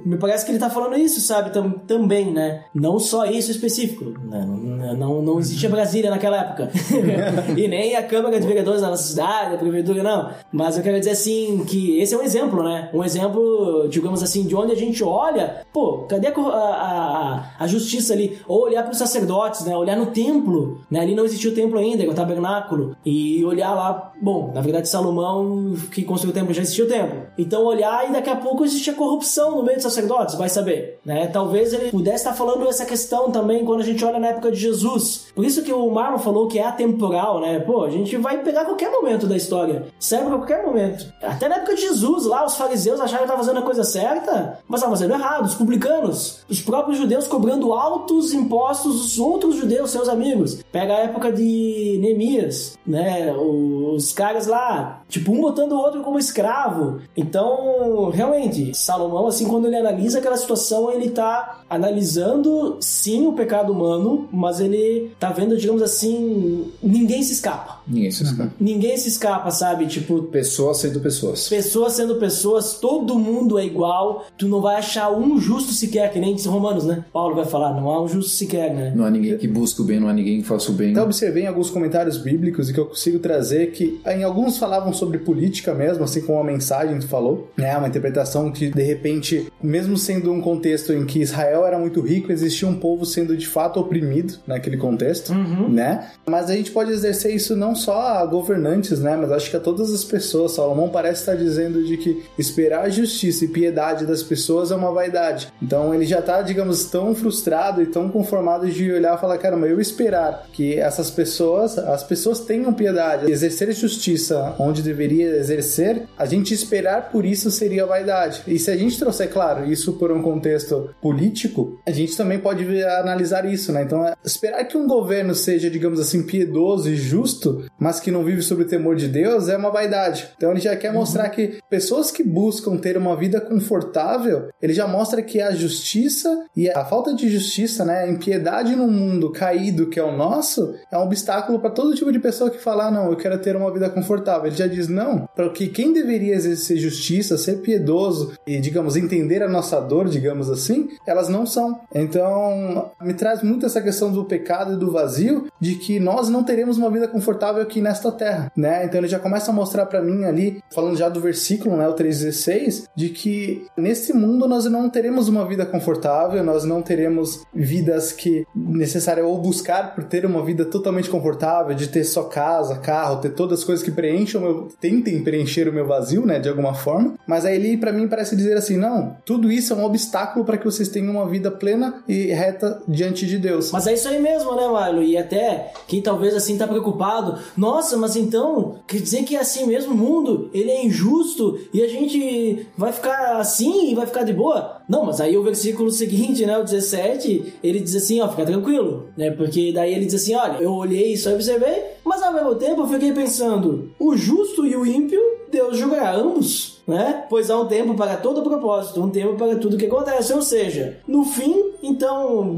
me 0.06 0.18
parece 0.18 0.46
que 0.46 0.52
ele 0.52 0.60
tá 0.60 0.70
falando 0.70 0.98
isso, 0.98 1.20
sabe? 1.20 1.52
Tam, 1.52 1.72
também, 1.72 2.32
né? 2.32 2.66
Não 2.74 3.00
só 3.00 3.26
isso 3.26 3.52
específico. 3.52 4.06
Né? 4.06 4.46
Não, 4.46 4.96
não, 4.96 5.22
não 5.22 5.40
existia 5.40 5.70
Brasília 5.70 6.10
naquela 6.10 6.42
época. 6.42 6.72
e 7.58 7.68
nem 7.68 7.96
a 7.96 8.04
Câmara 8.04 8.40
de 8.40 8.48
Vereadores 8.48 8.82
da 8.82 8.90
nossa 8.90 9.04
cidade, 9.04 9.56
a 9.56 9.58
Prefeitura, 9.58 10.04
não. 10.04 10.32
Mas 10.52 10.78
eu 10.78 10.84
quero 10.84 11.00
dizer 11.00 11.12
assim, 11.12 11.66
que 11.66 12.00
esse 12.00 12.14
é 12.14 12.18
um 12.18 12.22
exemplo, 12.22 12.64
né? 12.64 12.90
Um 12.94 13.04
exemplo, 13.04 13.88
digamos 13.90 14.22
assim, 14.22 14.46
de 14.46 14.56
onde 14.56 14.72
a 14.72 14.76
gente 14.76 15.04
olha, 15.04 15.66
pô, 15.74 16.06
cadê 16.08 16.28
a, 16.28 16.32
a 16.32 17.46
a, 17.60 17.68
justiça 17.68 18.14
ali, 18.14 18.40
ou 18.48 18.64
olhar 18.64 18.84
para 18.84 18.92
os 18.92 18.98
sacerdotes, 18.98 19.66
né? 19.66 19.76
Olhar 19.76 19.96
no 19.96 20.08
templo, 20.08 20.82
né? 20.90 21.00
Ali 21.00 21.16
não 21.16 21.26
existia 21.26 21.52
o 21.52 21.56
templo 21.56 21.80
ainda, 21.80 22.04
é 22.04 22.08
o 22.08 22.14
tabernáculo, 22.14 22.96
e 23.06 23.44
olhar 23.46 23.74
lá, 23.74 24.14
bom, 24.22 24.52
na 24.54 24.62
verdade 24.62 24.90
Salomão 24.90 25.76
que 25.92 26.04
construiu 26.04 26.32
o 26.32 26.34
templo 26.34 26.54
já 26.54 26.62
existia 26.62 26.86
o 26.86 26.88
templo. 26.88 27.24
Então 27.38 27.64
olhar 27.64 28.10
e 28.10 28.14
daqui 28.14 28.30
a 28.30 28.36
pouco 28.36 28.64
existia 28.64 28.94
corrupção 28.94 29.56
no 29.56 29.64
meio 29.64 29.76
dos 29.76 29.84
sacerdotes, 29.96 30.36
vai 30.36 30.50
saber, 30.50 31.00
né? 31.06 31.28
Talvez 31.28 31.74
ele 31.74 31.90
pudesse 31.90 32.18
estar 32.18 32.34
falando 32.34 32.68
essa 32.68 32.86
questão 32.86 33.32
também 33.32 33.64
quando 33.66 33.82
a 33.82 33.86
gente 33.86 34.04
olha 34.04 34.20
na 34.20 34.28
época 34.28 34.52
de 34.52 34.58
Jesus. 34.58 35.28
Por 35.34 35.46
isso 35.46 35.64
que 35.64 35.72
o 35.72 35.90
Marlon 35.90 36.20
falou 36.20 36.48
que 36.48 36.60
é 36.60 36.66
atemporal, 36.66 37.40
né? 37.40 37.60
Pô, 37.60 37.84
a 37.84 37.90
gente 37.90 38.16
vai 38.18 38.44
pegar 38.44 38.66
qualquer 38.66 38.92
momento 38.92 39.26
da 39.26 39.36
história, 39.36 39.88
serve 40.00 40.28
pra 40.28 40.38
qualquer 40.38 40.66
momento. 40.66 41.12
Até 41.22 41.48
na 41.48 41.56
época 41.56 41.76
de 41.76 41.82
Jesus, 41.82 42.26
lá 42.26 42.46
os 42.46 42.56
fariseus 42.56 43.00
acharam 43.00 43.20
que 43.20 43.32
estavam 43.32 43.44
fazendo 43.44 43.60
a 43.60 43.66
coisa 43.66 43.84
certa, 43.84 44.60
mas 44.68 44.80
estavam 44.80 44.96
fazendo 44.96 45.14
errado. 45.14 45.46
Os 45.46 45.56
publicanos, 45.56 46.46
os 46.50 46.62
próprios 46.62 46.98
judeus 46.98 47.28
cobrando 47.28 47.74
altos 47.74 48.34
impostos 48.34 48.96
dos 49.02 49.20
outros 49.20 49.56
judeus, 49.56 49.92
seus 49.92 50.10
amigos. 50.10 50.64
Pega 50.72 50.94
a 50.94 51.00
época 51.00 51.32
de 51.32 51.98
Neemias, 52.02 52.78
né? 52.86 53.34
Os 53.34 54.12
caras 54.12 54.48
lá, 54.48 55.02
tipo, 55.08 55.32
um 55.32 55.42
botando 55.42 55.74
o 55.74 55.78
outro 55.78 56.02
como 56.02 56.20
escravo. 56.20 57.00
Então, 57.16 58.10
realmente, 58.10 58.76
Salomão, 58.76 59.28
assim, 59.28 59.48
quando 59.48 59.68
ele 59.68 59.76
analisa 59.86 60.20
aquela 60.20 60.38
situação, 60.38 60.92
ele 60.92 61.10
tá 61.10 61.62
analisando, 61.70 62.78
sim, 62.82 63.28
o 63.28 63.34
pecado 63.34 63.72
humano, 63.72 64.28
mas 64.32 64.60
ele 64.60 65.12
tá 65.20 65.30
vendo, 65.30 65.58
digamos 65.58 65.82
assim, 65.82 66.72
ninguém 66.82 67.22
se 67.24 67.34
escapa. 67.34 67.75
Ninguém 67.88 68.12
se 68.12 68.24
escapa. 68.24 68.54
Ninguém 68.60 68.98
se 68.98 69.10
escapa, 69.10 69.52
sabe? 69.52 69.88
Tipo. 69.88 70.24
Pessoas 70.24 70.78
sendo 70.78 71.00
pessoas. 71.00 71.48
Pessoas 71.48 71.94
sendo 71.94 72.16
pessoas, 72.16 72.80
todo 72.80 73.18
mundo 73.18 73.60
é 73.60 73.66
igual. 73.66 74.26
Tu 74.38 74.48
não 74.48 74.62
vai 74.62 74.78
achar 74.78 75.12
um 75.12 75.40
justo 75.40 75.72
sequer, 75.72 76.12
que 76.12 76.20
nem 76.20 76.36
diz 76.36 76.46
Romanos, 76.46 76.86
né? 76.86 77.06
Paulo 77.14 77.36
vai 77.36 77.46
falar, 77.46 77.74
não 77.74 77.90
há 77.90 78.04
um 78.04 78.08
justo 78.08 78.32
sequer, 78.32 78.74
né? 78.74 78.94
Não 78.96 79.06
há 79.06 79.10
ninguém 79.10 79.38
que 79.38 79.48
busque 79.48 79.82
o 79.82 79.86
bem, 79.86 80.00
não 80.00 80.08
há 80.08 80.14
ninguém 80.14 80.42
que 80.42 80.48
faça 80.48 80.72
o 80.72 80.74
bem. 80.74 80.92
Então, 80.92 81.04
observei 81.04 81.44
em 81.44 81.48
alguns 81.48 81.70
comentários 81.70 82.18
bíblicos 82.18 82.70
e 82.70 82.74
que 82.74 82.80
eu 82.80 82.86
consigo 82.86 83.20
trazer 83.20 83.72
que 83.72 84.00
em 84.06 84.24
alguns 84.24 84.58
falavam 84.58 84.94
sobre 84.94 85.20
política 85.20 85.74
mesmo, 85.74 86.04
assim 86.04 86.22
como 86.22 86.40
a 86.40 86.44
mensagem 86.44 87.00
tu 87.00 87.08
falou, 87.08 87.50
né? 87.58 87.76
Uma 87.78 87.88
interpretação 87.88 88.52
que, 88.52 88.70
de 88.70 88.84
repente, 88.84 89.48
mesmo 89.62 89.98
sendo 89.98 90.32
um 90.32 90.42
contexto 90.42 90.94
em 90.94 91.06
que 91.06 91.20
Israel 91.20 91.66
era 91.66 91.78
muito 91.78 92.02
rico, 92.02 92.32
existia 92.32 92.68
um 92.68 92.76
povo 92.76 93.06
sendo 93.06 93.36
de 93.38 93.48
fato 93.48 93.80
oprimido 93.80 94.40
naquele 94.48 94.78
contexto, 94.78 95.34
uhum. 95.34 95.70
né? 95.70 96.10
Mas 96.26 96.50
a 96.50 96.56
gente 96.56 96.72
pode 96.72 96.92
exercer 96.92 97.34
isso 97.36 97.56
não 97.56 97.75
só 97.76 98.20
a 98.20 98.26
governantes, 98.26 99.00
né? 99.00 99.16
Mas 99.16 99.32
acho 99.32 99.50
que 99.50 99.58
a 99.58 99.60
todas 99.60 99.94
as 99.94 100.04
pessoas. 100.04 100.54
Salomão 100.54 100.90
parece 100.90 101.22
estar 101.22 101.36
dizendo 101.36 101.84
de 101.84 101.98
que 101.98 102.24
esperar 102.38 102.86
a 102.86 102.90
justiça 102.90 103.46
e 103.46 103.50
piedade 103.50 104.06
das 104.06 104.24
pessoas 104.24 104.72
é 104.72 104.76
uma 104.76 104.92
vaidade. 104.92 105.52
Então 105.62 105.94
ele 105.94 106.06
já 106.06 106.20
está, 106.20 106.42
digamos, 106.42 106.86
tão 106.86 107.14
frustrado 107.14 107.82
e 107.82 107.88
tão 107.88 108.10
conformado 108.10 108.70
de 108.70 108.92
olhar 108.92 109.18
e 109.18 109.22
falar, 109.22 109.38
caramba, 109.38 109.68
eu 109.68 109.80
esperar 109.80 110.48
que 110.52 110.76
essas 110.80 111.10
pessoas, 111.12 111.78
as 111.78 112.04
pessoas 112.04 112.40
tenham 112.40 112.74
piedade, 112.74 113.32
exercer 113.32 113.72
justiça 113.74 114.56
onde 114.60 114.82
deveria 114.82 115.38
exercer, 115.38 116.04
a 116.18 116.26
gente 116.26 116.54
esperar 116.54 117.10
por 117.10 117.26
isso 117.26 117.52
seria 117.52 117.86
vaidade. 117.86 118.44
E 118.48 118.58
se 118.58 118.72
a 118.72 118.78
gente 118.78 118.98
trouxer, 118.98 119.30
claro, 119.30 119.66
isso 119.66 119.94
por 119.94 120.12
um 120.12 120.22
contexto 120.22 120.90
político, 121.02 121.80
a 121.86 121.92
gente 121.92 122.16
também 122.16 122.40
pode 122.40 122.84
analisar 122.84 123.46
isso, 123.46 123.72
né? 123.72 123.84
Então, 123.84 124.06
esperar 124.24 124.64
que 124.66 124.78
um 124.78 124.88
governo 124.88 125.36
seja, 125.36 125.70
digamos 125.70 126.00
assim, 126.00 126.24
piedoso 126.24 126.90
e 126.90 126.96
justo, 126.96 127.65
mas 127.80 128.00
que 128.00 128.12
não 128.12 128.24
vive 128.24 128.42
sob 128.42 128.64
o 128.64 128.68
temor 128.68 128.96
de 128.96 129.08
Deus, 129.08 129.50
é 129.50 129.58
uma 129.58 129.70
vaidade. 129.70 130.30
Então, 130.38 130.52
ele 130.52 130.60
já 130.60 130.76
quer 130.76 130.90
uhum. 130.90 131.00
mostrar 131.00 131.30
que 131.30 131.60
pessoas 131.70 132.12
que 132.12 132.24
buscam 132.24 132.78
ter 132.78 132.98
uma 132.98 133.16
vida 133.16 133.40
confortável, 133.42 134.50
ele 134.62 134.74
já 134.74 134.88
mostra 134.88 135.22
que 135.22 135.42
a 135.42 135.52
justiça 135.52 136.46
e 136.56 136.70
a 136.70 136.86
falta 136.86 137.14
de 137.14 137.30
justiça, 137.30 137.86
né, 137.86 138.04
a 138.04 138.08
impiedade 138.08 138.76
num 138.76 138.90
mundo 138.90 139.32
caído 139.32 139.88
que 139.88 140.00
é 140.00 140.04
o 140.04 140.16
nosso, 140.16 140.76
é 140.92 140.98
um 140.98 141.04
obstáculo 141.04 141.60
para 141.60 141.70
todo 141.70 141.96
tipo 141.96 142.12
de 142.12 142.20
pessoa 142.20 142.50
que 142.50 142.58
fala, 142.58 142.88
ah, 142.88 142.92
não, 142.92 143.10
eu 143.10 143.16
quero 143.16 143.38
ter 143.40 143.56
uma 143.56 143.72
vida 143.72 143.90
confortável. 143.90 144.48
Ele 144.48 144.56
já 144.56 144.68
diz, 144.68 144.88
não, 144.88 145.28
para 145.36 145.50
que 145.50 145.68
quem 145.68 145.94
deveria 145.94 146.36
exercer 146.36 146.78
justiça, 146.78 147.38
ser 147.38 147.62
piedoso 147.62 148.34
e, 148.46 148.60
digamos, 148.60 148.96
entender 148.96 149.42
a 149.44 149.48
nossa 149.48 149.80
dor, 149.80 150.08
digamos 150.08 150.50
assim, 150.50 150.90
elas 151.06 151.30
não 151.30 151.46
são. 151.46 151.80
Então, 151.94 152.92
me 153.02 153.14
traz 153.14 153.42
muito 153.42 153.66
essa 153.66 153.82
questão 153.82 154.12
do 154.12 154.26
pecado 154.26 154.74
e 154.74 154.78
do 154.78 154.92
vazio, 154.92 155.48
de 155.60 155.76
que 155.76 156.00
nós 156.00 156.30
não 156.30 156.44
teremos 156.44 156.78
uma 156.78 156.90
vida 156.90 157.08
confortável 157.08 157.55
aqui 157.62 157.82
nesta 157.82 158.12
terra, 158.12 158.52
né? 158.56 158.86
Então 158.86 159.00
ele 159.00 159.08
já 159.08 159.20
começa 159.20 159.52
a 159.52 159.54
mostrar 159.54 159.86
para 159.86 160.02
mim 160.02 160.26
ali, 160.26 160.64
falando 160.74 160.98
já 160.98 161.10
do 161.10 161.20
versículo, 161.20 161.76
né, 161.78 161.88
o 161.88 161.94
3:16, 161.94 162.86
de 162.96 163.10
que 163.10 163.66
nesse 163.78 164.14
mundo 164.14 164.48
nós 164.48 164.66
não 164.66 164.90
teremos 164.90 165.28
uma 165.28 165.46
vida 165.46 165.66
confortável, 165.66 166.44
nós 166.44 166.64
não 166.64 166.82
teremos 166.82 167.44
vidas 167.54 168.12
que 168.12 168.46
necessário 168.56 169.28
ou 169.28 169.38
buscar 169.38 169.94
por 169.96 170.04
ter 170.04 170.26
uma 170.26 170.44
vida 170.44 170.66
totalmente 170.66 171.10
confortável, 171.10 171.76
de 171.76 171.88
ter 171.88 172.04
só 172.04 172.24
casa, 172.24 172.78
carro, 172.78 173.18
ter 173.18 173.30
todas 173.30 173.60
as 173.60 173.66
coisas 173.66 173.84
que 173.84 173.92
preencham 173.92 174.42
meu, 174.42 174.68
tentem 174.80 175.24
preencher 175.24 175.68
o 175.68 175.74
meu 175.74 175.86
vazio, 175.86 176.26
né, 176.26 176.40
de 176.40 176.50
alguma 176.50 176.74
forma. 176.74 177.16
Mas 177.28 177.46
aí 177.46 177.56
ele 177.56 177.78
para 177.78 177.92
mim 177.92 178.08
parece 178.08 178.36
dizer 178.36 178.58
assim, 178.58 178.78
não, 178.78 179.18
tudo 179.26 179.52
isso 179.52 179.74
é 179.74 179.76
um 179.76 179.84
obstáculo 179.84 180.46
para 180.46 180.58
que 180.58 180.66
vocês 180.66 180.90
tenham 180.90 181.12
uma 181.12 181.28
vida 181.28 181.52
plena 181.52 182.04
e 182.08 182.28
reta 182.28 182.82
diante 182.88 183.26
de 183.26 183.38
Deus. 183.38 183.72
Mas 183.72 183.88
é 183.88 183.94
isso 183.94 184.08
aí 184.08 184.22
mesmo, 184.22 184.56
né, 184.56 184.68
Marlon? 184.68 185.02
E 185.02 185.18
até 185.18 185.72
quem 185.88 186.02
talvez 186.02 186.34
assim 186.34 186.58
tá 186.58 186.68
preocupado, 186.68 187.40
nossa, 187.56 187.98
mas 187.98 188.16
então 188.16 188.76
quer 188.88 189.02
dizer 189.02 189.24
que 189.24 189.36
é 189.36 189.40
assim 189.40 189.66
mesmo 189.66 189.94
o 189.94 189.98
mundo, 189.98 190.50
ele 190.54 190.72
é 190.72 190.86
injusto 190.86 191.60
e 191.74 191.82
a 191.82 191.88
gente 191.88 192.68
vai 192.78 192.92
ficar 192.92 193.38
assim 193.38 193.92
e 193.92 193.96
vai 193.96 194.06
ficar 194.06 194.24
de 194.24 194.34
boa? 194.34 194.82
Não, 194.88 195.06
mas 195.06 195.20
aí 195.20 195.38
o 195.38 195.44
versículo 195.44 195.90
seguinte, 195.92 196.46
né, 196.46 196.58
o 196.58 196.64
17, 196.64 197.56
ele 197.64 197.80
diz 197.80 197.96
assim, 197.96 198.22
ó, 198.22 198.30
fica 198.30 198.46
tranquilo, 198.46 199.08
né? 199.18 199.32
Porque 199.32 199.72
daí 199.72 199.94
ele 199.94 200.06
diz 200.06 200.16
assim, 200.16 200.36
olha, 200.36 200.58
eu 200.62 200.72
olhei 200.72 201.14
isso 201.14 201.30
e 201.30 201.34
observei, 201.34 201.84
mas 202.04 202.22
ao 202.22 202.34
mesmo 202.34 202.56
tempo 202.56 202.82
eu 202.82 202.88
fiquei 202.88 203.12
pensando, 203.12 203.92
o 204.00 204.16
justo 204.16 204.66
e 204.66 204.76
o 204.76 204.86
ímpio, 204.86 205.20
Deus 205.52 205.78
julgará 205.78 206.16
ambos 206.16 206.75
né? 206.88 207.26
Pois 207.30 207.50
há 207.50 207.60
um 207.60 207.68
tempo 207.68 207.94
para 207.96 208.18
todo 208.18 208.44
propósito, 208.44 209.02
um 209.02 209.10
tempo 209.10 209.36
para 209.36 209.56
tudo 209.56 209.78
que 209.78 209.86
acontece. 209.86 210.34
Ou 210.34 210.42
seja, 210.42 210.98
no 211.08 211.24
fim, 211.24 211.72
então, 211.82 212.58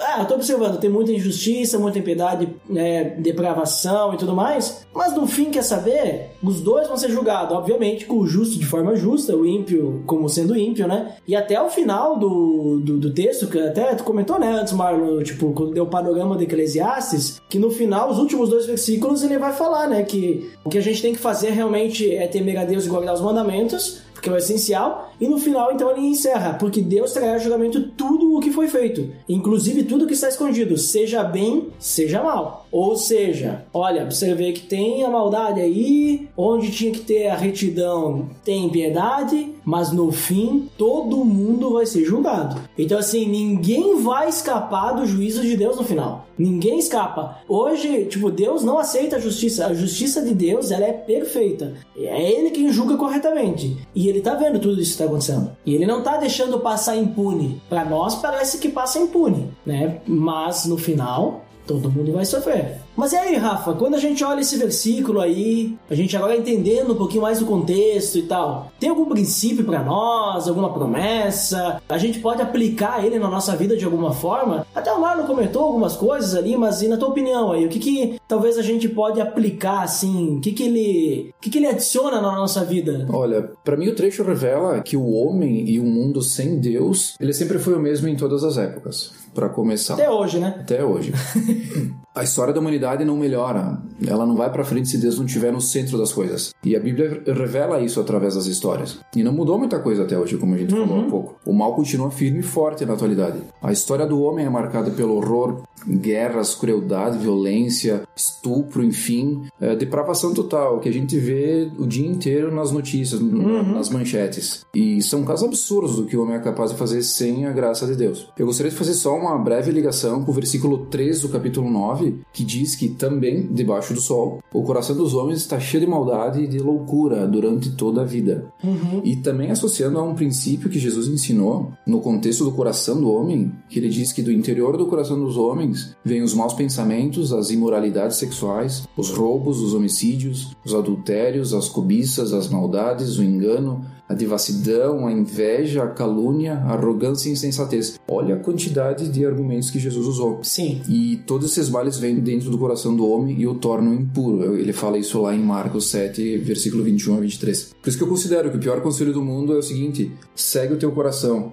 ah, 0.00 0.20
eu 0.20 0.26
tô 0.26 0.34
observando, 0.34 0.78
tem 0.78 0.90
muita 0.90 1.12
injustiça, 1.12 1.78
muita 1.78 1.98
impiedade, 1.98 2.48
né, 2.68 3.04
depravação 3.18 4.14
e 4.14 4.16
tudo 4.16 4.34
mais, 4.34 4.86
mas 4.94 5.14
no 5.14 5.26
fim, 5.26 5.50
quer 5.50 5.62
saber? 5.62 6.30
Os 6.42 6.60
dois 6.60 6.88
vão 6.88 6.96
ser 6.96 7.10
julgados, 7.10 7.56
obviamente, 7.56 8.06
com 8.06 8.18
o 8.18 8.26
justo 8.26 8.58
de 8.58 8.66
forma 8.66 8.96
justa, 8.96 9.36
o 9.36 9.46
ímpio 9.46 10.02
como 10.06 10.28
sendo 10.28 10.56
ímpio, 10.56 10.86
né? 10.86 11.16
E 11.26 11.34
até 11.34 11.60
o 11.60 11.68
final 11.68 12.18
do, 12.18 12.80
do, 12.80 12.98
do 12.98 13.12
texto, 13.12 13.46
que 13.46 13.58
até 13.58 13.94
tu 13.94 14.04
comentou, 14.04 14.38
né, 14.38 14.52
antes, 14.52 14.72
Marlon, 14.72 15.22
tipo, 15.22 15.52
quando 15.52 15.72
deu 15.72 15.84
o 15.84 15.88
panorama 15.88 16.36
de 16.36 16.44
Eclesiastes, 16.44 17.40
que 17.48 17.58
no 17.58 17.70
final, 17.70 18.10
os 18.10 18.18
últimos 18.18 18.48
dois 18.48 18.66
versículos, 18.66 19.22
ele 19.22 19.38
vai 19.38 19.52
falar, 19.52 19.88
né, 19.88 20.02
que 20.02 20.50
o 20.64 20.68
que 20.68 20.78
a 20.78 20.82
gente 20.82 21.00
tem 21.00 21.12
que 21.12 21.18
fazer 21.18 21.50
realmente 21.50 22.14
é 22.14 22.26
temer 22.26 22.58
a 22.58 22.64
Deus 22.64 22.86
e 22.86 22.88
guardar 22.88 23.14
os 23.14 23.20
mandamentos, 23.20 23.63
momentos 23.64 24.03
que 24.24 24.30
é 24.30 24.32
o 24.32 24.38
essencial, 24.38 25.12
e 25.20 25.28
no 25.28 25.38
final 25.38 25.70
então 25.70 25.90
ele 25.90 26.06
encerra, 26.06 26.54
porque 26.54 26.80
Deus 26.80 27.12
trará 27.12 27.36
julgamento 27.36 27.90
tudo 27.90 28.34
o 28.34 28.40
que 28.40 28.50
foi 28.50 28.68
feito, 28.68 29.12
inclusive 29.28 29.84
tudo 29.84 30.06
que 30.06 30.14
está 30.14 30.30
escondido, 30.30 30.78
seja 30.78 31.22
bem, 31.22 31.68
seja 31.78 32.22
mal. 32.22 32.66
Ou 32.72 32.96
seja, 32.96 33.66
olha, 33.72 34.02
observei 34.02 34.52
que 34.54 34.62
tem 34.62 35.04
a 35.04 35.10
maldade 35.10 35.60
aí, 35.60 36.26
onde 36.36 36.72
tinha 36.72 36.90
que 36.90 37.00
ter 37.00 37.28
a 37.28 37.36
retidão, 37.36 38.30
tem 38.42 38.70
piedade, 38.70 39.54
mas 39.62 39.92
no 39.92 40.10
fim 40.10 40.70
todo 40.78 41.24
mundo 41.24 41.74
vai 41.74 41.84
ser 41.84 42.04
julgado. 42.04 42.58
Então 42.78 42.98
assim, 42.98 43.26
ninguém 43.26 44.00
vai 44.02 44.28
escapar 44.28 44.92
do 44.92 45.06
juízo 45.06 45.42
de 45.42 45.54
Deus 45.56 45.76
no 45.76 45.84
final. 45.84 46.26
Ninguém 46.36 46.78
escapa. 46.78 47.38
Hoje, 47.48 48.06
tipo, 48.06 48.30
Deus 48.30 48.64
não 48.64 48.78
aceita 48.78 49.16
a 49.16 49.20
justiça. 49.20 49.66
A 49.66 49.74
justiça 49.74 50.20
de 50.20 50.34
Deus, 50.34 50.70
ela 50.70 50.84
é 50.84 50.92
perfeita. 50.92 51.74
É 51.96 52.32
ele 52.32 52.50
quem 52.50 52.72
julga 52.72 52.96
corretamente. 52.96 53.76
E 53.94 54.08
ele 54.14 54.22
tá 54.22 54.34
vendo 54.34 54.60
tudo 54.60 54.80
isso 54.80 54.92
que 54.92 54.98
tá 54.98 55.06
acontecendo. 55.06 55.50
E 55.66 55.74
ele 55.74 55.86
não 55.86 56.00
tá 56.00 56.16
deixando 56.16 56.60
passar 56.60 56.96
impune. 56.96 57.60
Para 57.68 57.84
nós 57.84 58.14
parece 58.14 58.58
que 58.58 58.68
passa 58.68 59.00
impune, 59.00 59.50
né? 59.66 60.00
Mas 60.06 60.66
no 60.66 60.78
final, 60.78 61.44
todo 61.66 61.90
mundo 61.90 62.12
vai 62.12 62.24
sofrer. 62.24 62.78
Mas 62.96 63.12
e 63.12 63.16
aí, 63.16 63.36
Rafa, 63.36 63.74
quando 63.74 63.94
a 63.94 63.98
gente 63.98 64.22
olha 64.22 64.40
esse 64.40 64.56
versículo 64.56 65.20
aí, 65.20 65.76
a 65.90 65.94
gente 65.94 66.16
agora 66.16 66.36
entendendo 66.36 66.92
um 66.92 66.96
pouquinho 66.96 67.22
mais 67.22 67.40
do 67.40 67.46
contexto 67.46 68.18
e 68.18 68.22
tal, 68.22 68.70
tem 68.78 68.88
algum 68.88 69.06
princípio 69.06 69.64
para 69.64 69.82
nós, 69.82 70.46
alguma 70.46 70.72
promessa? 70.72 71.82
A 71.88 71.98
gente 71.98 72.20
pode 72.20 72.40
aplicar 72.40 73.04
ele 73.04 73.18
na 73.18 73.28
nossa 73.28 73.56
vida 73.56 73.76
de 73.76 73.84
alguma 73.84 74.12
forma? 74.12 74.66
Até 74.74 74.92
o 74.92 75.00
Marlon 75.00 75.26
comentou 75.26 75.62
algumas 75.62 75.96
coisas 75.96 76.34
ali, 76.34 76.56
mas 76.56 76.82
e 76.82 76.88
na 76.88 76.96
tua 76.96 77.08
opinião 77.08 77.52
aí, 77.52 77.66
o 77.66 77.68
que 77.68 77.78
que 77.78 78.20
talvez 78.28 78.58
a 78.58 78.62
gente 78.62 78.88
pode 78.88 79.20
aplicar 79.20 79.82
assim? 79.82 80.36
O 80.36 80.40
que 80.40 80.52
que 80.52 80.62
ele, 80.62 81.32
o 81.36 81.42
que 81.42 81.50
que 81.50 81.58
ele 81.58 81.66
adiciona 81.66 82.20
na 82.20 82.32
nossa 82.32 82.64
vida? 82.64 83.06
Olha, 83.10 83.50
para 83.64 83.76
mim 83.76 83.88
o 83.88 83.94
trecho 83.94 84.22
revela 84.22 84.80
que 84.80 84.96
o 84.96 85.10
homem 85.10 85.68
e 85.68 85.80
o 85.80 85.84
mundo 85.84 86.22
sem 86.22 86.60
Deus, 86.60 87.16
ele 87.18 87.32
sempre 87.32 87.58
foi 87.58 87.74
o 87.74 87.80
mesmo 87.80 88.06
em 88.06 88.16
todas 88.16 88.44
as 88.44 88.56
épocas 88.56 89.23
para 89.34 89.48
começar. 89.48 89.94
Até 89.94 90.10
hoje, 90.10 90.38
né? 90.38 90.54
Até 90.60 90.84
hoje. 90.84 91.12
a 92.14 92.22
história 92.22 92.54
da 92.54 92.60
humanidade 92.60 93.04
não 93.04 93.16
melhora, 93.16 93.78
ela 94.06 94.24
não 94.24 94.36
vai 94.36 94.48
para 94.50 94.64
frente 94.64 94.88
se 94.88 94.98
Deus 94.98 95.18
não 95.18 95.26
estiver 95.26 95.52
no 95.52 95.60
centro 95.60 95.98
das 95.98 96.12
coisas. 96.12 96.54
E 96.62 96.76
a 96.76 96.80
Bíblia 96.80 97.22
revela 97.26 97.80
isso 97.80 98.00
através 98.00 98.36
das 98.36 98.46
histórias. 98.46 99.00
E 99.16 99.22
não 99.24 99.32
mudou 99.32 99.58
muita 99.58 99.80
coisa 99.80 100.04
até 100.04 100.16
hoje, 100.16 100.36
como 100.36 100.54
a 100.54 100.58
gente 100.58 100.72
uhum. 100.72 100.86
falou 100.86 101.04
há 101.04 101.10
pouco. 101.10 101.36
O 101.44 101.52
mal 101.52 101.74
continua 101.74 102.12
firme 102.12 102.38
e 102.38 102.42
forte 102.42 102.84
na 102.84 102.94
atualidade. 102.94 103.38
A 103.60 103.72
história 103.72 104.06
do 104.06 104.20
homem 104.22 104.46
é 104.46 104.50
marcada 104.50 104.92
pelo 104.92 105.16
horror, 105.16 105.62
guerras, 105.88 106.54
crueldade, 106.54 107.18
violência, 107.18 108.02
estupro, 108.16 108.84
enfim, 108.84 109.42
é, 109.60 109.74
depravação 109.74 110.32
total, 110.32 110.80
que 110.80 110.88
a 110.88 110.92
gente 110.92 111.18
vê 111.18 111.70
o 111.78 111.86
dia 111.86 112.06
inteiro 112.06 112.54
nas 112.54 112.70
notícias, 112.70 113.20
uhum. 113.20 113.74
nas 113.74 113.90
manchetes. 113.90 114.64
E 114.74 115.02
são 115.02 115.24
casos 115.24 115.46
absurdos 115.46 115.96
do 115.96 116.06
que 116.06 116.16
o 116.16 116.22
homem 116.22 116.36
é 116.36 116.40
capaz 116.40 116.70
de 116.70 116.76
fazer 116.76 117.02
sem 117.02 117.46
a 117.46 117.52
graça 117.52 117.86
de 117.86 117.96
Deus. 117.96 118.28
Eu 118.38 118.46
gostaria 118.46 118.70
de 118.70 118.78
fazer 118.78 118.94
só 118.94 119.16
uma 119.16 119.36
breve 119.38 119.70
ligação 119.70 120.24
com 120.24 120.30
o 120.30 120.34
versículo 120.34 120.86
3 120.86 121.22
do 121.22 121.28
capítulo 121.28 121.70
9, 121.70 122.03
que 122.32 122.44
diz 122.44 122.74
que 122.74 122.88
também, 122.88 123.46
debaixo 123.52 123.94
do 123.94 124.00
sol, 124.00 124.40
o 124.52 124.62
coração 124.62 124.96
dos 124.96 125.14
homens 125.14 125.40
está 125.40 125.58
cheio 125.58 125.84
de 125.84 125.90
maldade 125.90 126.42
e 126.42 126.46
de 126.46 126.58
loucura 126.58 127.26
durante 127.26 127.72
toda 127.72 128.02
a 128.02 128.04
vida. 128.04 128.46
Uhum. 128.62 129.00
E 129.04 129.16
também 129.16 129.50
associando 129.50 129.98
a 129.98 130.02
um 130.02 130.14
princípio 130.14 130.70
que 130.70 130.78
Jesus 130.78 131.08
ensinou 131.08 131.72
no 131.86 132.00
contexto 132.00 132.44
do 132.44 132.52
coração 132.52 133.00
do 133.00 133.10
homem, 133.10 133.52
que 133.68 133.78
ele 133.78 133.88
diz 133.88 134.12
que 134.12 134.22
do 134.22 134.32
interior 134.32 134.76
do 134.76 134.86
coração 134.86 135.18
dos 135.18 135.36
homens 135.36 135.94
vêm 136.04 136.22
os 136.22 136.34
maus 136.34 136.54
pensamentos, 136.54 137.32
as 137.32 137.50
imoralidades 137.50 138.16
sexuais, 138.16 138.86
os 138.96 139.10
roubos, 139.10 139.60
os 139.60 139.74
homicídios, 139.74 140.54
os 140.64 140.74
adultérios, 140.74 141.52
as 141.52 141.68
cobiças, 141.68 142.32
as 142.32 142.48
maldades, 142.48 143.18
o 143.18 143.22
engano, 143.22 143.84
a 144.14 144.16
devassidão, 144.16 145.06
a 145.06 145.12
inveja, 145.12 145.82
a 145.82 145.88
calúnia, 145.88 146.54
a 146.54 146.72
arrogância 146.72 147.28
e 147.28 147.30
a 147.30 147.32
insensatez. 147.32 148.00
Olha 148.08 148.36
a 148.36 148.38
quantidade 148.38 149.08
de 149.08 149.26
argumentos 149.26 149.70
que 149.70 149.78
Jesus 149.78 150.06
usou. 150.06 150.38
Sim. 150.42 150.80
E 150.88 151.16
todos 151.26 151.50
esses 151.50 151.68
males 151.68 151.98
vêm 151.98 152.20
dentro 152.20 152.50
do 152.50 152.56
coração 152.56 152.94
do 152.94 153.08
homem 153.08 153.40
e 153.40 153.46
o 153.46 153.54
tornam 153.54 153.92
impuro. 153.92 154.56
Ele 154.56 154.72
fala 154.72 154.96
isso 154.96 155.20
lá 155.20 155.34
em 155.34 155.40
Marcos 155.40 155.90
7, 155.90 156.38
versículo 156.38 156.84
21 156.84 157.16
a 157.16 157.20
23. 157.20 157.74
Por 157.82 157.88
isso 157.88 157.98
que 157.98 158.04
eu 158.04 158.08
considero 158.08 158.50
que 158.50 158.56
o 158.56 158.60
pior 158.60 158.80
conselho 158.80 159.12
do 159.12 159.22
mundo 159.22 159.52
é 159.52 159.58
o 159.58 159.62
seguinte: 159.62 160.12
segue 160.34 160.74
o 160.74 160.78
teu 160.78 160.92
coração. 160.92 161.52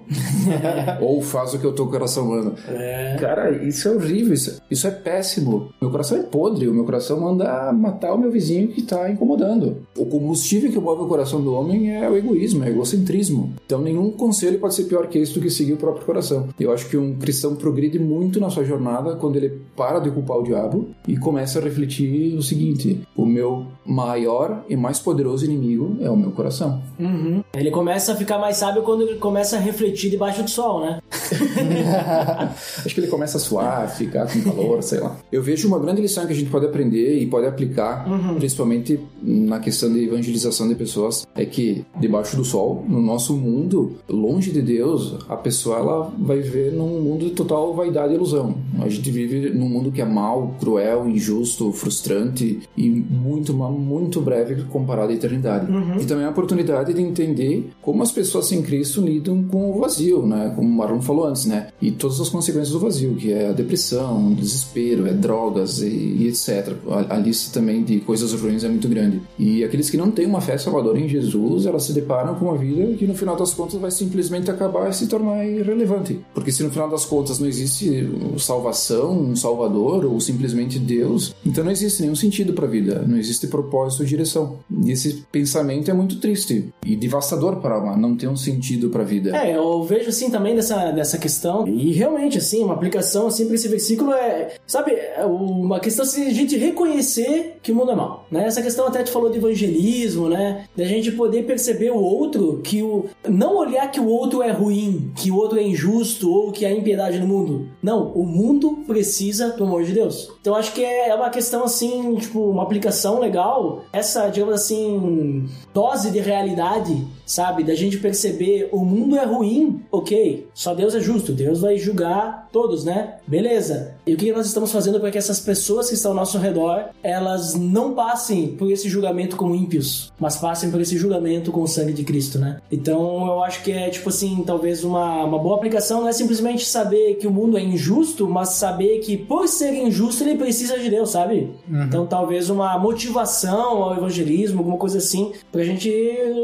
Ou 1.00 1.20
faz 1.20 1.52
o 1.54 1.58
que 1.58 1.66
o 1.66 1.72
teu 1.72 1.86
coração 1.88 2.28
manda. 2.28 2.54
É. 2.68 3.16
Cara, 3.20 3.50
isso 3.64 3.88
é 3.88 3.90
horrível. 3.90 4.34
Isso, 4.34 4.60
isso 4.70 4.86
é 4.86 4.90
péssimo. 4.90 5.72
Meu 5.80 5.90
coração 5.90 6.18
é 6.18 6.22
podre. 6.22 6.68
O 6.68 6.74
meu 6.74 6.84
coração 6.84 7.20
manda 7.20 7.72
matar 7.72 8.14
o 8.14 8.18
meu 8.18 8.30
vizinho 8.30 8.68
que 8.68 8.80
está 8.80 9.10
incomodando. 9.10 9.86
O 9.96 10.06
combustível 10.06 10.70
que 10.70 10.78
move 10.78 11.02
o 11.02 11.08
coração 11.08 11.42
do 11.42 11.52
homem 11.52 11.96
é 11.96 12.08
o 12.08 12.16
egoísmo 12.16 12.51
egoísmo, 12.52 12.64
é 12.64 12.68
egocentrismo. 12.68 13.54
Então 13.64 13.80
nenhum 13.80 14.10
conselho 14.10 14.58
pode 14.58 14.74
ser 14.74 14.84
pior 14.84 15.06
que 15.06 15.18
esse 15.18 15.32
do 15.34 15.40
que 15.40 15.50
seguir 15.50 15.72
o 15.72 15.76
próprio 15.76 16.04
coração. 16.04 16.48
Eu 16.58 16.72
acho 16.72 16.88
que 16.88 16.96
um 16.96 17.14
cristão 17.14 17.56
progride 17.56 17.98
muito 17.98 18.38
na 18.38 18.50
sua 18.50 18.64
jornada 18.64 19.16
quando 19.16 19.36
ele 19.36 19.60
para 19.76 19.98
de 19.98 20.10
culpar 20.10 20.38
o 20.38 20.42
diabo 20.42 20.90
e 21.08 21.16
começa 21.16 21.58
a 21.58 21.62
refletir 21.62 22.36
o 22.36 22.42
seguinte: 22.42 23.00
o 23.16 23.24
meu 23.24 23.66
maior 23.84 24.64
e 24.68 24.76
mais 24.76 24.98
poderoso 24.98 25.44
inimigo 25.44 25.96
é 26.00 26.10
o 26.10 26.16
meu 26.16 26.30
coração. 26.30 26.82
Uhum. 26.98 27.42
Ele 27.54 27.70
começa 27.70 28.12
a 28.12 28.16
ficar 28.16 28.38
mais 28.38 28.56
sábio 28.56 28.82
quando 28.82 29.02
ele 29.02 29.16
começa 29.16 29.56
a 29.56 29.60
refletir 29.60 30.10
debaixo 30.10 30.42
do 30.42 30.50
sol, 30.50 30.80
né? 30.80 31.00
acho 32.84 32.94
que 32.94 33.00
ele 33.00 33.08
começa 33.08 33.38
a 33.38 33.40
suar, 33.40 33.88
ficar 33.90 34.26
com 34.30 34.42
calor, 34.42 34.82
sei 34.82 35.00
lá. 35.00 35.16
Eu 35.30 35.42
vejo 35.42 35.66
uma 35.68 35.78
grande 35.78 36.00
lição 36.00 36.26
que 36.26 36.32
a 36.32 36.36
gente 36.36 36.50
pode 36.50 36.66
aprender 36.66 37.18
e 37.18 37.26
pode 37.26 37.46
aplicar, 37.46 38.08
uhum. 38.08 38.34
principalmente 38.36 39.00
na 39.22 39.58
questão 39.58 39.92
de 39.92 40.04
evangelização 40.04 40.68
de 40.68 40.74
pessoas, 40.74 41.26
é 41.34 41.44
que 41.44 41.84
debaixo 41.98 42.31
debaixo 42.32 42.36
do 42.36 42.44
sol. 42.44 42.84
No 42.88 43.00
nosso 43.00 43.36
mundo, 43.36 43.92
longe 44.08 44.50
de 44.50 44.62
Deus, 44.62 45.16
a 45.28 45.36
pessoa 45.36 45.78
ela 45.78 46.12
vai 46.18 46.40
viver 46.40 46.72
num 46.72 47.00
mundo 47.00 47.26
de 47.26 47.30
total 47.32 47.74
vaidade 47.74 48.12
e 48.12 48.16
ilusão. 48.16 48.54
A 48.80 48.88
gente 48.88 49.10
vive 49.10 49.50
num 49.50 49.68
mundo 49.68 49.92
que 49.92 50.00
é 50.00 50.04
mau, 50.04 50.54
cruel, 50.58 51.08
injusto, 51.08 51.72
frustrante 51.72 52.60
e 52.76 52.88
muito, 52.88 53.52
muito 53.52 54.20
breve 54.20 54.64
comparado 54.64 55.12
à 55.12 55.14
eternidade. 55.14 55.70
Uhum. 55.70 55.96
E 56.00 56.04
também 56.04 56.24
a 56.24 56.30
oportunidade 56.30 56.92
de 56.92 57.00
entender 57.00 57.70
como 57.80 58.02
as 58.02 58.10
pessoas 58.10 58.46
sem 58.46 58.62
Cristo 58.62 59.00
lidam 59.00 59.42
com 59.44 59.70
o 59.70 59.80
vazio, 59.80 60.26
né? 60.26 60.52
Como 60.54 60.68
o 60.68 60.72
Marlon 60.72 61.00
falou 61.00 61.26
antes, 61.26 61.46
né? 61.46 61.68
E 61.80 61.90
todas 61.90 62.20
as 62.20 62.28
consequências 62.28 62.70
do 62.70 62.80
vazio, 62.80 63.14
que 63.14 63.32
é 63.32 63.48
a 63.48 63.52
depressão, 63.52 64.32
o 64.32 64.34
desespero, 64.34 65.06
é 65.06 65.12
drogas 65.12 65.80
e, 65.80 65.86
e 65.86 66.28
etc. 66.28 66.74
A, 66.88 67.16
a 67.16 67.18
lista 67.18 67.52
também 67.58 67.82
de 67.82 68.00
coisas 68.00 68.32
ruins 68.32 68.64
é 68.64 68.68
muito 68.68 68.88
grande. 68.88 69.20
E 69.38 69.64
aqueles 69.64 69.90
que 69.90 69.96
não 69.96 70.10
têm 70.10 70.26
uma 70.26 70.40
fé 70.40 70.56
salvadora 70.56 70.98
em 70.98 71.08
Jesus, 71.08 71.66
elas 71.66 71.84
se 71.84 71.92
deparam 71.92 72.21
com 72.34 72.46
uma 72.46 72.56
vida 72.56 72.96
que 72.96 73.06
no 73.06 73.14
final 73.14 73.36
das 73.36 73.54
contas 73.54 73.80
vai 73.80 73.90
simplesmente 73.90 74.50
acabar 74.50 74.88
e 74.88 74.92
se 74.92 75.06
tornar 75.06 75.44
irrelevante. 75.44 76.20
Porque 76.34 76.52
se 76.52 76.62
no 76.62 76.70
final 76.70 76.88
das 76.88 77.04
contas 77.04 77.38
não 77.38 77.46
existe 77.46 78.08
salvação, 78.38 79.12
um 79.12 79.36
salvador 79.36 80.04
ou 80.04 80.20
simplesmente 80.20 80.78
Deus, 80.78 81.34
então 81.44 81.64
não 81.64 81.70
existe 81.70 82.02
nenhum 82.02 82.14
sentido 82.14 82.52
para 82.52 82.66
a 82.66 82.70
vida, 82.70 83.04
não 83.06 83.16
existe 83.16 83.46
propósito 83.46 84.00
ou 84.00 84.06
direção. 84.06 84.58
E 84.84 84.90
esse 84.90 85.24
pensamento 85.30 85.90
é 85.90 85.94
muito 85.94 86.16
triste 86.18 86.68
e 86.84 86.96
devastador 86.96 87.56
para 87.56 87.74
alma, 87.74 87.96
não 87.96 88.16
ter 88.16 88.28
um 88.28 88.36
sentido 88.36 88.90
para 88.90 89.02
a 89.02 89.06
vida. 89.06 89.36
É, 89.36 89.56
eu 89.56 89.82
vejo 89.82 90.08
assim 90.08 90.30
também 90.30 90.54
dessa, 90.54 90.90
dessa 90.90 91.18
questão, 91.18 91.66
e 91.66 91.92
realmente, 91.92 92.38
assim, 92.38 92.62
uma 92.62 92.74
aplicação 92.74 93.26
assim 93.26 93.46
para 93.46 93.54
esse 93.54 93.68
versículo 93.68 94.12
é, 94.12 94.54
sabe, 94.66 94.92
é 94.92 95.24
uma 95.24 95.80
questão 95.80 96.04
assim, 96.04 96.26
a 96.26 96.32
gente 96.32 96.56
reconhecer 96.56 97.56
que 97.62 97.72
o 97.72 97.74
mundo 97.74 97.92
é 97.92 97.94
mau, 97.94 98.26
né? 98.30 98.46
Essa 98.46 98.62
questão 98.62 98.86
até 98.86 99.02
tu 99.02 99.10
falou 99.10 99.30
de 99.30 99.38
evangelismo, 99.38 100.28
né? 100.28 100.64
Da 100.76 100.84
gente 100.84 101.12
poder 101.12 101.44
perceber 101.44 101.90
o 101.90 101.96
outro, 102.12 102.60
que 102.62 102.82
o. 102.82 103.06
Não 103.28 103.56
olhar 103.56 103.90
que 103.90 104.00
o 104.00 104.06
outro 104.06 104.42
é 104.42 104.50
ruim, 104.50 105.12
que 105.16 105.30
o 105.30 105.36
outro 105.36 105.58
é 105.58 105.62
injusto 105.62 106.30
ou 106.30 106.52
que 106.52 106.64
há 106.64 106.72
impiedade 106.72 107.18
no 107.18 107.26
mundo. 107.26 107.68
Não, 107.82 108.12
o 108.12 108.24
mundo 108.24 108.84
precisa 108.86 109.50
do 109.50 109.64
amor 109.64 109.84
de 109.84 109.92
Deus. 109.92 110.30
Então 110.40 110.54
acho 110.54 110.72
que 110.72 110.84
é 110.84 111.14
uma 111.14 111.30
questão 111.30 111.64
assim, 111.64 112.16
tipo, 112.16 112.50
uma 112.50 112.62
aplicação 112.62 113.18
legal, 113.18 113.84
essa, 113.92 114.28
digamos 114.28 114.54
assim, 114.54 115.48
dose 115.72 116.10
de 116.10 116.20
realidade, 116.20 117.06
sabe? 117.24 117.64
Da 117.64 117.74
gente 117.74 117.98
perceber 117.98 118.68
o 118.72 118.84
mundo 118.84 119.16
é 119.16 119.24
ruim, 119.24 119.82
ok, 119.90 120.48
só 120.54 120.74
Deus 120.74 120.94
é 120.94 121.00
justo, 121.00 121.32
Deus 121.32 121.60
vai 121.60 121.76
julgar 121.76 122.48
todos, 122.52 122.84
né? 122.84 123.14
Beleza. 123.26 123.94
E 124.06 124.14
o 124.14 124.16
que 124.16 124.32
nós 124.32 124.46
estamos 124.46 124.72
fazendo 124.72 125.00
para 125.00 125.10
que 125.10 125.18
essas 125.18 125.40
pessoas 125.40 125.88
que 125.88 125.94
estão 125.94 126.10
ao 126.10 126.16
nosso 126.16 126.38
redor, 126.38 126.86
elas 127.02 127.54
não 127.54 127.94
passem 127.94 128.48
por 128.48 128.70
esse 128.70 128.88
julgamento 128.88 129.36
como 129.36 129.54
ímpios, 129.54 130.12
mas 130.18 130.36
passem 130.36 130.70
por 130.70 130.80
esse 130.80 130.96
julgamento 130.96 131.52
com 131.52 131.62
o 131.62 131.68
sangue 131.68 131.92
de 131.92 132.04
Cristo, 132.04 132.38
né? 132.38 132.60
Então 132.70 133.26
eu 133.26 133.42
acho 133.42 133.62
que 133.62 133.72
é, 133.72 133.88
tipo 133.88 134.08
assim, 134.08 134.42
talvez 134.44 134.84
uma, 134.84 135.24
uma 135.24 135.38
boa 135.38 135.56
aplicação 135.56 136.02
não 136.02 136.08
é 136.08 136.12
simplesmente 136.12 136.66
saber 136.66 137.14
que 137.14 137.26
o 137.26 137.30
mundo 137.30 137.56
é 137.56 137.62
injusto, 137.62 138.28
mas 138.28 138.50
saber 138.50 138.98
que 138.98 139.16
por 139.16 139.48
ser 139.48 139.72
injusto 139.72 140.24
ele 140.24 140.36
precisa 140.36 140.78
de 140.78 140.90
Deus, 140.90 141.10
sabe? 141.10 141.50
Então 141.86 142.06
talvez 142.06 142.50
uma 142.50 142.78
motivação 142.78 143.82
ao 143.82 143.96
evangelismo, 143.96 144.58
alguma 144.58 144.76
coisa 144.76 144.98
assim, 144.98 145.32
pra 145.50 145.64
gente 145.64 145.90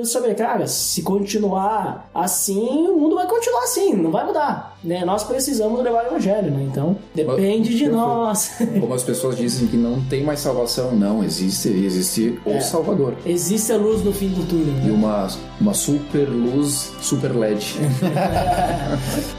saber, 0.04 0.34
cara, 0.34 0.66
se 0.68 1.02
continuar 1.02 2.10
assim, 2.14 2.86
o 2.88 2.96
mundo 2.96 3.16
vai 3.16 3.26
continuar 3.26 3.62
assim, 3.64 3.94
não 3.94 4.10
vai 4.10 4.24
mudar, 4.24 4.76
né? 4.84 5.04
Nós 5.04 5.24
precisamos 5.24 5.82
levar 5.82 6.04
o 6.04 6.06
evangelho, 6.08 6.50
né? 6.50 6.68
Então 6.70 6.96
depende 7.14 7.76
de 7.76 7.88
nós. 7.88 8.52
Como 8.80 8.92
as 8.94 9.02
pessoas 9.02 9.36
dizem 9.36 9.66
que 9.68 9.76
não 9.76 10.00
tem 10.02 10.22
mais 10.24 10.40
salvação, 10.40 10.92
não, 10.92 11.24
existe, 11.24 11.68
existe 11.68 12.38
o 12.44 12.50
É. 12.50 12.60
Salvador. 12.60 13.14
Existe 13.26 13.72
a 13.72 13.76
luz 13.76 14.04
no 14.04 14.12
fim 14.12 14.28
do 14.28 14.44
túnel. 14.46 14.74
E 14.84 14.88
Né? 14.88 14.92
uma, 14.92 15.26
uma 15.60 15.74
super 15.74 16.28
luz, 16.28 16.92
super 17.00 17.34
LED. 17.34 17.76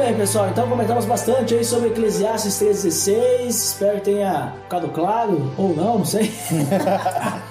bem, 0.00 0.14
pessoal. 0.14 0.48
Então 0.48 0.66
comentamos 0.66 1.04
bastante 1.04 1.54
aí 1.54 1.62
sobre 1.62 1.90
Eclesiastes 1.90 2.54
3,16. 2.60 3.46
Espero 3.48 3.96
que 3.98 4.04
tenha 4.04 4.54
ficado 4.62 4.88
claro, 4.88 5.52
ou 5.58 5.76
não, 5.76 5.98
não 5.98 6.04
sei. 6.04 6.32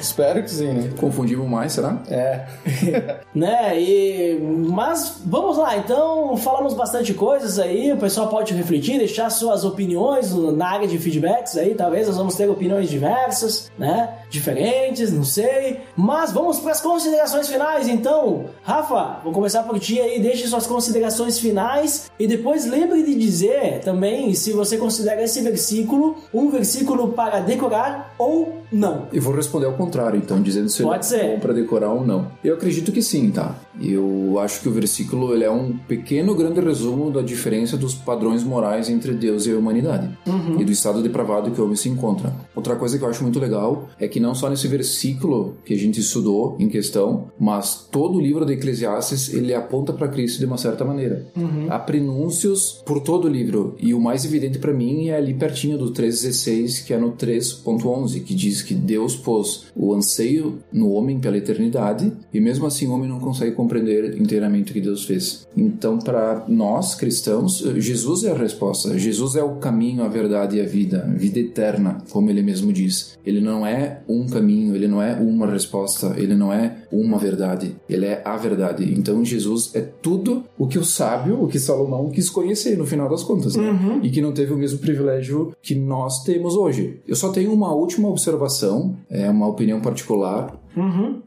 Espero 0.00 0.42
que 0.42 0.50
sim, 0.50 0.72
né? 0.72 0.90
Confundimos 0.98 1.48
mais, 1.48 1.72
será? 1.72 2.02
É. 2.08 2.46
né? 3.34 3.80
E 3.80 4.38
mas 4.40 5.20
vamos 5.24 5.56
lá. 5.56 5.76
Então 5.76 6.36
falamos 6.36 6.74
bastante 6.74 7.14
coisas 7.14 7.58
aí. 7.58 7.92
O 7.92 7.96
pessoal 7.96 8.28
pode 8.28 8.52
refletir, 8.54 8.98
deixar 8.98 9.30
suas 9.30 9.64
opiniões 9.64 10.32
na 10.32 10.68
área 10.68 10.88
de 10.88 10.98
feedbacks 10.98 11.56
aí. 11.56 11.74
Talvez 11.74 12.06
nós 12.06 12.16
vamos 12.16 12.34
ter 12.34 12.48
opiniões 12.48 12.90
diversas, 12.90 13.70
né? 13.78 14.18
Diferentes, 14.28 15.12
não 15.12 15.24
sei. 15.24 15.80
Mas 15.96 16.32
vamos 16.32 16.60
para 16.60 16.72
as 16.72 16.80
considerações 16.80 17.48
finais. 17.48 17.88
Então, 17.88 18.46
Rafa, 18.62 19.20
vou 19.22 19.32
começar 19.32 19.62
por 19.62 19.78
ti 19.78 20.00
aí. 20.00 20.20
Deixe 20.20 20.46
suas 20.46 20.66
considerações 20.66 21.38
finais 21.38 22.10
e 22.18 22.26
depois 22.26 22.66
lembre 22.66 23.02
de 23.02 23.14
dizer 23.14 23.80
também 23.80 24.34
se 24.34 24.52
você 24.52 24.76
considera 24.76 25.22
esse 25.22 25.40
versículo 25.40 26.16
um 26.32 26.50
versículo 26.50 27.08
para 27.12 27.40
decorar 27.40 28.14
ou 28.18 28.62
não. 28.70 29.03
Eu 29.12 29.22
vou 29.22 29.34
responder 29.34 29.66
ao 29.66 29.74
contrário, 29.74 30.18
então, 30.18 30.40
dizendo 30.40 30.68
se 30.68 30.82
Pode 30.82 30.96
ele 30.96 31.04
ser. 31.04 31.16
é 31.26 31.34
bom 31.34 31.40
para 31.40 31.52
decorar 31.52 31.90
ou 31.90 32.06
não. 32.06 32.28
Eu 32.42 32.54
acredito 32.54 32.92
que 32.92 33.02
sim, 33.02 33.30
tá? 33.30 33.58
Eu 33.80 34.38
acho 34.38 34.60
que 34.60 34.68
o 34.68 34.72
versículo 34.72 35.34
ele 35.34 35.44
é 35.44 35.50
um 35.50 35.76
pequeno, 35.88 36.34
grande 36.34 36.60
resumo 36.60 37.10
da 37.10 37.20
diferença 37.22 37.76
dos 37.76 37.94
padrões 37.94 38.44
morais 38.44 38.88
entre 38.88 39.12
Deus 39.14 39.46
e 39.46 39.52
a 39.52 39.56
humanidade 39.58 40.08
Uhum. 40.26 40.60
e 40.60 40.64
do 40.64 40.70
estado 40.72 41.02
depravado 41.02 41.50
que 41.50 41.60
o 41.60 41.64
homem 41.64 41.76
se 41.76 41.88
encontra. 41.88 42.32
Outra 42.54 42.76
coisa 42.76 42.96
que 42.98 43.04
eu 43.04 43.08
acho 43.08 43.22
muito 43.22 43.38
legal 43.40 43.88
é 43.98 44.06
que 44.06 44.20
não 44.20 44.34
só 44.34 44.48
nesse 44.48 44.68
versículo 44.68 45.56
que 45.64 45.74
a 45.74 45.78
gente 45.78 46.00
estudou 46.00 46.56
em 46.58 46.68
questão, 46.68 47.28
mas 47.38 47.88
todo 47.90 48.18
o 48.18 48.20
livro 48.20 48.44
de 48.46 48.52
Eclesiastes 48.52 49.32
ele 49.34 49.52
aponta 49.54 49.92
para 49.92 50.08
Cristo 50.08 50.38
de 50.38 50.46
uma 50.46 50.56
certa 50.56 50.84
maneira. 50.84 51.26
Há 51.68 51.78
prenúncios 51.78 52.82
por 52.86 53.00
todo 53.00 53.24
o 53.26 53.28
livro 53.28 53.74
e 53.80 53.92
o 53.94 54.00
mais 54.00 54.24
evidente 54.24 54.58
para 54.58 54.72
mim 54.72 55.08
é 55.08 55.16
ali 55.16 55.34
pertinho 55.34 55.76
do 55.78 55.90
3:16, 55.92 56.80
que 56.84 56.92
é 56.94 56.98
no 56.98 57.12
3.11, 57.12 58.20
que 58.20 58.34
diz 58.34 58.62
que 58.62 58.74
Deus 58.74 58.93
pôs 59.16 59.66
o 59.74 59.94
anseio 59.94 60.58
no 60.72 60.90
homem 60.92 61.18
pela 61.18 61.36
eternidade 61.36 62.12
e 62.32 62.40
mesmo 62.40 62.66
assim 62.66 62.86
o 62.86 62.92
homem 62.92 63.08
não 63.08 63.18
consegue 63.18 63.52
compreender 63.52 64.20
inteiramente 64.20 64.70
o 64.70 64.74
que 64.74 64.80
Deus 64.80 65.04
fez. 65.04 65.46
Então, 65.56 65.98
para 65.98 66.44
nós 66.48 66.94
cristãos, 66.94 67.58
Jesus 67.76 68.24
é 68.24 68.32
a 68.32 68.36
resposta. 68.36 68.98
Jesus 68.98 69.36
é 69.36 69.42
o 69.42 69.56
caminho, 69.56 70.04
a 70.04 70.08
verdade 70.08 70.56
e 70.56 70.60
a 70.60 70.66
vida, 70.66 71.08
vida 71.16 71.38
eterna, 71.38 71.98
como 72.10 72.30
ele 72.30 72.42
mesmo 72.42 72.72
diz. 72.72 73.16
Ele 73.24 73.40
não 73.40 73.66
é 73.66 74.02
um 74.08 74.26
caminho, 74.26 74.74
ele 74.74 74.88
não 74.88 75.00
é 75.02 75.14
uma 75.14 75.46
resposta, 75.46 76.14
ele 76.16 76.34
não 76.34 76.52
é 76.52 76.78
uma 76.92 77.18
verdade, 77.18 77.76
ele 77.88 78.06
é 78.06 78.22
a 78.24 78.36
verdade. 78.36 78.92
Então, 78.92 79.24
Jesus 79.24 79.70
é 79.74 79.80
tudo 79.80 80.44
o 80.58 80.66
que 80.66 80.78
o 80.78 80.84
sábio, 80.84 81.42
o 81.42 81.48
que 81.48 81.58
Salomão 81.58 82.10
quis 82.10 82.28
conhecer 82.28 82.76
no 82.76 82.86
final 82.86 83.08
das 83.08 83.22
contas, 83.22 83.56
né? 83.56 84.00
E 84.02 84.10
que 84.10 84.20
não 84.20 84.32
teve 84.32 84.52
o 84.52 84.58
mesmo 84.58 84.78
privilégio 84.78 85.52
que 85.62 85.74
nós 85.74 86.22
temos 86.24 86.54
hoje. 86.54 87.00
Eu 87.06 87.16
só 87.16 87.30
tenho 87.30 87.52
uma 87.52 87.72
última 87.74 88.08
observação, 88.08 88.83
é 89.08 89.28
uma 89.30 89.46
opinião 89.46 89.80
particular. 89.80 90.58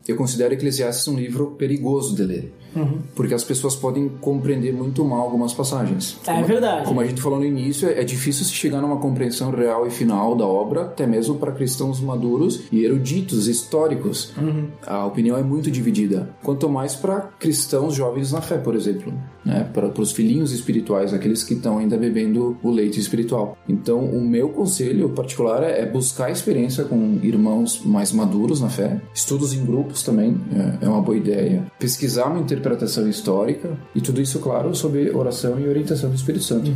Eu 0.07 0.15
considero 0.17 0.53
Eclesiastes 0.53 1.07
um 1.07 1.15
livro 1.15 1.51
perigoso 1.51 2.15
de 2.15 2.23
ler. 2.23 2.53
Porque 3.15 3.33
as 3.33 3.43
pessoas 3.43 3.75
podem 3.75 4.09
compreender 4.21 4.71
muito 4.71 5.03
mal 5.03 5.21
algumas 5.21 5.53
passagens. 5.53 6.19
É 6.27 6.43
verdade. 6.43 6.85
Como 6.85 7.01
a 7.01 7.05
gente 7.05 7.21
falou 7.21 7.39
no 7.39 7.45
início, 7.45 7.89
é 7.89 8.03
difícil 8.03 8.45
se 8.45 8.51
chegar 8.51 8.81
numa 8.81 8.97
compreensão 8.97 9.49
real 9.49 9.87
e 9.87 9.89
final 9.89 10.35
da 10.35 10.45
obra, 10.45 10.81
até 10.81 11.07
mesmo 11.07 11.35
para 11.35 11.51
cristãos 11.51 11.99
maduros 11.99 12.63
e 12.71 12.83
eruditos, 12.83 13.47
históricos. 13.47 14.33
A 14.85 15.05
opinião 15.05 15.37
é 15.37 15.43
muito 15.43 15.71
dividida. 15.71 16.29
Quanto 16.43 16.69
mais 16.69 16.93
para 16.93 17.21
cristãos 17.39 17.95
jovens 17.95 18.31
na 18.31 18.41
fé, 18.41 18.57
por 18.57 18.75
exemplo. 18.75 19.13
Né? 19.47 19.65
Para 19.73 19.87
os 20.01 20.11
filhinhos 20.11 20.51
espirituais, 20.51 21.13
aqueles 21.13 21.41
que 21.41 21.53
estão 21.53 21.77
ainda 21.77 21.95
bebendo 21.95 22.57
o 22.61 22.69
leite 22.69 22.99
espiritual. 22.99 23.57
Então, 23.67 23.99
o 23.99 24.19
meu 24.21 24.49
conselho 24.49 25.07
particular 25.09 25.63
é 25.63 25.85
buscar 25.85 26.25
a 26.25 26.31
experiência 26.31 26.83
com 26.83 27.17
irmãos 27.23 27.81
mais 27.85 28.11
maduros 28.11 28.59
na 28.59 28.67
fé. 28.67 28.99
Estudos 29.13 29.53
em 29.53 29.65
grupos 29.65 30.03
também 30.03 30.35
é- 30.81 30.85
é 30.85 30.89
uma 30.89 31.01
boa 31.01 31.15
ideia. 31.17 31.63
Pesquisar 31.79 32.25
uma 32.25 32.39
interpretação 32.39 33.07
histórica. 33.07 33.69
E 33.95 34.01
tudo 34.01 34.19
isso, 34.19 34.39
claro, 34.39 34.75
sob 34.75 35.09
oração 35.11 35.57
e 35.57 35.67
orientação 35.67 36.09
do 36.09 36.15
Espírito 36.15 36.43
Santo. 36.43 36.69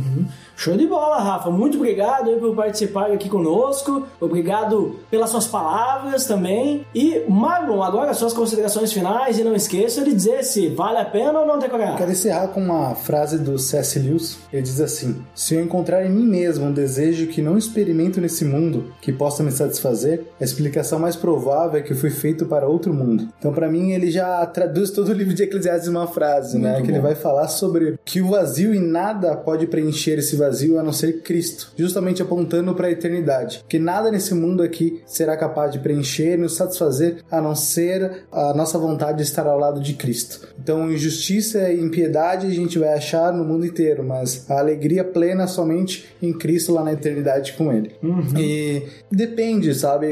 Show 0.56 0.74
de 0.76 0.86
bola, 0.86 1.20
Rafa. 1.20 1.50
Muito 1.50 1.76
obrigado 1.76 2.30
aí 2.30 2.36
por 2.36 2.54
participar 2.56 3.10
aqui 3.12 3.28
conosco. 3.28 4.06
Obrigado 4.20 4.96
pelas 5.10 5.28
suas 5.28 5.46
palavras 5.46 6.24
também. 6.24 6.86
E, 6.94 7.22
Marlon, 7.28 7.82
agora 7.82 8.14
suas 8.14 8.32
considerações 8.32 8.92
finais. 8.92 9.38
E 9.38 9.44
não 9.44 9.54
esqueça 9.54 10.02
de 10.02 10.14
dizer 10.14 10.42
se 10.42 10.68
vale 10.68 10.98
a 10.98 11.04
pena 11.04 11.40
ou 11.40 11.46
não 11.46 11.58
decorar. 11.58 11.96
Quero 11.98 12.12
encerrar 12.12 12.48
com 12.48 12.61
uma 12.62 12.94
frase 12.94 13.38
do 13.38 13.58
C.S. 13.58 13.98
Lewis. 13.98 14.38
Ele 14.52 14.62
diz 14.62 14.80
assim: 14.80 15.22
Se 15.34 15.54
eu 15.54 15.62
encontrar 15.62 16.04
em 16.04 16.10
mim 16.10 16.26
mesmo 16.26 16.66
um 16.66 16.72
desejo 16.72 17.26
que 17.26 17.42
não 17.42 17.58
experimento 17.58 18.20
nesse 18.20 18.44
mundo, 18.44 18.92
que 19.00 19.12
possa 19.12 19.42
me 19.42 19.50
satisfazer, 19.50 20.22
a 20.40 20.44
explicação 20.44 20.98
mais 20.98 21.16
provável 21.16 21.78
é 21.78 21.82
que 21.82 21.92
eu 21.92 21.96
fui 21.96 22.10
feito 22.10 22.46
para 22.46 22.66
outro 22.66 22.92
mundo. 22.92 23.28
Então, 23.38 23.52
para 23.52 23.68
mim, 23.70 23.92
ele 23.92 24.10
já 24.10 24.44
traduz 24.46 24.90
todo 24.90 25.08
o 25.08 25.12
livro 25.12 25.34
de 25.34 25.42
Eclesiastes 25.42 25.88
em 25.88 25.90
uma 25.90 26.06
frase, 26.06 26.58
né? 26.58 26.72
Muito 26.72 26.84
Que 26.84 26.90
ele 26.90 26.98
bom. 26.98 27.04
vai 27.06 27.14
falar 27.14 27.48
sobre 27.48 27.98
que 28.04 28.20
o 28.20 28.28
vazio 28.28 28.74
e 28.74 28.78
nada 28.80 29.36
pode 29.36 29.66
preencher 29.66 30.18
esse 30.18 30.36
vazio 30.36 30.78
a 30.78 30.82
não 30.82 30.92
ser 30.92 31.22
Cristo, 31.22 31.72
justamente 31.76 32.22
apontando 32.22 32.74
para 32.74 32.86
a 32.88 32.90
eternidade. 32.90 33.64
Que 33.68 33.78
nada 33.78 34.10
nesse 34.10 34.34
mundo 34.34 34.62
aqui 34.62 35.02
será 35.06 35.36
capaz 35.36 35.72
de 35.72 35.78
preencher 35.78 36.34
e 36.34 36.36
nos 36.36 36.54
satisfazer 36.56 37.16
a 37.30 37.40
não 37.40 37.54
ser 37.54 38.24
a 38.30 38.54
nossa 38.54 38.78
vontade 38.78 39.18
de 39.18 39.24
estar 39.24 39.46
ao 39.46 39.58
lado 39.58 39.80
de 39.80 39.94
Cristo. 39.94 40.48
Então, 40.62 40.90
injustiça 40.90 41.70
e 41.70 41.80
impiedade 41.80 42.51
a 42.52 42.56
gente 42.56 42.78
vai 42.78 42.94
achar 42.94 43.32
no 43.32 43.44
mundo 43.44 43.66
inteiro, 43.66 44.04
mas 44.04 44.48
a 44.50 44.58
alegria 44.58 45.04
plena 45.04 45.46
somente 45.46 46.06
em 46.20 46.32
Cristo 46.32 46.72
lá 46.72 46.84
na 46.84 46.92
eternidade 46.92 47.54
com 47.54 47.72
Ele. 47.72 47.92
E 48.36 48.82
depende, 49.10 49.74
sabe? 49.74 50.06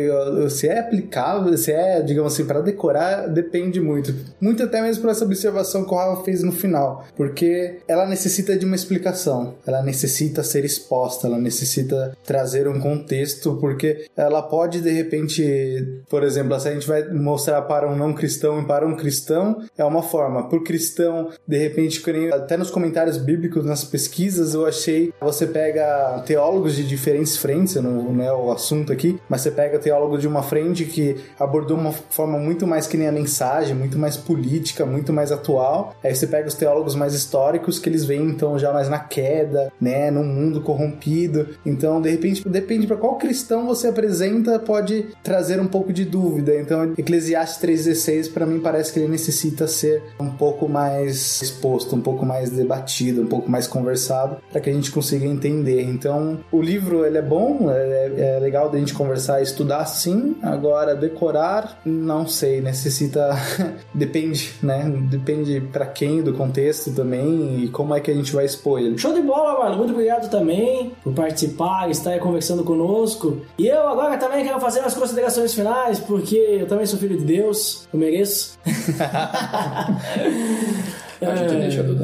Se 0.48 0.68
é 0.68 0.80
aplicável, 0.80 1.56
se 1.56 1.72
é, 1.72 2.00
digamos 2.02 2.32
assim, 2.32 2.44
para 2.44 2.60
decorar, 2.60 3.28
depende 3.28 3.80
muito. 3.80 4.14
Muito 4.40 4.62
até 4.62 4.82
mesmo 4.82 5.02
por 5.02 5.10
essa 5.10 5.24
observação 5.24 5.84
que 5.84 5.92
o 5.92 5.96
Rafa 5.96 6.24
fez 6.24 6.42
no 6.42 6.52
final, 6.52 7.06
porque 7.16 7.78
ela 7.86 8.06
necessita 8.06 8.56
de 8.56 8.64
uma 8.64 8.76
explicação, 8.76 9.54
ela 9.66 9.82
necessita 9.82 10.42
ser 10.42 10.64
exposta, 10.64 11.26
ela 11.26 11.38
necessita 11.38 12.16
trazer 12.24 12.68
um 12.68 12.80
contexto, 12.80 13.56
porque 13.60 14.06
ela 14.16 14.42
pode 14.42 14.80
de 14.80 14.90
repente, 14.90 16.02
por 16.08 16.22
exemplo, 16.22 16.58
se 16.58 16.68
a 16.68 16.72
gente 16.72 16.86
vai 16.86 17.08
mostrar 17.12 17.62
para 17.62 17.90
um 17.90 17.96
não 17.96 18.12
cristão 18.12 18.60
e 18.60 18.64
para 18.64 18.86
um 18.86 18.96
cristão, 18.96 19.62
é 19.76 19.84
uma 19.84 20.02
forma. 20.02 20.48
O 20.50 20.62
cristão, 20.62 21.30
de 21.46 21.58
repente, 21.58 22.00
que 22.00 22.10
até 22.28 22.56
nos 22.56 22.70
comentários 22.70 23.16
bíblicos, 23.16 23.64
nas 23.64 23.84
pesquisas, 23.84 24.54
eu 24.54 24.66
achei, 24.66 25.12
você 25.20 25.46
pega 25.46 26.22
teólogos 26.26 26.74
de 26.74 26.86
diferentes 26.86 27.36
frentes, 27.36 27.76
não, 27.76 28.12
não 28.12 28.24
é 28.24 28.32
o 28.32 28.50
assunto 28.50 28.92
aqui, 28.92 29.18
mas 29.28 29.40
você 29.40 29.50
pega 29.50 29.78
teólogo 29.78 30.18
de 30.18 30.26
uma 30.26 30.42
frente 30.42 30.84
que 30.84 31.16
abordou 31.38 31.76
uma 31.76 31.92
forma 31.92 32.38
muito 32.38 32.66
mais 32.66 32.86
que 32.86 32.96
nem 32.96 33.08
a 33.08 33.12
mensagem, 33.12 33.74
muito 33.74 33.98
mais 33.98 34.16
política, 34.16 34.84
muito 34.84 35.12
mais 35.12 35.32
atual. 35.32 35.94
Aí 36.02 36.14
você 36.14 36.26
pega 36.26 36.48
os 36.48 36.54
teólogos 36.54 36.94
mais 36.94 37.14
históricos 37.14 37.78
que 37.78 37.88
eles 37.88 38.04
veem 38.04 38.24
então 38.24 38.58
já 38.58 38.72
mais 38.72 38.88
na 38.88 38.98
queda, 38.98 39.72
né, 39.80 40.10
num 40.10 40.24
mundo 40.24 40.60
corrompido. 40.60 41.48
Então, 41.64 42.00
de 42.00 42.10
repente, 42.10 42.46
depende 42.48 42.86
para 42.86 42.96
qual 42.96 43.16
cristão 43.16 43.66
você 43.66 43.88
apresenta, 43.88 44.58
pode 44.58 45.06
trazer 45.22 45.60
um 45.60 45.66
pouco 45.66 45.92
de 45.92 46.04
dúvida. 46.04 46.54
Então, 46.56 46.92
Eclesiastes 46.96 47.60
3:16 47.60 48.28
para 48.28 48.46
mim 48.46 48.60
parece 48.60 48.92
que 48.92 48.98
ele 48.98 49.08
necessita 49.08 49.66
ser 49.66 50.02
um 50.18 50.30
pouco 50.30 50.68
mais 50.68 51.40
exposto, 51.40 51.94
um 51.94 52.00
pouco 52.00 52.09
mais 52.24 52.50
debatido, 52.50 53.22
um 53.22 53.26
pouco 53.26 53.50
mais 53.50 53.66
conversado 53.66 54.36
para 54.50 54.60
que 54.60 54.70
a 54.70 54.72
gente 54.72 54.90
consiga 54.90 55.26
entender. 55.26 55.82
Então, 55.82 56.38
o 56.50 56.60
livro 56.60 57.04
ele 57.04 57.18
é 57.18 57.22
bom, 57.22 57.70
é, 57.70 58.36
é 58.36 58.38
legal 58.40 58.68
da 58.68 58.78
gente 58.78 58.94
conversar 58.94 59.42
estudar 59.42 59.84
sim. 59.86 60.36
Agora 60.42 60.94
decorar, 60.94 61.80
não 61.84 62.26
sei, 62.26 62.60
necessita 62.60 63.30
depende, 63.94 64.52
né? 64.62 64.90
Depende 65.10 65.60
para 65.60 65.86
quem, 65.86 66.22
do 66.22 66.34
contexto 66.34 66.92
também 66.92 67.64
e 67.64 67.68
como 67.68 67.94
é 67.94 68.00
que 68.00 68.10
a 68.10 68.14
gente 68.14 68.32
vai 68.32 68.44
expor 68.44 68.80
ele. 68.80 68.98
Show 68.98 69.12
de 69.12 69.22
bola, 69.22 69.58
mano. 69.58 69.76
Muito 69.76 69.92
obrigado 69.92 70.30
também 70.30 70.92
por 71.02 71.12
participar, 71.12 71.90
estar 71.90 72.10
aí 72.10 72.18
conversando 72.18 72.64
conosco. 72.64 73.38
E 73.58 73.66
eu 73.66 73.88
agora 73.88 74.16
também 74.16 74.44
quero 74.44 74.60
fazer 74.60 74.80
as 74.80 74.94
considerações 74.94 75.54
finais, 75.54 75.98
porque 75.98 76.36
eu 76.36 76.66
também 76.66 76.86
sou 76.86 76.98
filho 76.98 77.18
de 77.18 77.24
Deus, 77.24 77.88
eu 77.92 77.98
mereço. 77.98 78.58
A 81.20 81.36
gente 81.36 81.54
deixa 81.56 81.82
do 81.82 81.96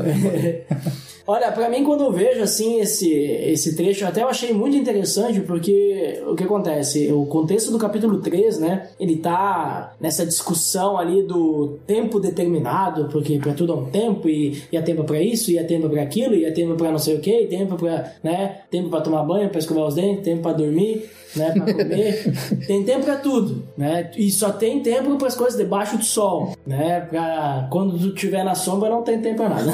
Olha, 1.29 1.51
pra 1.51 1.69
mim 1.69 1.83
quando 1.83 2.05
eu 2.05 2.13
vejo 2.13 2.41
assim 2.41 2.79
esse, 2.79 3.11
esse 3.13 3.75
trecho, 3.75 4.07
até 4.07 4.23
eu 4.23 4.29
achei 4.29 4.53
muito 4.53 4.77
interessante, 4.77 5.41
porque 5.41 6.23
o 6.25 6.37
que 6.37 6.45
acontece? 6.45 7.11
O 7.11 7.27
contexto 7.27 7.73
do 7.73 7.79
capítulo 7.79 8.21
3, 8.21 8.61
né? 8.61 8.91
Ele 8.99 9.17
tá 9.17 9.97
nessa 10.01 10.25
discussão 10.25 10.97
ali 10.97 11.25
do 11.25 11.79
tempo 11.85 12.21
determinado, 12.21 13.09
porque 13.11 13.41
pra 13.41 13.55
tudo 13.55 13.73
há 13.73 13.77
um 13.77 13.87
tempo, 13.87 14.29
e, 14.29 14.63
e 14.71 14.77
há 14.77 14.83
tempo 14.83 15.03
pra 15.03 15.21
isso, 15.21 15.51
e 15.51 15.59
há 15.59 15.65
tempo 15.65 15.91
pra 15.91 16.01
aquilo, 16.01 16.37
e 16.37 16.47
há 16.47 16.53
tempo 16.53 16.77
pra 16.77 16.93
não 16.93 16.99
sei 16.99 17.17
o 17.17 17.21
que, 17.21 17.41
e 17.41 17.49
tempo 17.49 17.75
pra, 17.75 18.13
né? 18.23 18.59
Tempo 18.71 18.89
pra 18.89 19.01
tomar 19.01 19.25
banho, 19.25 19.49
pra 19.49 19.59
escovar 19.59 19.89
os 19.89 19.97
dentes, 19.97 20.23
tempo 20.23 20.43
pra 20.43 20.53
dormir, 20.53 21.11
né? 21.37 21.53
Pra 21.53 21.73
comer. 21.73 22.33
tem 22.67 22.85
tempo 22.85 23.05
pra 23.05 23.17
tudo, 23.17 23.65
né? 23.77 24.11
E 24.17 24.31
só 24.31 24.51
tem 24.51 24.83
tempo 24.83 25.17
pras 25.17 25.35
coisas 25.35 25.59
debaixo 25.59 25.97
do 25.99 26.05
sol, 26.05 26.53
né? 26.67 27.01
Pra 27.01 27.69
quando 27.71 27.99
tu 27.99 28.15
estiver 28.15 28.45
na 28.45 28.55
sombra 28.55 28.91
não 28.91 29.03
tem 29.03 29.21
tempo 29.21 29.37
pra 29.37 29.49
nada. 29.49 29.73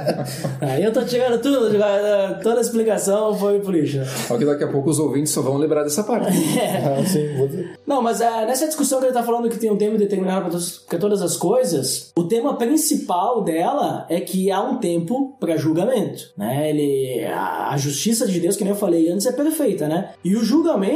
Aí 0.60 0.84
eu 0.84 0.92
tô 0.92 1.02
tirando 1.02 1.40
tudo, 1.40 1.70
toda 2.42 2.58
a 2.58 2.60
explicação 2.60 3.34
foi 3.34 3.60
por 3.60 3.74
lixo. 3.74 4.04
Só 4.26 4.36
que 4.36 4.44
daqui 4.44 4.64
a 4.64 4.68
pouco 4.68 4.90
os 4.90 4.98
ouvintes 4.98 5.32
só 5.32 5.42
vão 5.42 5.56
lembrar 5.56 5.82
dessa 5.82 6.04
parte. 6.04 6.30
Ah, 6.80 7.04
sim, 7.04 7.36
vou 7.36 7.46
dizer. 7.46 7.78
Não, 7.86 8.02
mas 8.02 8.20
é, 8.20 8.46
nessa 8.46 8.66
discussão 8.66 9.00
que 9.00 9.06
ele 9.06 9.12
tá 9.12 9.22
falando 9.22 9.48
que 9.48 9.58
tem 9.58 9.70
um 9.70 9.76
tempo 9.76 9.98
determinado 9.98 10.56
pra 10.88 10.98
todas 10.98 11.22
as 11.22 11.36
coisas, 11.36 12.12
o 12.16 12.24
tema 12.24 12.56
principal 12.56 13.42
dela 13.42 14.06
é 14.08 14.20
que 14.20 14.50
há 14.50 14.60
um 14.62 14.76
tempo 14.76 15.36
pra 15.38 15.56
julgamento, 15.56 16.30
né? 16.36 16.70
Ele, 16.70 17.24
a, 17.26 17.70
a 17.70 17.76
justiça 17.76 18.26
de 18.26 18.40
Deus, 18.40 18.56
que 18.56 18.64
nem 18.64 18.72
eu 18.72 18.78
falei 18.78 19.10
antes, 19.10 19.26
é 19.26 19.32
perfeita, 19.32 19.88
né? 19.88 20.10
E 20.24 20.36
o 20.36 20.44
julgamento, 20.44 20.89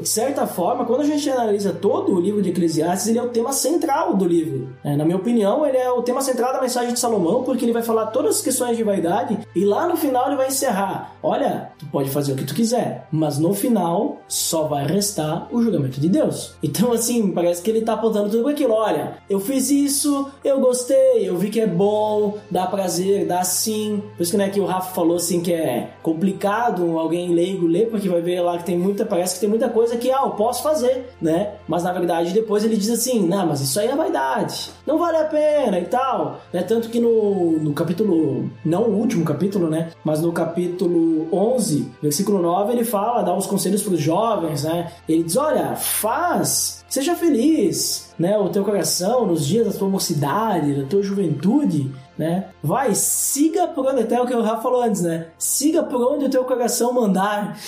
de 0.00 0.08
certa 0.08 0.46
forma, 0.46 0.84
quando 0.84 1.00
a 1.00 1.06
gente 1.06 1.28
analisa 1.28 1.72
todo 1.72 2.14
o 2.14 2.20
livro 2.20 2.42
de 2.42 2.50
Eclesiastes, 2.50 3.08
ele 3.08 3.18
é 3.18 3.22
o 3.22 3.28
tema 3.28 3.52
central 3.52 4.14
do 4.14 4.24
livro. 4.24 4.68
né? 4.84 4.96
Na 4.96 5.04
minha 5.04 5.16
opinião, 5.16 5.66
ele 5.66 5.76
é 5.76 5.90
o 5.90 6.02
tema 6.02 6.20
central 6.20 6.52
da 6.52 6.60
mensagem 6.60 6.92
de 6.92 7.00
Salomão, 7.00 7.42
porque 7.42 7.64
ele 7.64 7.72
vai 7.72 7.82
falar 7.82 8.06
todas 8.06 8.36
as 8.36 8.42
questões 8.42 8.76
de 8.76 8.82
vaidade 8.82 9.38
e 9.54 9.64
lá 9.64 9.86
no 9.86 9.96
final 9.96 10.26
ele 10.26 10.36
vai 10.36 10.48
encerrar. 10.48 11.16
Olha, 11.22 11.70
tu 11.78 11.86
pode 11.86 12.10
fazer 12.10 12.32
o 12.32 12.36
que 12.36 12.44
tu 12.44 12.54
quiser, 12.54 13.06
mas 13.10 13.38
no 13.38 13.54
final 13.54 14.18
só 14.28 14.64
vai 14.64 14.86
restar 14.86 15.48
o 15.50 15.62
julgamento 15.62 16.00
de 16.00 16.08
Deus. 16.08 16.54
Então, 16.62 16.92
assim, 16.92 17.30
parece 17.30 17.62
que 17.62 17.70
ele 17.70 17.82
tá 17.82 17.94
apontando 17.94 18.30
tudo 18.30 18.48
aquilo. 18.48 18.74
Olha, 18.74 19.18
eu 19.28 19.40
fiz 19.40 19.70
isso, 19.70 20.30
eu 20.44 20.60
gostei, 20.60 21.28
eu 21.28 21.36
vi 21.36 21.50
que 21.50 21.60
é 21.60 21.66
bom, 21.66 22.38
dá 22.50 22.66
prazer, 22.66 23.26
dá 23.26 23.42
sim. 23.44 24.02
Por 24.16 24.22
isso 24.22 24.32
que, 24.32 24.38
né, 24.38 24.48
que 24.48 24.60
o 24.60 24.66
Rafa 24.66 24.94
falou 24.94 25.16
assim 25.16 25.40
que 25.40 25.52
é 25.52 25.90
complicado 26.02 26.98
alguém 26.98 27.34
leigo 27.34 27.66
ler, 27.66 27.88
porque 27.88 28.08
vai 28.08 28.20
ver 28.20 28.40
lá 28.40 28.58
que 28.58 28.64
tem 28.64 28.78
muita, 28.78 29.04
parece 29.04 29.23
que 29.32 29.40
tem 29.40 29.48
muita 29.48 29.68
coisa 29.68 29.96
que, 29.96 30.10
ah, 30.10 30.22
eu 30.24 30.30
posso 30.30 30.62
fazer, 30.62 31.14
né? 31.20 31.54
Mas 31.66 31.82
na 31.82 31.92
verdade 31.92 32.32
depois 32.32 32.64
ele 32.64 32.76
diz 32.76 32.90
assim, 32.90 33.26
não, 33.26 33.46
mas 33.46 33.60
isso 33.60 33.80
aí 33.80 33.88
é 33.88 33.96
vaidade, 33.96 34.70
não 34.86 34.98
vale 34.98 35.16
a 35.16 35.24
pena 35.24 35.78
e 35.78 35.86
tal, 35.86 36.40
né? 36.52 36.62
Tanto 36.62 36.88
que 36.88 37.00
no, 37.00 37.52
no 37.52 37.72
capítulo, 37.72 38.50
não 38.64 38.82
o 38.82 38.98
último 38.98 39.24
capítulo, 39.24 39.70
né? 39.70 39.90
Mas 40.04 40.20
no 40.20 40.32
capítulo 40.32 41.28
11, 41.32 41.90
versículo 42.02 42.42
9, 42.42 42.72
ele 42.72 42.84
fala, 42.84 43.22
dá 43.22 43.34
uns 43.34 43.46
conselhos 43.46 43.82
para 43.82 43.94
os 43.94 44.00
jovens, 44.00 44.64
né? 44.64 44.92
Ele 45.08 45.22
diz, 45.22 45.36
olha, 45.36 45.76
faz, 45.76 46.84
seja 46.88 47.14
feliz, 47.14 48.12
né? 48.18 48.36
O 48.38 48.48
teu 48.48 48.64
coração 48.64 49.26
nos 49.26 49.46
dias 49.46 49.66
da 49.66 49.78
tua 49.78 49.88
mocidade, 49.88 50.74
da 50.74 50.86
tua 50.86 51.02
juventude, 51.02 51.90
né? 52.18 52.46
Vai, 52.64 52.94
siga 52.94 53.66
por 53.66 53.86
onde 53.86 54.00
até 54.00 54.18
o 54.18 54.26
que 54.26 54.34
o 54.34 54.40
Rafa 54.40 54.62
falou 54.62 54.82
antes, 54.82 55.02
né? 55.02 55.26
Siga 55.38 55.82
por 55.82 56.00
onde 56.14 56.24
o 56.24 56.30
teu 56.30 56.44
coração 56.44 56.94
mandar. 56.94 57.58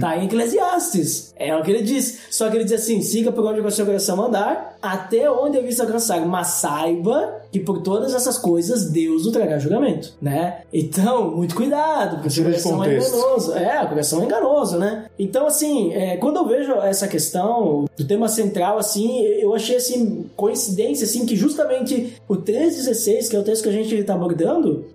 Tá 0.00 0.16
em 0.16 0.24
Eclesiastes. 0.24 1.34
É 1.36 1.54
o 1.54 1.62
que 1.62 1.70
ele 1.70 1.82
diz. 1.82 2.20
Só 2.30 2.48
que 2.48 2.56
ele 2.56 2.64
diz 2.64 2.80
assim: 2.80 3.02
siga 3.02 3.30
por 3.30 3.44
onde 3.44 3.60
o 3.60 3.70
seu 3.70 3.84
coração 3.84 4.16
mandar, 4.16 4.78
até 4.80 5.30
onde 5.30 5.58
a 5.58 5.60
vista 5.60 5.82
alcançar. 5.82 6.24
Mas 6.26 6.46
saiba 6.48 7.42
que 7.52 7.60
por 7.60 7.82
todas 7.82 8.14
essas 8.14 8.38
coisas 8.38 8.90
Deus 8.90 9.26
o 9.26 9.32
trará 9.32 9.58
julgamento, 9.58 10.14
né? 10.20 10.62
Então, 10.72 11.30
muito 11.30 11.54
cuidado, 11.54 12.22
porque 12.22 12.40
o 12.40 12.44
coração 12.44 12.84
é 12.84 12.96
enganoso. 12.96 13.52
É, 13.54 13.82
o 13.82 13.88
coração 13.88 14.22
é 14.22 14.24
enganoso, 14.24 14.78
né? 14.78 15.06
Então, 15.18 15.46
assim, 15.46 15.92
é, 15.92 16.16
quando 16.16 16.36
eu 16.36 16.46
vejo 16.46 16.72
essa 16.72 17.08
questão 17.08 17.86
do 17.96 18.04
tema 18.04 18.28
central, 18.28 18.78
assim, 18.78 19.22
eu 19.22 19.54
achei, 19.54 19.76
assim, 19.76 20.26
coincidência, 20.36 21.04
assim, 21.04 21.24
que 21.24 21.36
justamente 21.36 22.14
o 22.28 22.36
3.16, 22.36 23.30
que 23.30 23.36
é 23.36 23.38
o 23.38 23.42
texto 23.42 23.62
que 23.62 23.68
a 23.68 23.72
gente 23.72 23.94
está 23.94 24.14
abordando, 24.14 24.45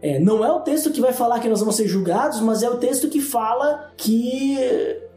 é, 0.02 0.20
não 0.20 0.44
é 0.44 0.52
o 0.52 0.62
texto 0.62 0.92
que 0.92 1.02
vai 1.02 1.14
falar 1.14 1.40
que 1.40 1.50
nós 1.50 1.60
vamos 1.60 1.76
ser 1.76 1.88
julgados, 1.88 2.40
mas 2.42 2.64
é 2.64 2.70
o 2.70 2.78
texto 2.78 3.10
que 3.10 3.22
fala 3.22 3.92
que 3.98 4.58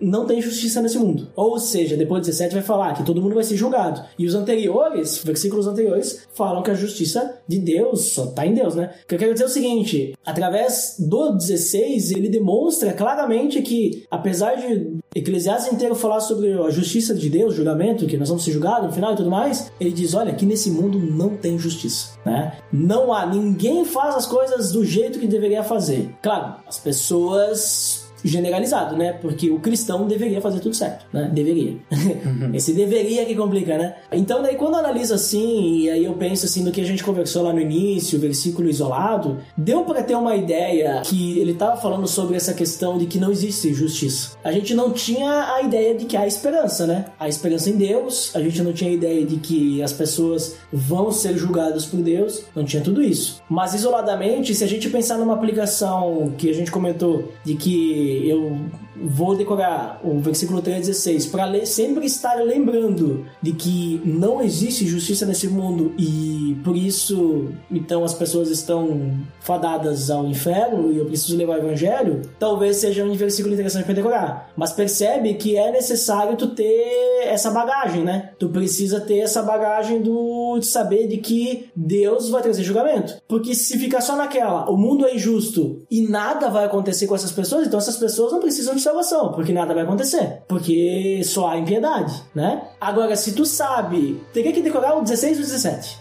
não 0.01 0.26
tem 0.26 0.40
justiça 0.40 0.80
nesse 0.80 0.99
mundo. 0.99 1.28
Ou 1.34 1.59
seja, 1.59 1.97
depois 1.97 2.22
de 2.22 2.28
17 2.28 2.55
vai 2.55 2.62
falar 2.62 2.95
que 2.95 3.05
todo 3.05 3.20
mundo 3.20 3.34
vai 3.34 3.45
ser 3.45 3.57
julgado. 3.57 4.03
E 4.18 4.26
os 4.26 4.34
anteriores, 4.34 5.22
versículos 5.24 5.66
anteriores, 5.66 6.26
falam 6.34 6.62
que 6.62 6.70
a 6.70 6.74
justiça 6.74 7.38
de 7.47 7.59
Deus 7.59 8.12
só 8.12 8.24
está 8.24 8.47
em 8.47 8.55
Deus, 8.55 8.74
né? 8.74 8.90
O 9.05 9.09
que 9.09 9.14
eu 9.14 9.18
quero 9.18 9.32
dizer 9.32 9.45
é 9.45 9.49
o 9.49 9.51
seguinte, 9.51 10.14
através 10.24 10.97
do 10.99 11.32
16, 11.32 12.12
ele 12.12 12.28
demonstra 12.28 12.92
claramente 12.92 13.62
que, 13.62 14.05
apesar 14.11 14.55
de 14.55 14.99
Eclesiastes 15.14 15.72
inteiro 15.72 15.95
falar 15.95 16.20
sobre 16.20 16.53
a 16.53 16.70
justiça 16.70 17.14
de 17.14 17.28
Deus, 17.30 17.55
julgamento, 17.55 18.07
que 18.07 18.16
nós 18.16 18.28
vamos 18.28 18.45
ser 18.45 18.53
julgados 18.53 18.88
no 18.88 18.92
final 18.92 19.12
e 19.12 19.16
tudo 19.16 19.30
mais, 19.30 19.70
ele 19.80 19.92
diz, 19.92 20.14
olha, 20.14 20.34
que 20.34 20.47
nesse 20.47 20.70
mundo 20.70 20.99
não 20.99 21.36
tem 21.36 21.59
justiça, 21.59 22.18
né? 22.24 22.59
Não 22.72 23.12
há, 23.12 23.26
ninguém 23.26 23.84
faz 23.84 24.14
as 24.16 24.26
coisas 24.26 24.72
do 24.72 24.84
jeito 24.84 25.18
que 25.18 25.26
deveria 25.26 25.62
fazer. 25.62 26.11
Claro, 26.22 26.57
as 26.66 26.78
pessoas 26.78 28.04
generalizado, 28.25 28.97
né? 28.97 29.12
Porque 29.12 29.51
o 29.51 29.61
cristão 29.61 30.07
deveria 30.07 30.41
fazer 30.41 30.61
tudo 30.61 30.75
certo, 30.75 31.05
né? 31.12 31.31
Deveria. 31.33 31.77
Esse 32.55 32.72
deveria 32.72 33.25
que 33.27 33.35
complica, 33.35 33.77
né? 33.77 33.95
Então, 34.11 34.43
daí 34.43 34.57
quando 34.57 34.77
analisa 34.77 35.16
assim, 35.16 35.81
e 35.81 35.91
aí 35.91 36.05
eu 36.05 36.14
penso 36.14 36.47
assim 36.47 36.64
no 36.64 36.72
que 36.72 36.81
a 36.81 36.85
gente 36.85 37.05
conversou 37.05 37.43
lá 37.43 37.53
no 37.53 37.61
início, 37.61 38.18
o 38.18 38.20
versículo 38.20 38.68
isolado, 38.68 39.39
deu 39.57 39.85
para 39.85 40.03
ter 40.03 40.14
uma 40.14 40.35
ideia 40.35 41.03
que 41.05 41.39
ele 41.39 41.55
tava 41.55 41.77
falando 41.77 42.07
sobre 42.07 42.37
essa 42.37 42.55
questão 42.55 42.97
de 42.97 43.07
que 43.07 43.18
não 43.18 43.31
existe 43.31 43.75
justiça. 43.75 44.37
A 44.43 44.51
gente 44.51 44.75
não 44.75 44.93
tinha 44.93 45.55
a 45.55 45.62
ideia 45.62 45.95
de 45.95 46.07
que 46.07 46.16
há 46.16 46.27
esperança, 46.27 46.87
né? 46.87 47.07
A 47.18 47.29
esperança 47.29 47.68
em 47.68 47.77
Deus, 47.77 48.35
a 48.35 48.41
gente 48.41 48.62
não 48.62 48.72
tinha 48.72 48.91
a 48.91 48.95
ideia 48.95 49.25
de 49.27 49.37
que 49.37 49.83
as 49.83 49.93
pessoas 49.93 50.57
vão 50.72 51.12
ser 51.12 51.37
julgadas 51.37 51.85
por 51.85 52.01
Deus, 52.01 52.45
não 52.55 52.64
tinha 52.64 52.83
tudo 52.83 53.03
isso. 53.03 53.43
Mas 53.49 53.75
isoladamente, 53.75 54.55
se 54.55 54.64
a 54.64 54.66
gente 54.66 54.89
pensar 54.89 55.18
numa 55.18 55.35
aplicação 55.35 56.33
que 56.39 56.49
a 56.49 56.55
gente 56.55 56.70
comentou 56.70 57.33
de 57.45 57.55
que 57.55 58.14
eu 58.23 58.71
vou 58.97 59.36
decorar 59.36 60.01
o 60.05 60.18
versículo 60.20 60.62
3,16 60.62 61.30
para 61.30 61.66
sempre 61.66 62.07
estar 62.07 62.34
lembrando 62.36 63.26
de 63.40 63.53
que 63.53 64.01
não 64.05 64.42
existe 64.42 64.86
justiça 64.86 65.26
nesse 65.26 65.49
mundo 65.49 65.95
e 65.99 66.57
por 66.64 66.76
isso 66.76 67.49
então 67.70 68.05
as 68.05 68.14
pessoas 68.14 68.51
estão 68.51 69.12
fadadas 69.40 70.11
ao 70.11 70.26
inferno 70.26 70.92
e 70.92 70.99
eu 70.99 71.07
preciso 71.07 71.36
levar 71.36 71.57
o 71.57 71.59
evangelho, 71.59 72.22
talvez 72.38 72.76
seja 72.76 73.05
um 73.05 73.14
versículo 73.14 73.55
interessante 73.55 73.84
para 73.84 73.95
decorar. 73.95 74.53
Mas 74.57 74.72
percebe 74.72 75.34
que 75.34 75.57
é 75.57 75.70
necessário 75.70 76.36
tu 76.36 76.49
ter 76.49 77.24
essa 77.26 77.51
bagagem, 77.51 78.05
né? 78.05 78.30
Tu 78.38 78.49
precisa 78.49 79.01
ter 79.01 79.18
essa 79.18 79.42
bagagem 79.42 80.01
do 80.01 80.59
de 80.59 80.66
saber 80.66 81.07
de 81.07 81.18
que 81.18 81.70
Deus 81.74 82.28
vai 82.28 82.42
trazer 82.42 82.62
julgamento. 82.62 83.16
Porque 83.28 83.55
se 83.55 83.78
ficar 83.78 84.01
só 84.01 84.16
naquela, 84.16 84.70
o 84.70 84.76
mundo 84.76 85.07
é 85.07 85.14
injusto 85.14 85.82
e 85.90 86.03
nada 86.03 86.49
vai 86.49 86.64
acontecer 86.64 87.07
com 87.07 87.14
essas 87.14 87.32
pessoas, 87.32 87.66
então 87.66 87.78
essas 87.78 87.97
pessoas 87.97 88.32
não 88.32 88.40
precisam 88.40 88.74
de 88.74 88.80
salvação, 88.85 89.32
porque 89.32 89.53
nada 89.53 89.74
vai 89.74 89.82
acontecer. 89.82 90.43
Porque 90.49 91.20
só 91.24 91.49
há 91.49 91.59
impiedade, 91.59 92.22
né? 92.35 92.62
Agora, 92.80 93.16
se 93.16 93.32
tu 93.32 93.45
sabe, 93.45 94.20
teria 94.32 94.53
que 94.53 94.62
decorar 94.62 94.97
o 94.97 95.03
16 95.03 95.39
e 95.39 95.41
o 95.41 95.45
17. 95.45 95.99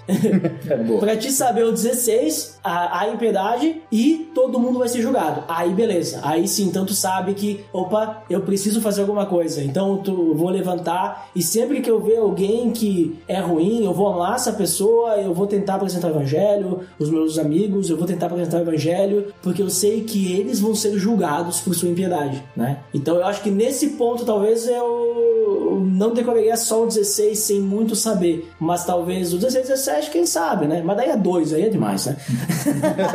pra 1.00 1.18
te 1.18 1.32
saber 1.32 1.64
o 1.64 1.72
16, 1.72 2.60
a, 2.64 3.02
a 3.02 3.10
impiedade 3.10 3.82
e 3.92 4.32
todo 4.34 4.60
mundo 4.60 4.80
vai 4.80 4.88
ser 4.88 5.02
julgado. 5.02 5.44
Aí 5.48 5.74
beleza. 5.74 6.20
Aí 6.24 6.48
sim, 6.48 6.66
então 6.66 6.86
tu 6.86 6.94
sabe 6.94 7.34
que, 7.34 7.64
opa, 7.72 8.24
eu 8.30 8.42
preciso 8.42 8.82
fazer 8.82 9.02
alguma 9.02 9.26
coisa. 9.26 9.64
Então 9.64 9.98
tu 9.98 10.34
vou 10.34 10.50
levantar 10.50 11.30
e 11.36 11.42
sempre 11.42 11.82
que 11.82 11.90
eu 11.90 12.02
ver 12.02 12.18
alguém 12.18 12.72
que 12.72 13.20
é 13.28 13.40
ruim, 13.40 13.84
eu 13.86 13.94
vou 13.94 14.08
amar 14.08 14.36
essa 14.36 14.54
pessoa, 14.54 15.18
eu 15.18 15.34
vou 15.34 15.48
tentar 15.48 15.76
apresentar 15.76 16.08
o 16.08 16.12
evangelho, 16.12 16.82
os 17.00 17.10
meus 17.10 17.38
amigos, 17.38 17.90
eu 17.90 17.98
vou 17.98 18.08
tentar 18.08 18.28
apresentar 18.28 18.58
o 18.58 18.62
evangelho, 18.62 19.34
porque 19.42 19.62
eu 19.62 19.70
sei 19.70 20.02
que 20.02 20.34
eles 20.34 20.60
vão 20.60 20.76
ser 20.76 20.98
julgados 20.98 21.60
por 21.62 21.74
sua 21.76 21.90
impiedade, 21.90 22.44
né? 22.56 22.73
Então 22.94 23.16
eu 23.16 23.26
acho 23.26 23.42
que 23.42 23.52
nesse 23.52 23.92
ponto 23.92 24.26
talvez 24.26 24.68
eu 24.68 25.82
não 25.94 26.14
decoraria 26.14 26.56
só 26.58 26.84
o 26.84 26.88
16 26.88 27.38
sem 27.38 27.60
muito 27.62 27.96
saber, 27.96 28.50
mas 28.60 28.86
talvez 28.86 29.34
o 29.34 29.38
16 29.38 29.66
e 29.66 29.68
17, 29.70 30.12
quem 30.12 30.26
sabe, 30.26 30.66
né? 30.66 30.82
Mas 30.84 30.98
daí 30.98 31.10
é 31.10 31.18
dois, 31.18 31.54
aí 31.54 31.64
é 31.64 31.70
demais, 31.70 32.06
né? 32.06 32.18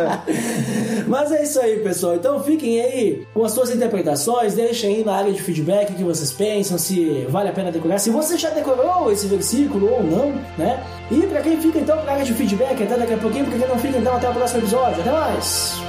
mas 1.06 1.32
é 1.32 1.42
isso 1.42 1.61
aí, 1.61 1.78
pessoal. 1.80 2.16
Então 2.16 2.42
fiquem 2.42 2.80
aí 2.80 3.26
com 3.34 3.44
as 3.44 3.52
suas 3.52 3.70
interpretações, 3.70 4.54
deixem 4.54 4.96
aí 4.96 5.04
na 5.04 5.14
área 5.14 5.32
de 5.32 5.42
feedback 5.42 5.92
o 5.92 5.96
que 5.96 6.04
vocês 6.04 6.32
pensam, 6.32 6.78
se 6.78 7.26
vale 7.28 7.48
a 7.48 7.52
pena 7.52 7.72
decorar, 7.72 7.98
se 7.98 8.11
você 8.11 8.36
já 8.36 8.50
decorou 8.50 9.11
esse 9.11 9.26
versículo 9.26 9.92
ou 9.92 10.02
não, 10.02 10.32
né? 10.56 10.82
E 11.11 11.26
pra 11.26 11.40
quem 11.40 11.61
fica 11.61 11.78
então 11.78 11.96
pra 11.98 12.12
área 12.12 12.24
de 12.24 12.34
feedback, 12.34 12.82
até 12.82 12.96
daqui 12.96 13.14
a 13.14 13.18
pouquinho, 13.18 13.44
porque 13.44 13.59
quem 13.59 13.68
não 13.68 13.78
fica 13.78 13.98
então 13.98 14.14
até 14.14 14.28
o 14.28 14.34
próximo 14.34 14.61
episódio. 14.61 15.00
Até 15.00 15.11
mais! 15.11 15.88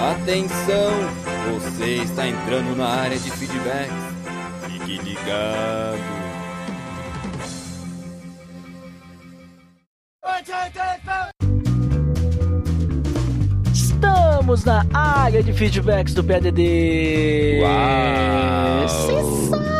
Atenção! 0.00 0.92
Você 1.52 1.96
está 1.96 2.26
entrando 2.26 2.74
na 2.74 2.86
área 2.86 3.18
de 3.18 3.30
feedback. 3.30 3.90
Fique 4.66 4.96
ligado. 4.96 5.98
Estamos 13.72 14.64
na 14.64 14.86
área 14.94 15.42
de 15.42 15.52
feedbacks 15.52 16.14
do 16.14 16.24
PDD. 16.24 17.60
Uau! 17.62 19.79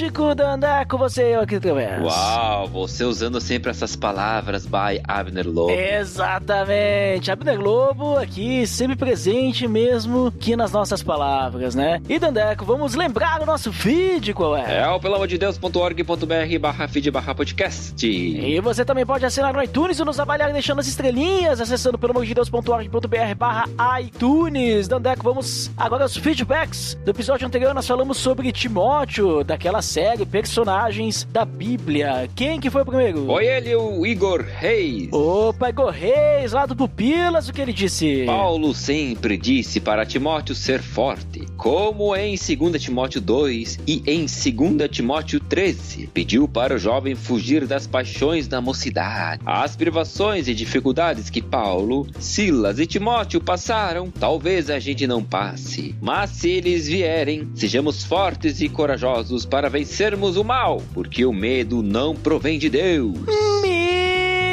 Fantástico, 0.00 0.34
Dandaco, 0.34 0.96
você 0.96 1.34
eu 1.34 1.40
aqui 1.40 1.56
através. 1.56 2.02
Uau, 2.02 2.66
você 2.68 3.04
usando 3.04 3.38
sempre 3.38 3.70
essas 3.70 3.94
palavras 3.94 4.64
by 4.64 4.98
Abner 5.06 5.46
Lobo. 5.46 5.70
Exatamente, 5.70 7.30
Abner 7.30 7.60
Lobo 7.60 8.16
aqui, 8.16 8.66
sempre 8.66 8.96
presente 8.96 9.68
mesmo 9.68 10.32
que 10.32 10.56
nas 10.56 10.72
nossas 10.72 11.02
palavras, 11.02 11.74
né? 11.74 12.00
E 12.08 12.18
Dandeco, 12.18 12.64
vamos 12.64 12.94
lembrar 12.94 13.42
o 13.42 13.46
nosso 13.46 13.74
feed, 13.74 14.32
qual 14.32 14.56
é? 14.56 14.78
É 14.78 14.88
o 14.88 14.98
pelamordedeus.org.br 14.98 16.58
barra 16.58 16.88
feed 16.88 17.10
barra 17.10 17.34
podcast. 17.34 18.06
E 18.06 18.58
você 18.60 18.86
também 18.86 19.04
pode 19.04 19.26
assinar 19.26 19.52
no 19.52 19.62
iTunes 19.62 19.98
e 19.98 20.04
nos 20.04 20.18
avaliar 20.18 20.50
deixando 20.50 20.78
as 20.78 20.86
estrelinhas, 20.86 21.60
acessando 21.60 21.98
pelamordedeus.org.br 21.98 23.34
barra 23.36 23.66
iTunes. 24.00 24.88
Dandeco, 24.88 25.22
vamos 25.22 25.70
agora 25.76 26.04
aos 26.04 26.16
feedbacks. 26.16 26.98
Do 27.04 27.10
episódio 27.10 27.46
anterior 27.46 27.74
nós 27.74 27.86
falamos 27.86 28.16
sobre 28.16 28.50
Timóteo, 28.50 29.44
daquela 29.44 29.82
série 29.90 30.24
Personagens 30.24 31.26
da 31.32 31.44
Bíblia. 31.44 32.30
Quem 32.36 32.60
que 32.60 32.70
foi 32.70 32.84
primeiro? 32.84 33.26
Foi 33.26 33.44
ele, 33.44 33.74
o 33.74 34.06
Igor 34.06 34.40
Reis. 34.40 35.08
Opa, 35.12 35.68
Igor 35.68 35.90
Reis, 35.90 36.52
lá 36.52 36.64
do 36.64 36.76
Pupilas, 36.76 37.48
o 37.48 37.52
que 37.52 37.60
ele 37.60 37.72
disse? 37.72 38.22
Paulo 38.24 38.72
sempre 38.72 39.36
disse 39.36 39.80
para 39.80 40.06
Timóteo 40.06 40.54
ser 40.54 40.80
forte, 40.80 41.44
como 41.56 42.14
em 42.14 42.36
2 42.36 42.80
Timóteo 42.80 43.20
2 43.20 43.80
e 43.84 44.00
em 44.06 44.26
2 44.26 44.88
Timóteo 44.88 45.40
13. 45.40 46.06
Pediu 46.14 46.46
para 46.46 46.76
o 46.76 46.78
jovem 46.78 47.16
fugir 47.16 47.66
das 47.66 47.88
paixões 47.88 48.46
da 48.46 48.60
mocidade. 48.60 49.42
As 49.44 49.74
privações 49.74 50.46
e 50.46 50.54
dificuldades 50.54 51.28
que 51.28 51.42
Paulo, 51.42 52.06
Silas 52.20 52.78
e 52.78 52.86
Timóteo 52.86 53.40
passaram, 53.40 54.08
talvez 54.08 54.70
a 54.70 54.78
gente 54.78 55.04
não 55.08 55.24
passe. 55.24 55.96
Mas 56.00 56.30
se 56.30 56.48
eles 56.48 56.86
vierem, 56.86 57.50
sejamos 57.56 58.04
fortes 58.04 58.60
e 58.60 58.68
corajosos 58.68 59.44
para 59.44 59.79
vencermos 59.80 60.36
o 60.36 60.44
mal, 60.44 60.82
porque 60.92 61.24
o 61.24 61.32
medo 61.32 61.82
não 61.82 62.14
provém 62.14 62.58
de 62.58 62.68
Deus. 62.68 63.16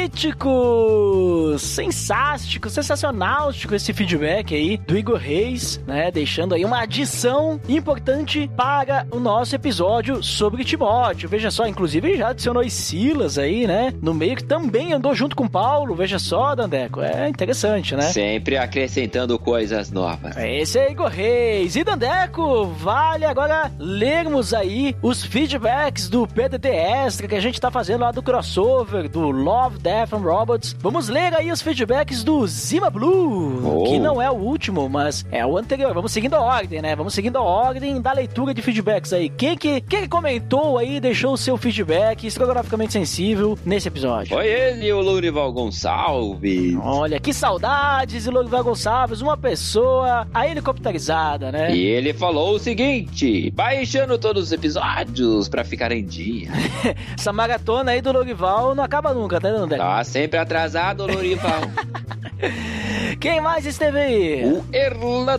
Mítico! 0.08 1.54
Sensástico, 1.58 2.70
sensacionalístico 2.70 3.74
esse 3.74 3.92
feedback 3.92 4.54
aí 4.54 4.78
do 4.78 4.96
Igor 4.96 5.18
Reis, 5.18 5.78
né? 5.86 6.10
Deixando 6.10 6.54
aí 6.54 6.64
uma 6.64 6.80
adição 6.80 7.60
importante 7.68 8.50
para 8.56 9.06
o 9.10 9.20
nosso 9.20 9.54
episódio 9.54 10.22
sobre 10.22 10.64
Timóteo. 10.64 11.28
Veja 11.28 11.50
só, 11.50 11.66
inclusive 11.66 12.16
já 12.16 12.28
adicionou 12.28 12.62
as 12.62 12.72
Silas 12.72 13.36
aí, 13.36 13.66
né? 13.66 13.92
No 14.00 14.14
meio 14.14 14.36
que 14.36 14.44
também 14.44 14.94
andou 14.94 15.14
junto 15.14 15.36
com 15.36 15.46
Paulo. 15.46 15.94
Veja 15.94 16.18
só, 16.18 16.54
Dandeco. 16.54 17.02
É 17.02 17.28
interessante, 17.28 17.94
né? 17.94 18.02
Sempre 18.04 18.56
acrescentando 18.56 19.38
coisas 19.38 19.90
novas. 19.90 20.36
Esse 20.38 20.78
é 20.78 20.90
Igor 20.90 21.08
Reis. 21.08 21.76
E 21.76 21.84
Dandeco, 21.84 22.64
vale 22.64 23.26
agora 23.26 23.70
lermos 23.78 24.54
aí 24.54 24.96
os 25.02 25.22
feedbacks 25.22 26.08
do 26.08 26.26
PDT 26.26 26.68
Extra 26.68 27.28
que 27.28 27.34
a 27.34 27.40
gente 27.40 27.60
tá 27.60 27.70
fazendo 27.70 28.00
lá 28.00 28.10
do 28.10 28.22
crossover, 28.22 29.08
do 29.08 29.30
Love, 29.30 29.78
Death 29.78 29.97
and 30.12 30.18
Robots. 30.18 30.74
Vamos 30.80 31.08
ler 31.08 31.34
aí 31.34 31.50
os 31.50 31.60
feedbacks 31.62 32.22
do 32.22 32.46
Zima 32.46 32.90
Blue, 32.90 33.60
Oh. 33.64 33.84
que 33.84 33.98
não 33.98 34.20
é 34.22 34.30
o 34.30 34.34
último, 34.34 34.88
mas 34.88 35.24
é 35.30 35.44
o 35.44 35.56
anterior. 35.56 35.92
Vamos 35.94 36.12
seguindo 36.12 36.34
a 36.34 36.40
ordem, 36.40 36.80
né? 36.82 36.94
Vamos 36.94 37.14
seguindo 37.14 37.36
a 37.36 37.42
ordem 37.42 38.00
da 38.00 38.12
leitura 38.12 38.54
de 38.54 38.62
feedbacks 38.62 39.12
aí. 39.12 39.28
Quem 39.28 39.56
que, 39.56 39.80
quem 39.80 40.02
que 40.02 40.08
comentou 40.08 40.78
aí, 40.78 41.00
deixou 41.00 41.32
o 41.32 41.38
seu 41.38 41.56
feedback 41.56 42.26
estrogonoficamente 42.26 42.92
sensível 42.92 43.58
nesse 43.64 43.88
episódio? 43.88 44.34
Foi 44.34 44.46
ele, 44.46 44.92
o 44.92 45.00
Lourival 45.00 45.52
Gonçalves. 45.52 46.76
Olha, 46.82 47.18
que 47.20 47.32
saudades 47.32 48.24
de 48.24 48.30
Lourival 48.30 48.64
Gonçalves, 48.64 49.20
uma 49.20 49.36
pessoa 49.36 50.26
a 50.32 50.46
helicopterizada, 50.48 51.50
né? 51.52 51.74
E 51.74 51.84
ele 51.84 52.12
falou 52.12 52.54
o 52.54 52.58
seguinte: 52.58 53.50
baixando 53.54 54.18
todos 54.18 54.44
os 54.44 54.52
episódios 54.52 55.48
pra 55.48 55.64
ficar 55.64 55.92
em 55.92 56.04
dia. 56.04 56.48
Essa 57.18 57.32
maratona 57.32 57.92
aí 57.92 58.00
do 58.00 58.12
Lourival 58.12 58.74
não 58.74 58.84
acaba 58.84 59.12
nunca, 59.12 59.40
tá, 59.40 59.48
André? 59.48 59.78
Tá 59.88 60.04
sempre 60.04 60.38
atrasado, 60.38 61.06
Lourival. 61.06 61.62
Quem 63.18 63.40
mais 63.40 63.64
esteve 63.64 63.98
aí? 63.98 64.44
o 64.44 64.62
Erla 64.70 65.38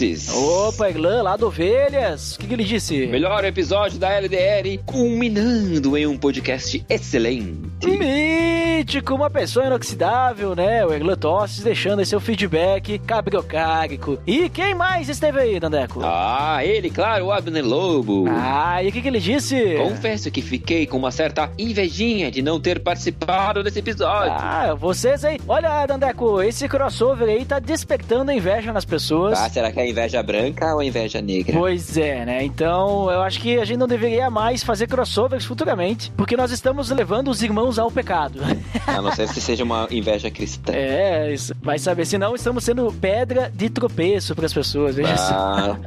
Opa, 0.00 0.88
Eglan, 0.88 1.22
lá 1.22 1.36
do 1.36 1.48
Ovelhas. 1.48 2.34
O 2.34 2.38
que, 2.38 2.46
que 2.46 2.54
ele 2.54 2.64
disse? 2.64 3.06
Melhor 3.06 3.44
episódio 3.44 3.98
da 3.98 4.10
LDR, 4.10 4.78
culminando 4.86 5.94
em 5.94 6.06
um 6.06 6.16
podcast 6.16 6.82
excelente. 6.88 7.60
Mítico, 7.84 9.14
uma 9.14 9.28
pessoa 9.28 9.66
inoxidável, 9.66 10.56
né? 10.56 10.86
O 10.86 10.94
Eglan 10.94 11.16
Tosses 11.16 11.62
deixando 11.62 11.98
aí 11.98 12.06
seu 12.06 12.18
feedback 12.18 12.98
cabriocárico. 13.00 14.18
E 14.26 14.48
quem 14.48 14.74
mais 14.74 15.10
esteve 15.10 15.38
aí, 15.38 15.60
Dandeco? 15.60 16.00
Ah, 16.02 16.64
ele, 16.64 16.88
claro, 16.88 17.26
o 17.26 17.32
Abner 17.32 17.62
Lobo. 17.62 18.24
Ah, 18.26 18.82
e 18.82 18.88
o 18.88 18.92
que, 18.92 19.02
que 19.02 19.08
ele 19.08 19.20
disse? 19.20 19.76
Confesso 19.76 20.30
que 20.30 20.40
fiquei 20.40 20.86
com 20.86 20.96
uma 20.96 21.10
certa 21.10 21.50
invejinha 21.58 22.30
de 22.30 22.40
não 22.40 22.58
ter 22.58 22.80
participado 22.80 23.62
desse 23.62 23.80
episódio. 23.80 24.32
Ah, 24.32 24.74
vocês 24.74 25.26
aí. 25.26 25.38
Olha, 25.46 25.84
Dandeco, 25.84 26.40
esse 26.40 26.66
crossover 26.66 27.28
aí 27.28 27.44
tá 27.44 27.58
despertando 27.58 28.32
inveja 28.32 28.72
nas 28.72 28.86
pessoas. 28.86 29.38
Ah, 29.38 29.50
será 29.50 29.70
que 29.70 29.78
é 29.78 29.89
inveja 29.90 30.22
branca 30.22 30.72
ou 30.74 30.80
a 30.80 30.84
inveja 30.84 31.20
negra? 31.20 31.58
Pois 31.58 31.96
é, 31.96 32.24
né? 32.24 32.44
Então 32.44 33.10
eu 33.10 33.20
acho 33.22 33.40
que 33.40 33.58
a 33.58 33.64
gente 33.64 33.78
não 33.78 33.86
deveria 33.88 34.30
mais 34.30 34.62
fazer 34.62 34.86
crossovers 34.86 35.44
futuramente, 35.44 36.10
porque 36.16 36.36
nós 36.36 36.50
estamos 36.50 36.90
levando 36.90 37.28
os 37.28 37.42
irmãos 37.42 37.78
ao 37.78 37.90
pecado. 37.90 38.40
A 38.86 39.02
não 39.02 39.12
ser 39.12 39.28
que 39.28 39.40
seja 39.40 39.64
uma 39.64 39.86
inveja 39.90 40.30
cristã. 40.30 40.72
É, 40.74 41.32
isso. 41.32 41.52
vai 41.62 41.78
saber. 41.78 42.04
Senão 42.06 42.34
estamos 42.34 42.64
sendo 42.64 42.90
pedra 42.92 43.50
de 43.54 43.68
tropeço 43.68 44.34
para 44.34 44.46
as 44.46 44.52
pessoas. 44.52 44.96
Veja 44.96 45.16
só. 45.16 45.34
Ah, 45.34 45.76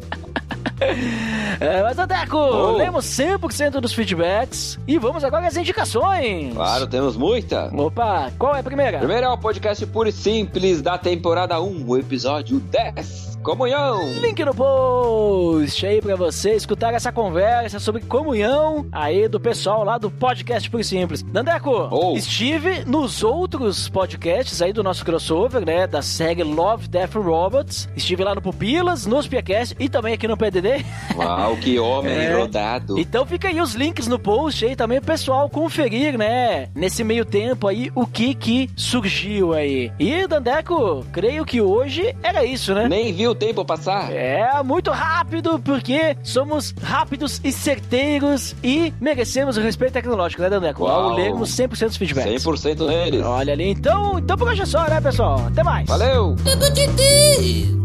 É, 1.60 1.82
mas, 1.82 1.96
Dandeco, 1.96 2.38
Oh. 2.38 2.72
lemos 2.78 3.06
100% 3.06 3.80
dos 3.80 3.94
feedbacks 3.94 4.78
e 4.88 4.98
vamos 4.98 5.24
agora 5.24 5.48
às 5.48 5.56
indicações. 5.56 6.54
claro, 6.54 6.88
temos 6.88 7.16
muita. 7.16 7.70
Opa, 7.74 8.32
qual 8.38 8.56
é 8.56 8.60
a 8.60 8.64
primeira? 8.64 8.98
Primeiro 8.98 9.26
é 9.26 9.30
o 9.30 9.38
podcast 9.38 9.86
puro 9.86 10.10
e 10.10 10.12
simples 10.12 10.82
da 10.82 10.98
temporada 10.98 11.62
1, 11.62 11.86
o 11.88 11.98
episódio 11.98 12.60
10, 12.60 13.33
Comunhão. 13.44 14.08
Link 14.22 14.44
no 14.46 14.54
post 14.56 15.86
aí 15.86 16.02
pra 16.02 16.16
você 16.16 16.54
escutar 16.54 16.94
essa 16.94 17.12
conversa 17.12 17.78
sobre 17.78 18.02
comunhão 18.02 18.88
aí 18.92 19.28
do 19.28 19.40
pessoal 19.40 19.84
lá 19.84 19.98
do 19.98 20.10
podcast 20.10 20.70
e 20.74 20.84
Simples. 20.84 21.22
Dandeco, 21.24 21.90
Oh. 21.92 22.16
estive 22.16 22.86
nos 22.86 23.22
outros 23.24 23.90
podcasts 23.90 24.62
aí 24.62 24.72
do 24.72 24.82
nosso 24.82 25.04
crossover, 25.04 25.66
né, 25.66 25.86
da 25.86 26.02
série 26.02 26.44
Love, 26.44 26.88
Death 26.88 27.16
Robots. 27.16 27.90
Estive 27.96 28.24
lá 28.24 28.34
no 28.34 28.42
Pupilas, 28.42 29.06
nos 29.06 29.28
Piacast 29.28 29.76
e 29.80 29.90
também 29.90 30.14
aqui 30.14 30.28
no 30.28 30.38
PDD. 30.38 30.84
Uau, 31.16 31.58
que 31.58 31.78
homem 31.80 32.14
É. 32.24 32.34
rodado. 32.34 32.98
Então 32.98 33.26
fica 33.26 33.50
aí 33.50 33.60
os 33.60 33.74
links 33.76 34.08
no 34.08 34.18
post 34.18 34.66
aí 34.66 34.76
também 34.76 35.02
pessoal 35.02 35.50
conferir, 35.50 36.18
né? 36.18 36.70
Nesse 36.74 37.04
meio 37.04 37.26
tempo 37.26 37.68
aí, 37.68 37.92
o 37.94 38.08
que 38.08 38.34
que 38.34 38.70
surgiu 38.76 39.54
aí. 39.54 39.92
E, 40.00 40.26
Dandeco, 40.28 41.06
creio 41.12 41.44
que 41.46 41.60
hoje 41.62 42.16
era 42.24 42.46
isso, 42.46 42.74
né? 42.74 42.88
Nem 42.88 43.12
vi 43.14 43.28
o 43.34 43.36
tempo 43.36 43.66
passar. 43.66 44.12
É, 44.12 44.62
muito 44.64 44.92
rápido, 44.92 45.60
porque 45.60 46.16
somos 46.24 46.74
rápidos 46.82 47.42
e 47.44 47.52
certeiros 47.52 48.56
e 48.64 48.94
merecemos 49.02 49.58
o 49.58 49.62
respeito 49.62 49.94
tecnológico, 49.94 50.42
né, 50.42 50.50
Dandeco? 50.50 50.86
Ao 50.86 51.14
lermos 51.14 51.50
100% 51.50 51.88
dos 51.88 51.98
feedbacks. 51.98 52.44
100% 52.44 52.88
neles. 52.88 53.24
Olha 53.24 53.54
ali, 53.54 53.70
então, 53.70 54.20
então 54.20 54.38
por 54.38 54.48
hoje 54.48 54.62
é 54.62 54.66
só, 54.66 54.88
né, 54.88 55.02
pessoal? 55.02 55.46
Até 55.48 55.64
mais! 55.64 55.88
Valeu! 55.88 56.36
Tudo 56.44 56.70
de 56.72 56.88
Deus. 56.88 57.83